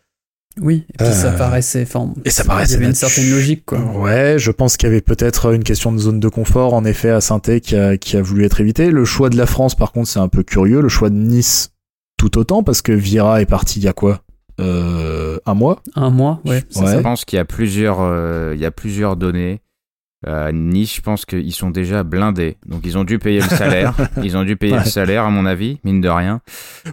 [0.61, 1.83] Oui, et puis ça euh, paraissait.
[1.83, 2.73] Enfin, et ça paraissait.
[2.73, 3.79] Il y avait une certaine logique, quoi.
[3.79, 7.11] Ouais, je pense qu'il y avait peut-être une question de zone de confort, en effet,
[7.11, 8.91] à saint qui a, qui a voulu être évité.
[8.91, 10.81] Le choix de la France, par contre, c'est un peu curieux.
[10.81, 11.73] Le choix de Nice,
[12.17, 14.23] tout autant, parce que Vira est parti il y a quoi
[14.59, 15.83] euh, Un mois?
[15.95, 16.65] Un mois, ouais.
[16.75, 19.61] Je pense qu'il y a plusieurs, euh, il y a plusieurs données.
[20.27, 22.57] À nice, je pense qu'ils sont déjà blindés.
[22.67, 23.95] Donc ils ont dû payer le salaire.
[24.25, 26.41] ils ont dû payer le salaire, à mon avis, mine de rien.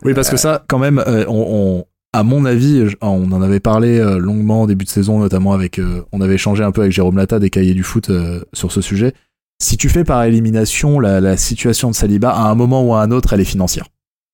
[0.04, 4.20] Oui, parce que ça, quand même, on, à mon avis, on en avait parlé euh,
[4.20, 7.18] longuement au début de saison, notamment avec, euh, on avait échangé un peu avec Jérôme
[7.18, 9.14] Lata des cahiers du foot euh, sur ce sujet.
[9.62, 13.10] Si tu fais par élimination la, situation de Saliba, à un moment ou à un
[13.12, 13.88] autre, elle est financière.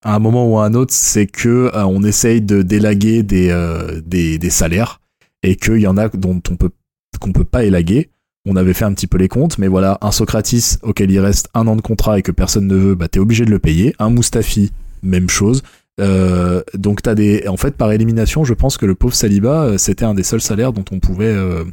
[0.03, 5.01] À un moment ou à un autre, c'est que on essaye de délaguer des, salaires
[5.43, 6.71] et qu'il y en a dont on peut
[7.19, 8.09] qu'on peut pas élaguer.
[8.47, 11.49] On avait fait un petit peu les comptes, mais voilà, un Socratis auquel il reste
[11.53, 13.93] un an de contrat et que personne ne veut, bah t'es obligé de le payer.
[13.99, 14.71] Un Mustafi,
[15.03, 15.63] même chose.
[15.99, 19.77] Euh, donc t'as des, en fait, par élimination, je pense que le pauvre Saliba, euh,
[19.77, 21.65] c'était un des seuls salaires dont on pouvait, euh,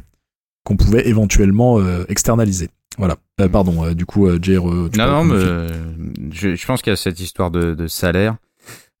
[0.63, 1.79] qu'on pouvait éventuellement
[2.09, 2.69] externaliser.
[2.97, 3.15] Voilà.
[3.51, 3.93] pardon.
[3.93, 4.57] du coup, Jay.
[4.57, 5.35] non, non, mais
[6.31, 8.35] je, je, pense qu'il y a cette histoire de, de salaire.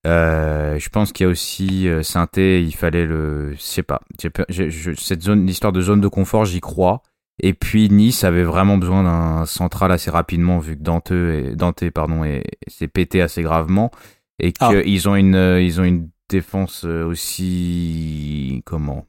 [0.05, 5.45] je pense qu'il y a aussi Synthé, il fallait le, je sais pas, cette zone,
[5.45, 7.01] l'histoire de zone de confort, j'y crois.
[7.39, 11.87] Et puis Nice avait vraiment besoin d'un central assez rapidement vu que Dante, et, Dante
[11.91, 12.23] pardon,
[12.67, 13.91] s'est pété assez gravement
[14.39, 14.71] et ah.
[14.71, 19.05] qu'ils ont une euh, ils ont une défense euh, aussi comment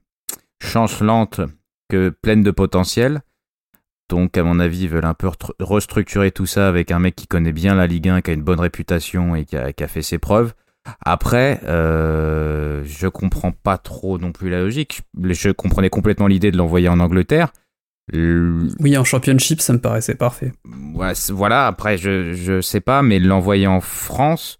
[0.62, 1.40] chancelante
[1.88, 3.22] que pleine de potentiel.
[4.08, 5.30] Donc, à mon avis, ils veulent un peu
[5.60, 8.42] restructurer tout ça avec un mec qui connaît bien la Ligue 1, qui a une
[8.42, 10.54] bonne réputation et qui a, fait ses preuves.
[11.04, 15.02] Après, euh, je comprends pas trop non plus la logique.
[15.22, 17.52] Je comprenais complètement l'idée de l'envoyer en Angleterre.
[18.14, 20.52] Oui, en championship, ça me paraissait parfait.
[20.64, 24.57] Voilà, après, je, je sais pas, mais l'envoyer en France,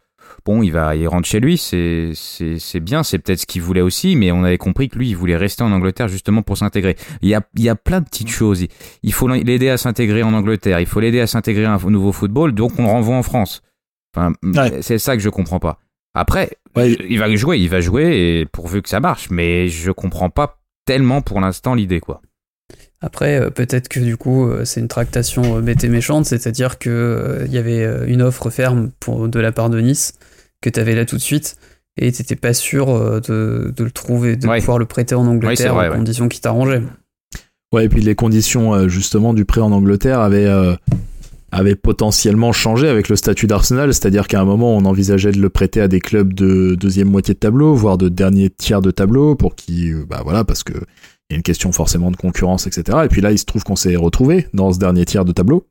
[0.48, 3.82] bon, il va, il rentre chez lui, c'est, c'est, bien, c'est peut-être ce qu'il voulait
[3.82, 6.96] aussi, mais on avait compris que lui, il voulait rester en Angleterre justement pour s'intégrer.
[7.20, 8.64] Il y a, il y a plein de petites choses.
[9.02, 12.12] Il faut l'aider à s'intégrer en Angleterre, il faut l'aider à s'intégrer à un nouveau
[12.12, 13.62] football, donc on le renvoie en France.
[14.16, 14.32] Enfin,
[14.80, 15.78] c'est ça que je comprends pas.
[16.14, 20.30] Après, il va jouer, il va jouer, et pourvu que ça marche, mais je comprends
[20.30, 22.22] pas tellement pour l'instant l'idée, quoi.
[23.02, 26.78] Après, euh, peut-être que du coup, euh, c'est une tractation euh, bête et méchante, c'est-à-dire
[26.78, 30.14] qu'il y avait une offre ferme pour, de la part de Nice
[30.60, 31.56] que tu avais là tout de suite
[32.00, 35.26] et tu n'étais pas sûr euh, de, de, le trouver, de pouvoir le prêter en
[35.26, 36.82] Angleterre en conditions qui t'arrangeaient.
[37.72, 40.74] Ouais, et puis les conditions euh, justement du prêt en Angleterre avaient, euh,
[41.52, 45.50] avaient potentiellement changé avec le statut d'Arsenal, c'est-à-dire qu'à un moment on envisageait de le
[45.50, 49.34] prêter à des clubs de deuxième moitié de tableau, voire de dernier tiers de tableau,
[49.34, 50.74] pour qui, bah voilà, parce que
[51.28, 53.00] il y a une question forcément de concurrence, etc.
[53.04, 55.66] Et puis là, il se trouve qu'on s'est retrouvé dans ce dernier tiers de tableau.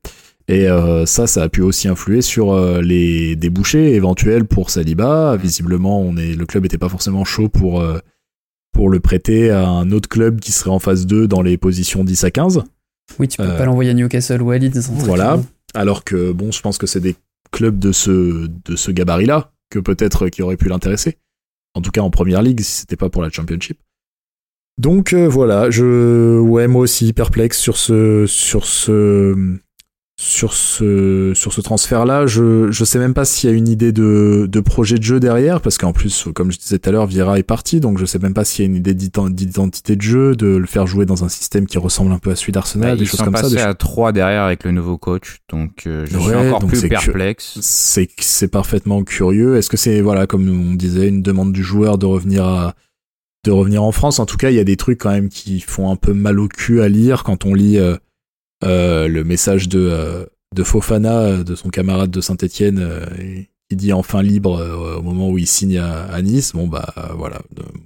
[0.48, 5.36] Et euh, ça, ça a pu aussi influer sur euh, les débouchés éventuels pour Saliba.
[5.36, 7.98] Visiblement, on est, le club n'était pas forcément chaud pour, euh,
[8.72, 12.02] pour le prêter à un autre club qui serait en phase 2 dans les positions
[12.02, 12.64] 10 à 15.
[13.18, 14.90] Oui, tu peux pas l'envoyer à Newcastle ou à Leeds.
[14.90, 15.38] Voilà.
[15.74, 17.14] Alors que, bon, je pense que c'est des
[17.50, 21.18] clubs de ce, de ce gabarit-là que peut-être qui auraient pu l'intéresser.
[21.74, 23.78] En tout cas, en première ligue, si c'était pas pour la Championship.
[24.78, 29.58] Donc voilà, je ouais moi aussi perplexe sur ce sur ce
[30.20, 33.68] sur ce sur ce transfert là je je sais même pas s'il y a une
[33.68, 36.92] idée de de projet de jeu derrière parce qu'en plus comme je disais tout à
[36.92, 39.94] l'heure Vieira est parti donc je sais même pas s'il y a une idée d'identité
[39.94, 42.52] de jeu de le faire jouer dans un système qui ressemble un peu à celui
[42.52, 45.86] d'Arsenal bah, des choses comme ça sont à 3 derrière avec le nouveau coach donc
[45.86, 47.58] euh, je suis encore plus perplexe.
[47.60, 49.56] c'est c'est parfaitement curieux.
[49.56, 52.74] Est-ce que c'est voilà comme on disait une demande du joueur de revenir à
[53.44, 54.18] de revenir en France?
[54.18, 56.38] En tout cas il y a des trucs quand même qui font un peu mal
[56.38, 57.96] au cul à lire quand on lit euh,
[58.62, 60.24] le message de, euh,
[60.54, 62.84] de Fofana, euh, de son camarade de Saint-Etienne,
[63.68, 66.52] qui dit enfin libre au moment où il signe à, Nice.
[66.54, 67.40] Bon bah voilà,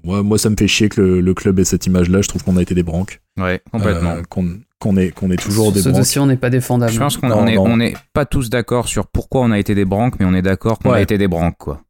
[0.05, 2.23] moi moi ça me fait chier que le, club ait cette image-là.
[2.23, 3.21] Je trouve qu'on a été des branques.
[3.39, 4.17] Ouais, complètement.
[4.29, 6.93] qu'on est qu'on est toujours des ce dossier on n'est pas défendable.
[6.93, 9.85] Je pense qu'on est on est pas tous d'accord sur pourquoi on a été des
[9.85, 11.83] branques, mais on est d'accord qu'on a été des branques quoi.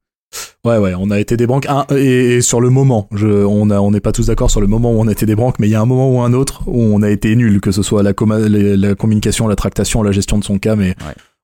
[0.64, 1.66] Ouais, ouais, on a été des banques.
[1.90, 4.92] et, sur le moment, je, on a, on n'est pas tous d'accord sur le moment
[4.92, 6.62] où on a été des banques, mais il y a un moment ou un autre
[6.66, 10.38] où on a été nul, que ce soit la, la communication, la tractation, la gestion
[10.38, 10.94] de son cas, mais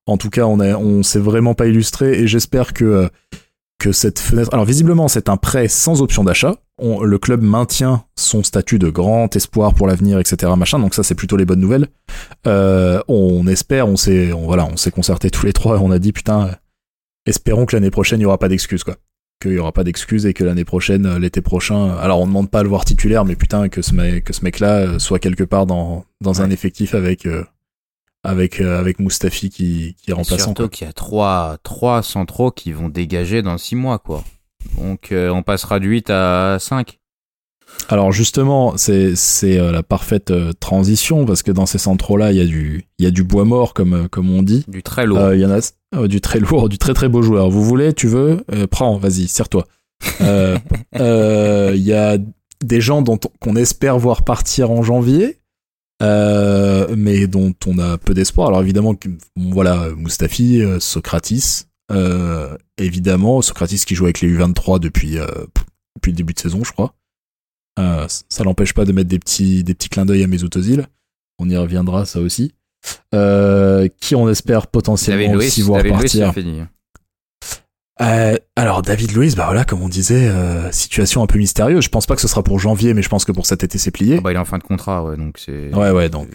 [0.06, 3.10] en tout cas, on a, on s'est vraiment pas illustré et j'espère que,
[3.80, 6.54] que cette fenêtre, alors visiblement, c'est un prêt sans option d'achat.
[6.80, 10.52] le club maintient son statut de grand espoir pour l'avenir, etc.
[10.56, 10.78] Machin.
[10.78, 11.88] Donc ça, c'est plutôt les bonnes nouvelles.
[12.46, 15.90] Euh, on espère, on s'est, on, voilà, on s'est concerté tous les trois et on
[15.90, 16.50] a dit putain
[17.28, 18.96] espérons que l'année prochaine, il n'y aura pas d'excuses, quoi.
[19.40, 22.24] Qu'il n'y aura pas d'excuses et que l'année prochaine, euh, l'été prochain, euh, alors on
[22.24, 24.78] ne demande pas à le voir titulaire, mais putain, que ce, mec, que ce mec-là
[24.78, 27.28] euh, soit quelque part dans, dans un effectif avec,
[28.24, 30.46] avec, avec Mustafi qui, qui est remplaçant.
[30.46, 34.24] Surtout qu'il y a trois, trois centraux qui vont dégager dans six mois, quoi.
[34.76, 36.98] Donc on passera de 8 à 5.
[37.88, 42.40] Alors justement, c'est c'est la parfaite transition parce que dans ces centraux là, il y
[42.40, 44.64] a du il y a du bois mort comme comme on dit.
[44.68, 45.32] Du très lourd.
[45.32, 45.60] Il y en a
[46.06, 47.50] du très lourd, du très très beau joueur.
[47.50, 49.66] Vous voulez, tu veux euh, Prends, vas-y, serre-toi.
[50.20, 50.58] Il euh,
[50.96, 52.18] euh, y a
[52.62, 55.38] des gens dont qu'on espère voir partir en janvier,
[56.00, 58.48] mais dont on a peu d'espoir.
[58.48, 58.94] Alors évidemment,
[59.36, 61.66] voilà, Mustafi, Socratis,
[62.78, 65.16] évidemment, Socratis qui joue avec les U23 depuis
[65.96, 66.94] depuis le début de saison, je crois.
[67.78, 70.86] Ça l'empêche pas de mettre des petits des petits clins d'œil à Mesut Özil.
[71.38, 72.52] On y reviendra, ça aussi.
[73.14, 76.32] Euh, qui on espère potentiellement aussi voir partir.
[78.00, 81.82] Euh, alors David Luiz, bah voilà, comme on disait, euh, situation un peu mystérieuse.
[81.82, 83.78] Je pense pas que ce sera pour janvier, mais je pense que pour cet été
[83.78, 84.16] c'est plié.
[84.18, 85.74] Ah bah il est en fin de contrat, ouais, donc c'est.
[85.74, 86.28] Ouais, ouais, donc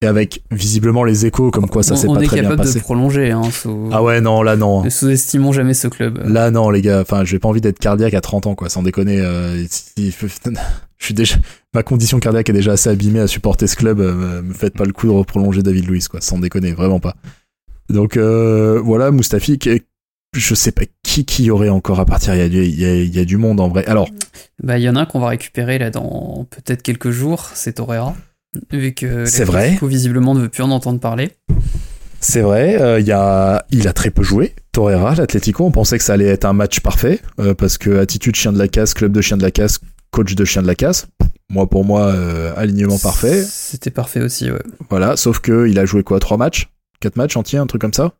[0.00, 2.40] et avec visiblement les échos comme quoi ça s'est pas très bien passé.
[2.40, 3.30] On est capable de prolonger.
[3.32, 3.42] Hein,
[3.90, 4.84] Ah ouais, non, là non.
[4.84, 6.22] Ne sous-estimons jamais ce club.
[6.24, 7.00] Là non, les gars.
[7.00, 8.68] Enfin, j'ai pas envie d'être cardiaque à 30 ans, quoi.
[8.68, 9.20] Sans déconner.
[9.20, 9.64] Euh,
[9.96, 11.36] je suis déjà,
[11.74, 13.98] ma condition cardiaque est déjà assez abîmée à supporter ce club.
[13.98, 16.20] Euh, me faites pas le coup de reprolonger David Luiz, quoi.
[16.20, 17.16] Sans déconner, vraiment pas.
[17.90, 19.58] Donc euh, voilà, Mustafi.
[20.36, 22.34] Je sais pas qui qui y aurait encore à partir.
[22.34, 23.84] Il y a du, il y a, il y a du monde en vrai.
[23.86, 24.08] Alors.
[24.62, 27.50] Bah, il y en a un qu'on va récupérer là dans peut-être quelques jours.
[27.54, 28.14] C'est Torreira
[28.72, 29.78] vu que c'est vrai.
[29.82, 31.32] visiblement ne veut plus en entendre parler.
[32.20, 34.54] C'est vrai, euh, y a, il a très peu joué.
[34.72, 38.34] Torreira, l'Atlético, on pensait que ça allait être un match parfait euh, parce que attitude
[38.34, 39.78] chien de la casse, club de chien de la casse,
[40.10, 41.06] coach de chien de la casse.
[41.50, 42.12] Moi, pour moi,
[42.56, 43.42] alignement parfait.
[43.42, 44.62] C'était parfait aussi, ouais.
[44.90, 46.68] Voilà, sauf que il a joué quoi, trois matchs,
[47.00, 48.12] quatre matchs entiers, un truc comme ça?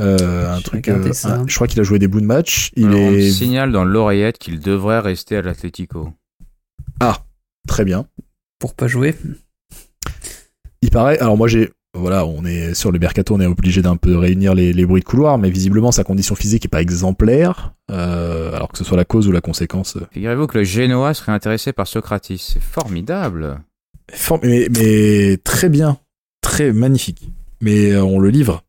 [0.00, 0.90] un truc.
[0.90, 2.72] je crois qu'il a joué des bouts de match.
[2.74, 3.30] Il est...
[3.30, 6.12] signale dans l'oreillette qu'il devrait rester à l'Atlético.
[6.98, 7.18] Ah,
[7.68, 8.06] très bien.
[8.64, 9.14] Pour pas jouer.
[10.80, 11.18] Il paraît.
[11.18, 14.54] Alors moi j'ai voilà, on est sur le mercato, on est obligé d'un peu réunir
[14.54, 18.78] les, bruits de couloir, mais visiblement sa condition physique est pas exemplaire, euh, alors que
[18.78, 19.98] ce soit la cause ou la conséquence.
[19.98, 20.06] Euh.
[20.12, 23.60] Figurez-vous que le Genoa serait intéressé par Socratis, c'est formidable.
[24.42, 25.98] mais, très bien,
[26.40, 27.28] très magnifique.
[27.60, 28.64] Mais euh, on le livre.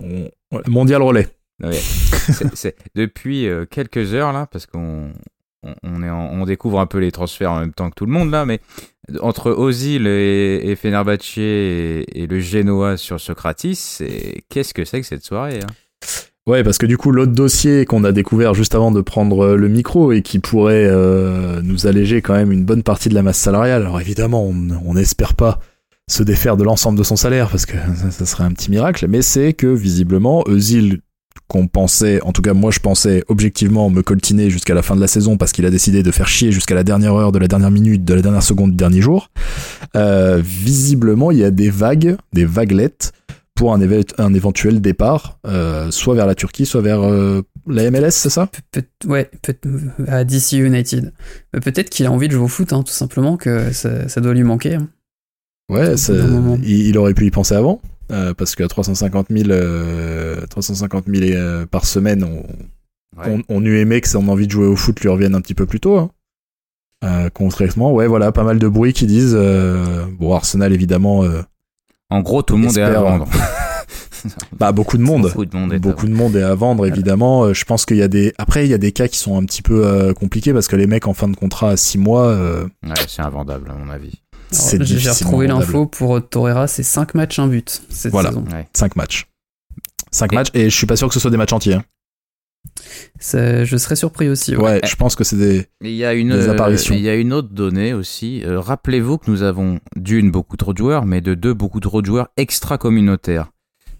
[0.66, 1.28] Mondial relais.
[2.96, 5.12] depuis quelques heures là, parce qu'on
[5.84, 8.32] on, est on découvre un peu les transferts en même temps que tout le monde
[8.32, 8.60] là, mais
[9.20, 13.98] entre Ozil et, et Fenerbahce et, le Genoa sur Socratis,
[14.48, 15.72] qu'est-ce que c'est que cette soirée hein?
[16.48, 19.56] Ouais, parce que du coup, l'autre dossier qu'on a découvert juste avant de prendre euh,
[19.56, 23.22] le micro et qui pourrait euh, nous alléger quand même une bonne partie de la
[23.22, 23.82] masse salariale.
[23.82, 25.60] Alors évidemment, on n'espère pas
[26.08, 27.76] se défaire de l'ensemble de son salaire parce que
[28.10, 31.00] ça, serait un petit miracle, mais c'est que visiblement, Ozil
[31.48, 35.00] qu'on pensait, en tout cas moi je pensais objectivement me coltiner jusqu'à la fin de
[35.00, 37.48] la saison parce qu'il a décidé de faire chier jusqu'à la dernière heure de la
[37.48, 39.28] dernière minute, de la dernière seconde du dernier jour.
[39.96, 43.12] Euh, visiblement il y a des vagues, des vaguelettes
[43.54, 43.80] pour un,
[44.18, 48.48] un éventuel départ, euh, soit vers la Turquie, soit vers euh, la MLS, c'est ça?
[49.06, 49.30] Ouais,
[50.08, 51.12] à DC United.
[51.52, 54.42] Peut-être qu'il a envie de jouer au foot, hein, tout simplement, que ça, doit lui
[54.42, 54.76] manquer.
[54.76, 54.88] Hein.
[55.68, 55.94] Ouais,
[56.64, 57.80] il, aurait pu y penser avant.
[58.12, 59.48] Euh, parce qu'à 350 000,
[60.50, 65.00] 350 000 par semaine, on, on, eût aimé que son envie de jouer au foot
[65.00, 65.96] lui revienne un petit peu plus tôt.
[65.98, 66.10] Hein.
[67.04, 69.36] Euh, concrètement, ouais, voilà, pas mal de bruit qui disent.
[69.36, 71.24] Euh, bon, Arsenal évidemment.
[72.10, 73.28] en gros, tout le monde est à vendre.
[74.56, 76.08] bah beaucoup de monde, beaucoup de monde est, beaucoup à...
[76.08, 77.52] de monde est à vendre évidemment.
[77.52, 79.44] Je pense qu'il y a des après il y a des cas qui sont un
[79.44, 82.36] petit peu compliqués parce que les mecs en fin de contrat à 6 mois.
[82.36, 84.22] Ouais, c'est invendable à mon avis.
[84.52, 88.44] J'ai retrouvé l'info pour Torreira, c'est 5 matchs, 1 but cette voilà, saison.
[88.72, 89.26] 5 matchs.
[90.10, 91.74] 5 matchs, et je suis pas sûr que ce soit des matchs entiers.
[91.74, 91.84] Hein.
[93.20, 94.56] Je serais surpris aussi.
[94.56, 96.94] Ouais, je pense que c'est des, il y a une, des apparitions.
[96.94, 98.42] Il y a une autre donnée aussi.
[98.44, 102.00] Euh, rappelez-vous que nous avons d'une beaucoup trop de joueurs, mais de deux beaucoup trop
[102.00, 103.50] de joueurs extra-communautaires.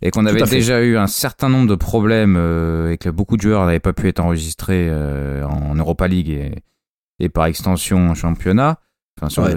[0.05, 3.43] Et qu'on avait déjà eu un certain nombre de problèmes euh, et que beaucoup de
[3.43, 6.55] joueurs n'avaient pas pu être enregistrés euh, en Europa League et,
[7.21, 8.81] et par extension en championnat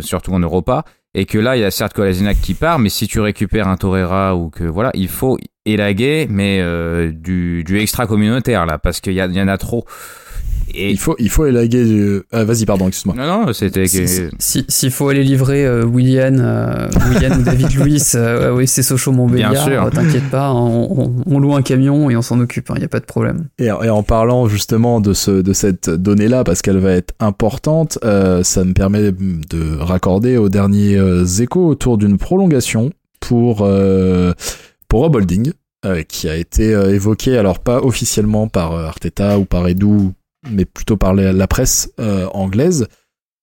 [0.02, 0.84] surtout en Europa,
[1.14, 3.78] et que là il y a certes Kolasinac qui part, mais si tu récupères un
[3.78, 9.00] Torreira ou que voilà, il faut élaguer, mais euh, du, du extra communautaire là, parce
[9.02, 9.86] qu'il y, y en a trop.
[10.74, 12.22] Il faut, il faut élaguer du...
[12.32, 13.16] Ah, vas-y, pardon, excuse-moi.
[13.16, 13.88] Non, non, c'était...
[13.88, 18.82] S'il si, faut aller livrer euh, William, euh, William ou David Luiz, euh, oui, c'est
[18.82, 19.90] Sochaux Montbéliard, Bien sûr.
[19.92, 22.90] t'inquiète pas, on, on, loue un camion et on s'en occupe, il hein, n'y a
[22.90, 23.48] pas de problème.
[23.60, 27.98] Et, et, en parlant justement de, ce, de cette donnée-là, parce qu'elle va être importante,
[28.02, 31.00] ça me permet de raccorder aux derniers
[31.42, 33.68] échos autour d'une prolongation pour,
[34.88, 35.52] pour Rob Holding.
[36.08, 40.12] qui a été évoqué, alors pas officiellement par Arteta ou par Edu
[40.50, 42.88] mais plutôt par la, presse euh, anglaise.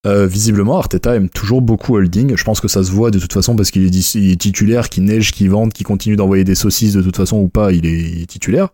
[0.05, 2.35] Euh, visiblement, Arteta aime toujours beaucoup Holding.
[2.35, 5.31] Je pense que ça se voit de toute façon parce qu'il est, titulaire, qu'il neige,
[5.31, 8.69] qu'il vente, qu'il continue d'envoyer des saucisses de toute façon ou pas, il est, titulaire.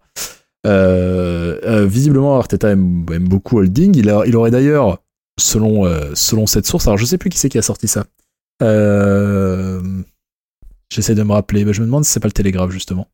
[0.66, 3.96] Euh, visiblement, Arteta aime, beaucoup Holding.
[3.96, 5.04] Il, aurait d'ailleurs,
[5.40, 5.86] selon,
[6.16, 8.06] selon cette source, alors je sais plus qui c'est qui a sorti ça.
[10.92, 13.08] J'essaie de me rappeler, mais je me demande si c'est pas le Télégraphe justement.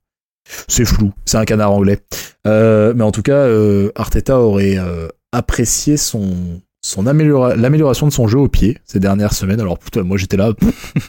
[0.68, 2.00] C'est flou, c'est un canard anglais.
[2.48, 8.28] Euh, mais en tout cas, euh, Arteta aurait euh, apprécié son, son l'amélioration de son
[8.28, 9.60] jeu au pied ces dernières semaines.
[9.60, 10.54] Alors moi j'étais là,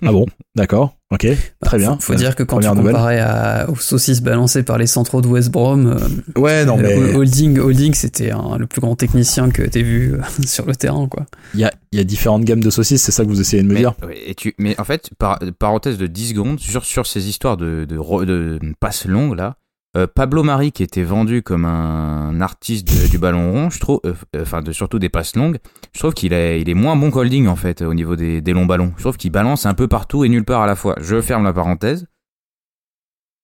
[0.02, 0.24] ah bon,
[0.54, 1.26] d'accord, ok,
[1.62, 1.98] très bien.
[2.00, 5.50] Faut, dire que quand tu comparais à, aux saucisses balancées par les centraux de West
[5.50, 10.14] Brom, euh, ouais non mais Holding, Holding c'était le plus grand technicien que t'aies vu
[10.14, 11.26] euh, sur le terrain quoi.
[11.52, 13.68] Il y a, y a différentes gammes de saucisses, c'est ça que vous essayez de
[13.68, 13.94] me dire.
[14.26, 17.84] Et tu, mais en fait, par, parenthèse de 10 secondes sur sur ces histoires de
[17.86, 19.56] de, de, de passes longues là.
[19.96, 23.68] Euh, Pablo Mari, qui était vendu comme un artiste du ballon rond,
[24.04, 25.56] euh, euh, enfin surtout des passes longues,
[25.94, 28.92] je trouve qu'il est, moins bon holding en fait au niveau des, longs ballons.
[28.96, 30.96] Je trouve qu'il balance un peu partout et nulle part à la fois.
[31.00, 32.06] Je ferme la parenthèse.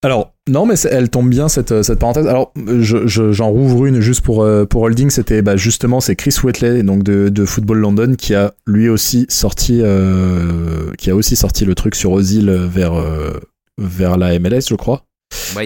[0.05, 2.27] Alors, non, mais elle tombe bien cette, parenthèse.
[2.27, 5.09] Alors, j'en rouvre une juste pour, Holding.
[5.09, 9.25] C'était bah, justement c'est Chris Wetley donc de, de, Football London qui a lui aussi
[9.31, 15.07] sorti le truc sur Ozil vers la MLS, je crois.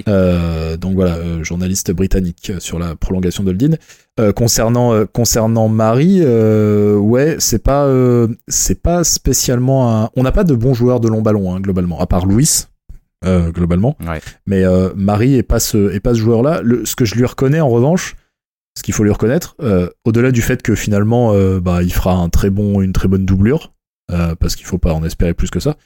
[0.09, 3.57] Euh, donc voilà, euh, journaliste britannique sur la prolongation de
[4.19, 7.89] Euh, concernant concernant Marie, ouais, c'est pas
[8.49, 10.11] c'est pas spécialement un.
[10.17, 12.67] On n'a pas de bons joueurs de long ballon hein, globalement, à part Louis.
[13.25, 13.97] globalement,
[14.47, 14.63] mais
[14.95, 16.63] Marie est pas ce est pas ce joueur-là.
[16.85, 18.17] Ce que je lui reconnais en revanche,
[18.77, 19.57] ce qu'il faut lui reconnaître,
[20.05, 23.73] au-delà du fait que finalement, bah, il fera un très bon, une très bonne doublure,
[24.09, 25.77] parce qu'il faut pas en espérer plus que ça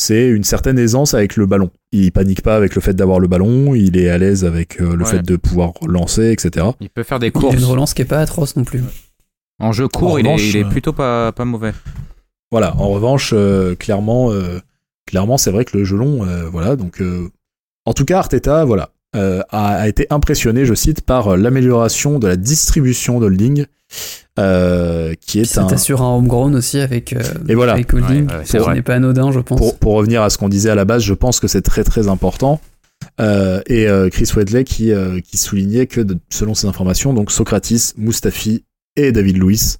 [0.00, 1.70] c'est une certaine aisance avec le ballon.
[1.92, 4.96] Il panique pas avec le fait d'avoir le ballon, il est à l'aise avec euh,
[4.96, 6.66] le fait de pouvoir lancer, etc.
[6.80, 7.54] Il peut faire des courses.
[7.54, 8.82] Il a une relance qui est pas atroce non plus.
[9.58, 11.72] En jeu court, il, est, euh, plutôt pas, pas mauvais.
[12.50, 14.32] Voilà, en revanche, euh, clairement,
[15.06, 17.02] clairement c'est vrai que le jeu long, voilà, donc
[17.84, 23.20] en tout cas, Arteta, voilà, a, été impressionné, je cite, par l'amélioration de la distribution
[23.20, 23.66] de holding
[24.38, 25.76] euh, qui est un.
[25.76, 27.12] sur un homegrown aussi avec.
[27.12, 27.72] Euh, et voilà.
[27.74, 28.28] Avec Holding.
[28.44, 29.58] ça n'est pas anodin, je pense.
[29.58, 31.84] Pour, pour, revenir à ce qu'on disait à la base, je pense que c'est très
[31.84, 32.60] très important.
[33.20, 36.00] Euh, et euh, Chris Wedley qui, euh, qui soulignait que
[36.30, 38.64] selon ces informations, donc Socratis, Mustafi
[38.96, 39.76] et David Lewis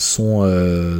[0.00, 0.48] sont,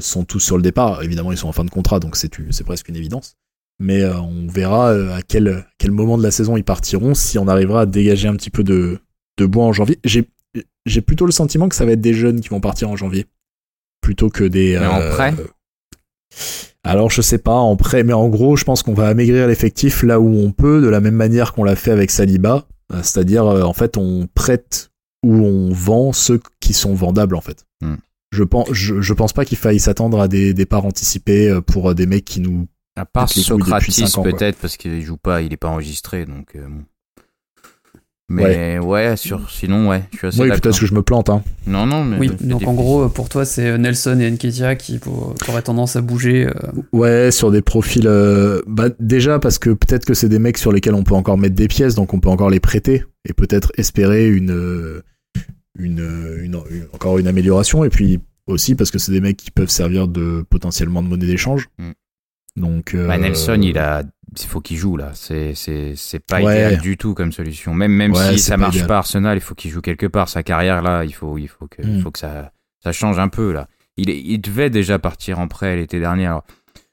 [0.00, 1.02] sont tous sur le départ.
[1.02, 3.36] Évidemment, ils sont en fin de contrat, donc c'est c'est presque une évidence.
[3.78, 7.82] Mais on verra à quel, quel moment de la saison ils partiront, si on arrivera
[7.82, 8.98] à dégager un petit peu de,
[9.36, 10.00] de bois en janvier.
[10.04, 10.28] J'ai
[10.86, 13.26] j'ai plutôt le sentiment que ça va être des jeunes qui vont partir en janvier
[14.00, 14.78] plutôt que des.
[14.78, 15.34] Mais en euh, prêt
[16.82, 20.02] Alors je sais pas en prêt, mais en gros je pense qu'on va amaigrir l'effectif
[20.02, 23.46] là où on peut, de la même manière qu'on l'a fait avec Saliba, euh, c'est-à-dire
[23.46, 24.90] euh, en fait on prête
[25.24, 27.66] ou on vend ceux qui sont vendables en fait.
[27.80, 27.96] Hmm.
[28.30, 32.26] Je pense, je, pense pas qu'il faille s'attendre à des départs anticipés pour des mecs
[32.26, 32.66] qui nous.
[32.94, 36.54] À part Socratis peut-être parce qu'il joue pas, il est pas enregistré donc.
[38.30, 41.30] Mais ouais, sur, sinon, ouais, je suis assez Oui, peut-être que je me plante.
[41.30, 41.42] Hein.
[41.66, 42.18] Non, non, mais.
[42.18, 45.00] Oui, donc en gros, pour toi, c'est Nelson et Nketia qui,
[45.48, 46.46] auraient tendance à bouger.
[46.46, 46.52] Euh.
[46.92, 48.06] Ouais, sur des profils.
[48.06, 51.38] Euh, bah, déjà, parce que peut-être que c'est des mecs sur lesquels on peut encore
[51.38, 55.02] mettre des pièces, donc on peut encore les prêter et peut-être espérer une,
[55.78, 56.54] une,
[56.92, 57.82] encore une amélioration.
[57.82, 61.26] Et puis aussi parce que c'est des mecs qui peuvent servir de potentiellement de monnaie
[61.26, 61.70] d'échange.
[61.78, 62.60] Mm.
[62.60, 62.94] Donc.
[62.94, 64.02] Bah, Nelson, il a
[64.36, 65.10] il faut qu'il joue là.
[65.14, 67.74] C'est c'est pas idéal du tout comme solution.
[67.74, 70.28] Même même si ça marche pas Arsenal, il faut qu'il joue quelque part.
[70.28, 72.02] Sa carrière là, il faut il faut que il hmm.
[72.02, 72.52] faut que ça
[72.82, 73.68] ça change un peu là.
[73.96, 76.26] Il il devait déjà partir en prêt l'été dernier.
[76.26, 76.44] Alors,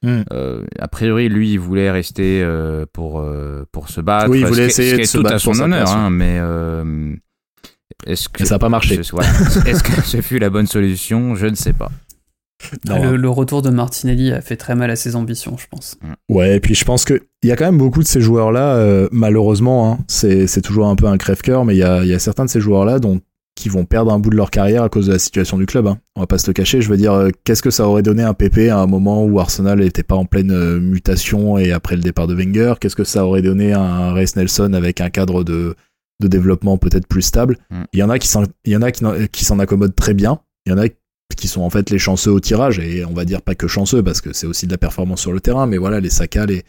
[0.03, 0.21] hmm.
[0.33, 4.29] euh, a priori, lui, il voulait rester euh, pour euh, pour se battre.
[4.29, 6.39] Oui, il voulait essayer de se tout à son honneur, hein, mais
[8.05, 11.35] est-ce que ça n'a pas marché Est-ce que ce fut la bonne solution?
[11.35, 11.91] Je ne sais pas.
[12.85, 15.97] Le, retour de Martinelli a fait très mal à ses ambitions, je pense.
[16.29, 19.07] Ouais, et puis je pense qu'il y a quand même beaucoup de ces joueurs-là, euh,
[19.11, 22.45] malheureusement, hein, c'est toujours un peu un crève-cœur, mais il y a, y a, certains
[22.45, 23.21] de ces joueurs-là dont
[23.55, 25.87] qui vont perdre un bout de leur carrière à cause de la situation du club.
[25.87, 25.97] Hein.
[26.15, 26.81] On va pas se le cacher.
[26.81, 29.39] Je veux dire, euh, qu'est-ce que ça aurait donné un PP à un moment où
[29.39, 32.75] Arsenal n'était pas en pleine euh, mutation et après le départ de Wenger?
[32.79, 35.75] Qu'est-ce que ça aurait donné à un Race Nelson avec un cadre de,
[36.21, 37.57] de développement peut-être plus stable?
[37.69, 37.83] Mm.
[37.93, 38.27] Il y en a qui
[39.45, 40.41] s'en accommodent très bien.
[40.65, 40.87] Il y en a
[41.35, 44.03] qui sont en fait les chanceux au tirage, et on va dire pas que chanceux,
[44.03, 46.63] parce que c'est aussi de la performance sur le terrain, mais voilà, les Saka, les,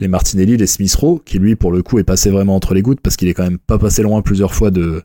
[0.00, 2.82] les Martinelli, les Smith Rowe, qui lui, pour le coup, est passé vraiment entre les
[2.82, 5.02] gouttes, parce qu'il est quand même pas passé loin plusieurs fois de,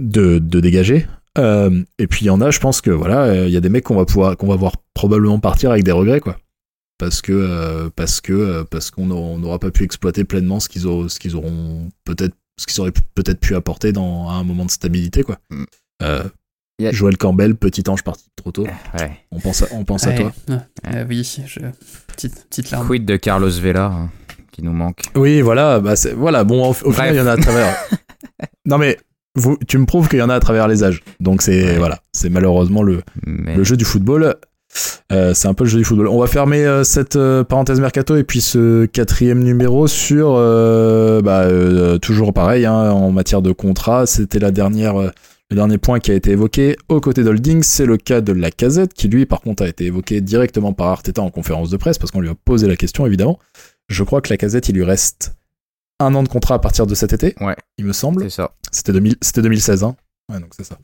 [0.00, 1.06] de, de, dégager.
[1.38, 3.68] Euh, et puis il y en a, je pense que voilà, il y a des
[3.68, 6.38] mecs qu'on va pouvoir, qu'on va voir probablement partir avec des regrets, quoi.
[6.98, 10.86] Parce que, euh, parce que, euh, parce qu'on n'aura pas pu exploiter pleinement ce qu'ils
[10.86, 14.70] auront, ce qu'ils auront peut-être, ce qu'ils auraient peut-être pu apporter dans un moment de
[14.70, 15.38] stabilité, quoi.
[15.50, 15.64] Mm.
[16.78, 18.66] Joël Campbell, petit ange parti trop tôt.
[19.32, 20.32] On pense à, on pense à toi.
[20.50, 21.60] Euh, oui, je...
[22.08, 22.86] petite, petite larme.
[22.86, 24.10] Quid de Carlos Vela hein,
[24.52, 25.02] qui nous manque.
[25.14, 26.44] Oui, voilà, bah voilà.
[26.44, 27.74] Bon, au, final, il y en a à travers.
[28.66, 28.98] non mais
[29.36, 31.02] vous, tu me prouves qu'il y en a à travers les âges.
[31.18, 34.34] Donc c'est voilà, c'est malheureusement le, le jeu du football.
[35.10, 36.08] Euh, c'est un peu le jeu du football.
[36.08, 40.34] On va fermer euh, cette parenthèse mercato et puis ce quatrième numéro sur
[41.22, 41.48] bah,
[42.02, 44.04] toujours pareil hein, en matière de contrat.
[44.04, 45.10] C'était la dernière
[45.50, 48.50] le dernier point qui a été évoqué aux côtés d'Holding, c'est le cas de la
[48.50, 51.98] casette, qui lui, par contre, a été évoqué directement par Arteta en conférence de presse,
[51.98, 53.38] parce qu'on lui a posé la question, évidemment.
[53.88, 55.36] Je crois que la casette, il lui reste
[56.00, 58.24] un an de contrat à partir de cet été, ouais, il me semble.
[58.24, 58.54] C'est ça.
[58.72, 59.96] C'était 2016, hein.
[60.30, 60.78] Ouais, donc c'est ça.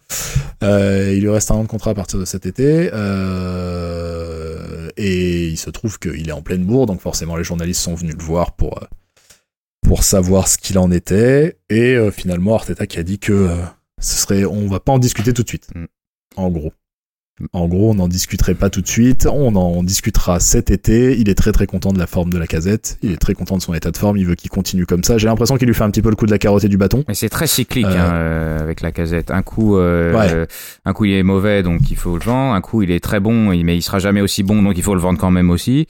[0.62, 2.90] Euh, il lui reste un an de contrat à partir de cet été.
[2.92, 7.96] Euh, et il se trouve qu'il est en pleine bourre, donc forcément les journalistes sont
[7.96, 8.86] venus le voir pour, euh,
[9.84, 11.58] pour savoir ce qu'il en était.
[11.68, 13.48] Et finalement, Arteta qui a dit que
[14.02, 15.68] ce serait, on va pas en discuter tout de suite.
[15.74, 15.86] Mm.
[16.36, 16.72] En gros.
[17.52, 19.26] En gros, on n'en discuterait pas tout de suite.
[19.26, 21.18] On en discutera cet été.
[21.18, 22.98] Il est très très content de la forme de la casette.
[23.02, 24.18] Il est très content de son état de forme.
[24.18, 25.18] Il veut qu'il continue comme ça.
[25.18, 26.76] J'ai l'impression qu'il lui fait un petit peu le coup de la carotte et du
[26.76, 27.04] bâton.
[27.08, 29.30] Mais c'est très cyclique euh, hein, euh, avec la casette.
[29.30, 30.46] Un coup, euh,
[30.84, 32.54] un coup il est mauvais, donc il faut le vendre.
[32.54, 34.94] Un coup il est très bon, mais il sera jamais aussi bon, donc il faut
[34.94, 35.86] le vendre quand même aussi.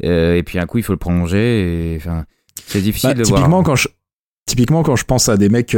[0.00, 1.94] et puis un coup il faut le prolonger.
[2.00, 2.24] Enfin,
[2.66, 3.64] c'est difficile bah, de typiquement voir.
[3.64, 3.88] Quand je,
[4.46, 5.76] typiquement quand je pense à des mecs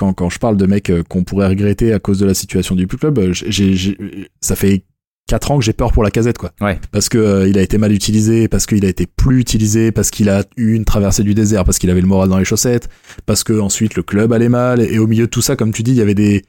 [0.00, 2.74] quand, quand je parle de mecs euh, qu'on pourrait regretter à cause de la situation
[2.74, 3.98] du club, euh, j'ai,
[4.40, 4.84] ça fait
[5.28, 6.52] 4 ans que j'ai peur pour la casette quoi.
[6.62, 6.80] Ouais.
[6.90, 10.10] Parce que euh, il a été mal utilisé, parce qu'il a été plus utilisé, parce
[10.10, 12.88] qu'il a eu une traversée du désert, parce qu'il avait le moral dans les chaussettes,
[13.26, 15.82] parce que ensuite le club allait mal et, au milieu de tout ça comme tu
[15.82, 16.44] dis, il y avait des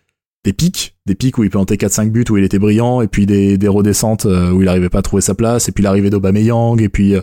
[0.45, 3.25] des pics, des pics où il plantait 4-5 buts où il était brillant, et puis
[3.25, 6.81] des, des redescentes où il arrivait pas à trouver sa place, et puis l'arrivée d'Aubameyang,
[6.81, 7.21] et puis euh,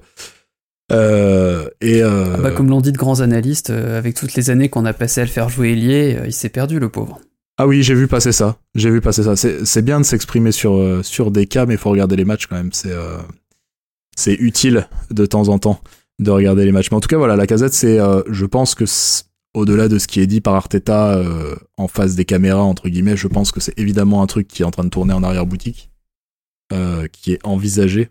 [0.91, 2.35] et euh...
[2.35, 5.21] Ah bah, comme l'ont dit de grands analystes, avec toutes les années qu'on a passé
[5.21, 7.21] à le faire jouer ailier, il s'est perdu le pauvre.
[7.59, 8.59] Ah oui, j'ai vu passer ça.
[8.75, 9.35] J'ai vu passer ça.
[9.37, 12.57] C'est bien de s'exprimer sur sur des cas, mais il faut regarder les matchs quand
[12.57, 12.73] même.
[12.73, 12.95] C'est
[14.17, 15.81] c'est utile de temps en temps
[16.21, 16.91] de regarder les matchs.
[16.91, 17.99] Mais en tout cas, voilà, la casette, c'est,
[18.29, 18.87] je pense que
[19.55, 23.17] au-delà de ce qui est dit par Arteta euh, en face des caméras, entre guillemets,
[23.17, 25.91] je pense que c'est évidemment un truc qui est en train de tourner en arrière-boutique,
[26.73, 28.11] euh, qui est envisagé,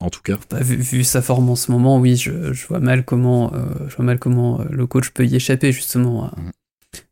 [0.00, 0.36] en tout cas.
[0.50, 2.30] Bah, vu, sa forme en ce moment, oui, je,
[2.68, 6.30] vois mal comment, euh, je vois mal comment le coach peut y échapper, justement,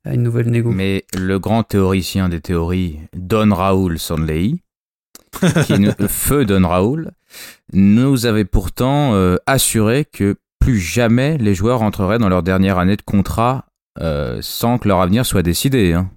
[0.04, 0.70] à, une nouvelle négo.
[0.70, 4.54] Mais le grand théoricien des théories, Don Raoul Sanley,
[5.64, 7.10] qui est le feu Don Raoul,
[7.72, 9.14] nous avait pourtant
[9.46, 13.66] assuré que plus jamais les joueurs entreraient dans leur dernière année de contrat
[14.00, 15.92] euh, sans que leur avenir soit décidé.
[15.92, 16.10] Hein.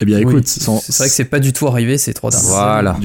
[0.00, 2.98] Eh bien, écoute, c'est vrai que c'est pas du tout arrivé ces trois dernières Voilà.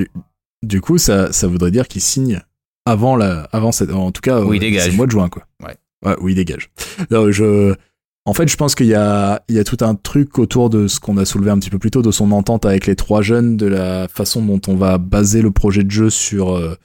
[0.61, 2.41] Du, coup, ça, ça voudrait dire qu'ils signent
[2.85, 5.43] avant la, avant cette, en tout cas, oui, euh, mois de juin, quoi.
[5.63, 5.75] Ouais.
[6.05, 6.69] ouais oui, dégage.
[7.09, 7.73] je,
[8.25, 10.87] en fait, je pense qu'il y a, il y a tout un truc autour de
[10.87, 13.21] ce qu'on a soulevé un petit peu plus tôt, de son entente avec les trois
[13.21, 16.75] jeunes, de la façon dont on va baser le projet de jeu sur, euh,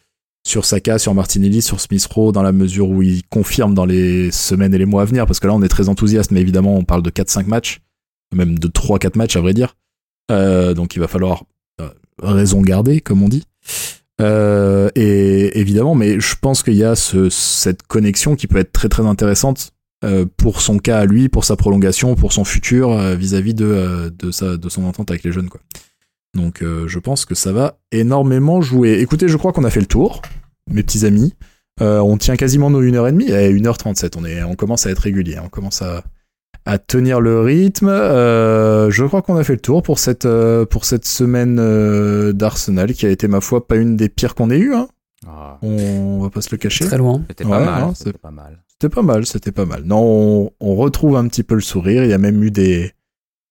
[0.44, 4.32] sur Saka, sur Martinelli, sur Smith Rowe, dans la mesure où il confirme dans les
[4.32, 6.74] semaines et les mois à venir, parce que là on est très enthousiaste, mais évidemment
[6.74, 7.80] on parle de 4-5 matchs,
[8.34, 9.76] même de 3-4 matchs à vrai dire.
[10.30, 11.44] Euh, donc il va falloir
[11.80, 11.88] euh,
[12.20, 13.44] raison garder, comme on dit.
[14.20, 18.72] Euh, et évidemment, mais je pense qu'il y a ce, cette connexion qui peut être
[18.72, 19.72] très très intéressante
[20.36, 24.56] pour son cas à lui, pour sa prolongation, pour son futur vis-à-vis de, de, sa,
[24.56, 25.48] de son entente avec les jeunes.
[25.48, 25.60] Quoi.
[26.34, 29.00] Donc euh, je pense que ça va énormément jouer.
[29.00, 30.22] Écoutez, je crois qu'on a fait le tour,
[30.70, 31.34] mes petits amis.
[31.80, 34.14] Euh, on tient quasiment nos 1h30 et 1h37.
[34.16, 36.04] On, est, on commence à être régulier, on commence à,
[36.68, 37.88] à tenir le rythme.
[37.88, 40.28] Euh, je crois qu'on a fait le tour pour cette,
[40.70, 41.56] pour cette semaine
[42.32, 44.74] d'Arsenal qui a été, ma foi, pas une des pires qu'on ait eues.
[44.74, 44.88] Hein.
[45.26, 45.58] Ah.
[45.62, 46.84] On, va pas se le cacher.
[46.84, 47.24] Très loin.
[47.28, 47.94] C'était pas, mal.
[47.94, 48.62] C'était pas mal.
[48.68, 49.82] C'était pas mal, c'était pas mal.
[49.84, 52.04] Non, on, on, retrouve un petit peu le sourire.
[52.04, 52.92] Il y a même eu des,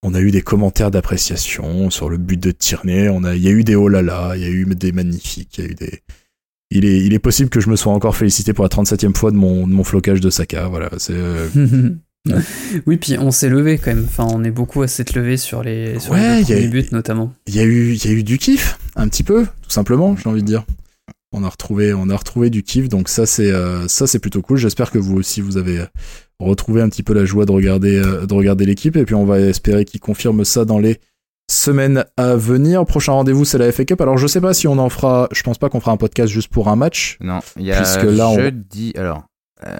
[0.04, 3.10] on a eu des commentaires d'appréciation sur le but de Tierney.
[3.10, 4.92] On a, il y a eu des oh là là, il y a eu des
[4.92, 6.04] magnifiques, il y a eu des.
[6.70, 9.32] Il est, il est possible que je me sois encore félicité pour la 37e fois
[9.32, 10.68] de mon, de mon flocage de Saka.
[10.68, 11.16] Voilà, c'est.
[12.86, 14.06] Oui, puis on s'est levé quand même.
[14.06, 17.34] Enfin, on est beaucoup à s'être levé sur les, sur les buts notamment.
[17.48, 20.16] Il y a eu, il y a eu du kiff, un petit peu, tout simplement,
[20.18, 20.66] j'ai envie de dire.
[21.34, 24.42] On a retrouvé, on a retrouvé du kiff, donc ça c'est, euh, ça c'est plutôt
[24.42, 24.58] cool.
[24.58, 25.86] J'espère que vous aussi vous avez
[26.40, 28.96] retrouver un petit peu la joie de regarder, euh, de regarder l'équipe.
[28.96, 31.00] Et puis on va espérer qu'il confirme ça dans les
[31.50, 32.86] semaines à venir.
[32.86, 34.02] Prochain rendez-vous, c'est la FA Cup.
[34.02, 35.28] Alors je sais pas si on en fera.
[35.32, 37.18] Je pense pas qu'on fera un podcast juste pour un match.
[37.22, 38.94] Non, il y a puisque là, jeudi.
[38.96, 39.26] Alors.
[39.66, 39.78] Euh,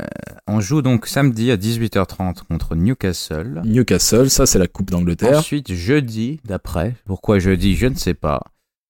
[0.48, 3.62] on joue donc samedi à 18h30 contre Newcastle.
[3.64, 5.40] Newcastle, ça c'est la Coupe d'Angleterre.
[5.40, 6.96] Ensuite, jeudi, d'après.
[7.06, 7.76] Pourquoi jeudi?
[7.76, 8.42] Je ne sais pas.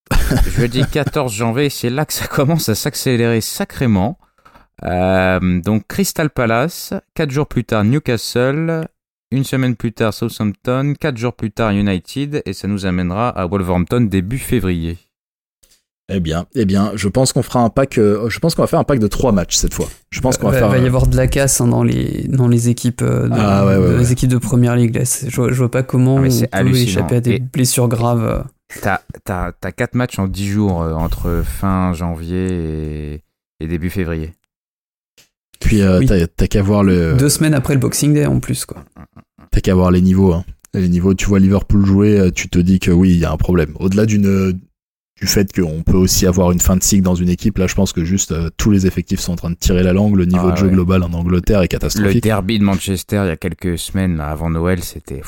[0.56, 4.18] jeudi 14 janvier, c'est là que ça commence à s'accélérer sacrément.
[4.84, 8.88] Euh, donc Crystal Palace, 4 jours plus tard Newcastle,
[9.32, 13.46] une semaine plus tard Southampton, 4 jours plus tard United, et ça nous amènera à
[13.48, 14.98] Wolverhampton début février.
[16.10, 17.98] Eh bien, eh bien, je pense qu'on fera un pack.
[17.98, 19.90] Euh, je pense qu'on va faire un pack de 3 matchs cette fois.
[20.10, 20.68] Je pense qu'on va, faire.
[20.70, 23.34] Il va y avoir de la casse hein, dans les dans les équipes euh, de,
[23.34, 25.02] ah, les équipes de première ligue.
[25.04, 28.46] Je, je, vois pas comment ah, on peut échapper à des blessures graves.
[28.82, 32.48] T'as as, 4 matchs en 10 jours entre fin janvier
[33.14, 33.24] et,
[33.60, 34.32] et début février.
[35.60, 36.02] Puis euh,
[36.36, 37.16] t'as qu'à voir le.
[37.18, 38.84] Deux semaines après le Boxing Day en plus, quoi.
[39.52, 40.34] T'as qu'à voir les niveaux.
[40.34, 40.46] Hein.
[40.74, 43.32] Les niveaux, tu vois Liverpool jouer, euh, tu te dis que oui, il y a
[43.32, 43.74] un problème.
[43.80, 44.60] Au-delà d'une
[45.20, 47.58] du fait qu'on peut aussi avoir une fin de cycle dans une équipe.
[47.58, 49.92] Là, je pense que juste euh, tous les effectifs sont en train de tirer la
[49.92, 50.16] langue.
[50.16, 52.16] Le niveau ah de jeu global en Angleterre est catastrophique.
[52.16, 55.22] Le derby de Manchester il y a quelques semaines avant Noël, c'était.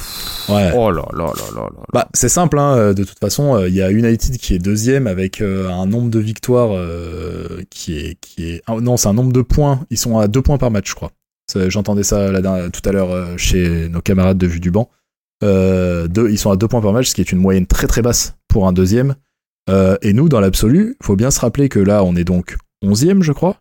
[0.48, 0.72] Ouais.
[0.76, 1.62] Oh là là là là.
[1.62, 1.84] là.
[1.92, 2.60] Bah, c'est simple.
[2.60, 2.76] Hein.
[2.78, 6.10] Euh, de toute façon, euh, il y a United qui est deuxième avec un nombre
[6.10, 6.78] de victoires
[7.72, 8.62] qui est qui est.
[8.68, 9.82] Ah, non, c'est un nombre de points.
[9.90, 11.12] Ils sont à deux points par match, je crois.
[11.68, 14.90] J'entendais ça là, tout à l'heure chez nos camarades de vue du banc.
[15.42, 18.04] deux, ils sont à deux points par match, ce qui est une moyenne très très
[18.04, 19.16] basse pour un deuxième.
[19.70, 23.22] Euh, et nous, dans l'absolu, faut bien se rappeler que là, on est donc 11e,
[23.22, 23.58] je crois.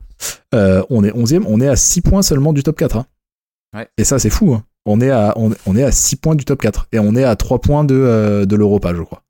[0.55, 2.97] Euh, on est 11e, on est à 6 points seulement du top 4.
[2.97, 3.85] Hein.
[3.97, 4.55] Et ça, c'est fou.
[4.55, 4.64] Hein.
[4.86, 6.89] On, est à, on, est à 6 points du top 4.
[6.93, 9.22] Et on est à 3 points de, euh, de l'Europa, je crois.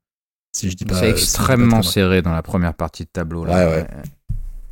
[0.55, 0.95] Si je dis pas.
[0.95, 3.45] C'est extrêmement serré dans la première partie de tableau.
[3.45, 3.53] Là.
[3.53, 3.87] Ouais, ouais.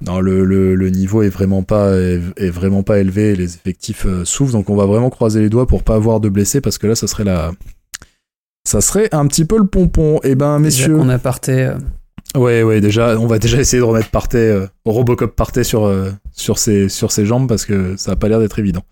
[0.05, 3.35] Non, le, le, le, niveau est vraiment pas est, vraiment pas élevé.
[3.35, 6.61] Les effectifs souffrent, donc on va vraiment croiser les doigts pour pas avoir de blessés
[6.61, 7.51] parce que là, ça serait la
[8.67, 10.17] ça serait un petit peu le pompon.
[10.23, 10.97] Et eh ben, messieurs.
[10.99, 11.71] On a parté.
[12.35, 16.11] Ouais, ouais, déjà, on va déjà essayer de remettre Partey, euh, Robocop Partey sur, euh,
[16.33, 18.83] sur, ses, sur ses jambes parce que ça a pas l'air d'être évident.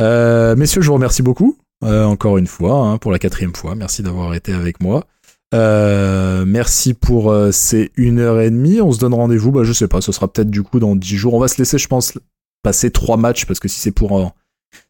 [0.00, 3.74] Euh, messieurs, je vous remercie beaucoup, encore une fois, hein, pour la quatrième fois.
[3.74, 5.04] Merci d'avoir été avec moi.
[5.52, 8.80] merci pour ces une heure et demie.
[8.80, 11.16] On se donne rendez-vous, bah, je sais pas, ce sera peut-être du coup dans dix
[11.18, 11.34] jours.
[11.34, 12.18] On va se laisser, je pense,
[12.62, 14.32] passer trois matchs parce que si c'est pour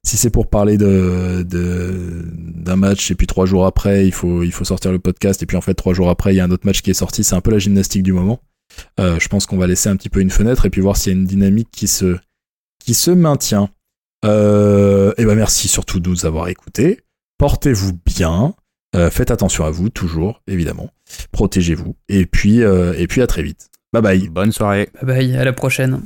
[0.02, 4.52] si c'est pour parler de d'un match et puis trois jours après il faut il
[4.52, 6.50] faut sortir le podcast et puis en fait trois jours après il y a un
[6.50, 7.24] autre match qui est sorti.
[7.24, 8.40] C'est un peu la gymnastique du moment.
[8.98, 11.12] Euh, je pense qu'on va laisser un petit peu une fenêtre et puis voir s'il
[11.12, 12.16] y a une dynamique qui se
[12.84, 13.70] qui se maintient.
[14.24, 17.00] Euh, et ben merci surtout de nous avoir écoutés.
[17.38, 18.54] Portez-vous bien.
[18.96, 20.90] Euh, faites attention à vous toujours évidemment.
[21.32, 21.96] Protégez-vous.
[22.08, 23.70] Et puis et puis à très vite.
[23.92, 24.28] Bye bye.
[24.28, 24.88] Bonne soirée.
[25.02, 26.02] Bye bye à la prochaine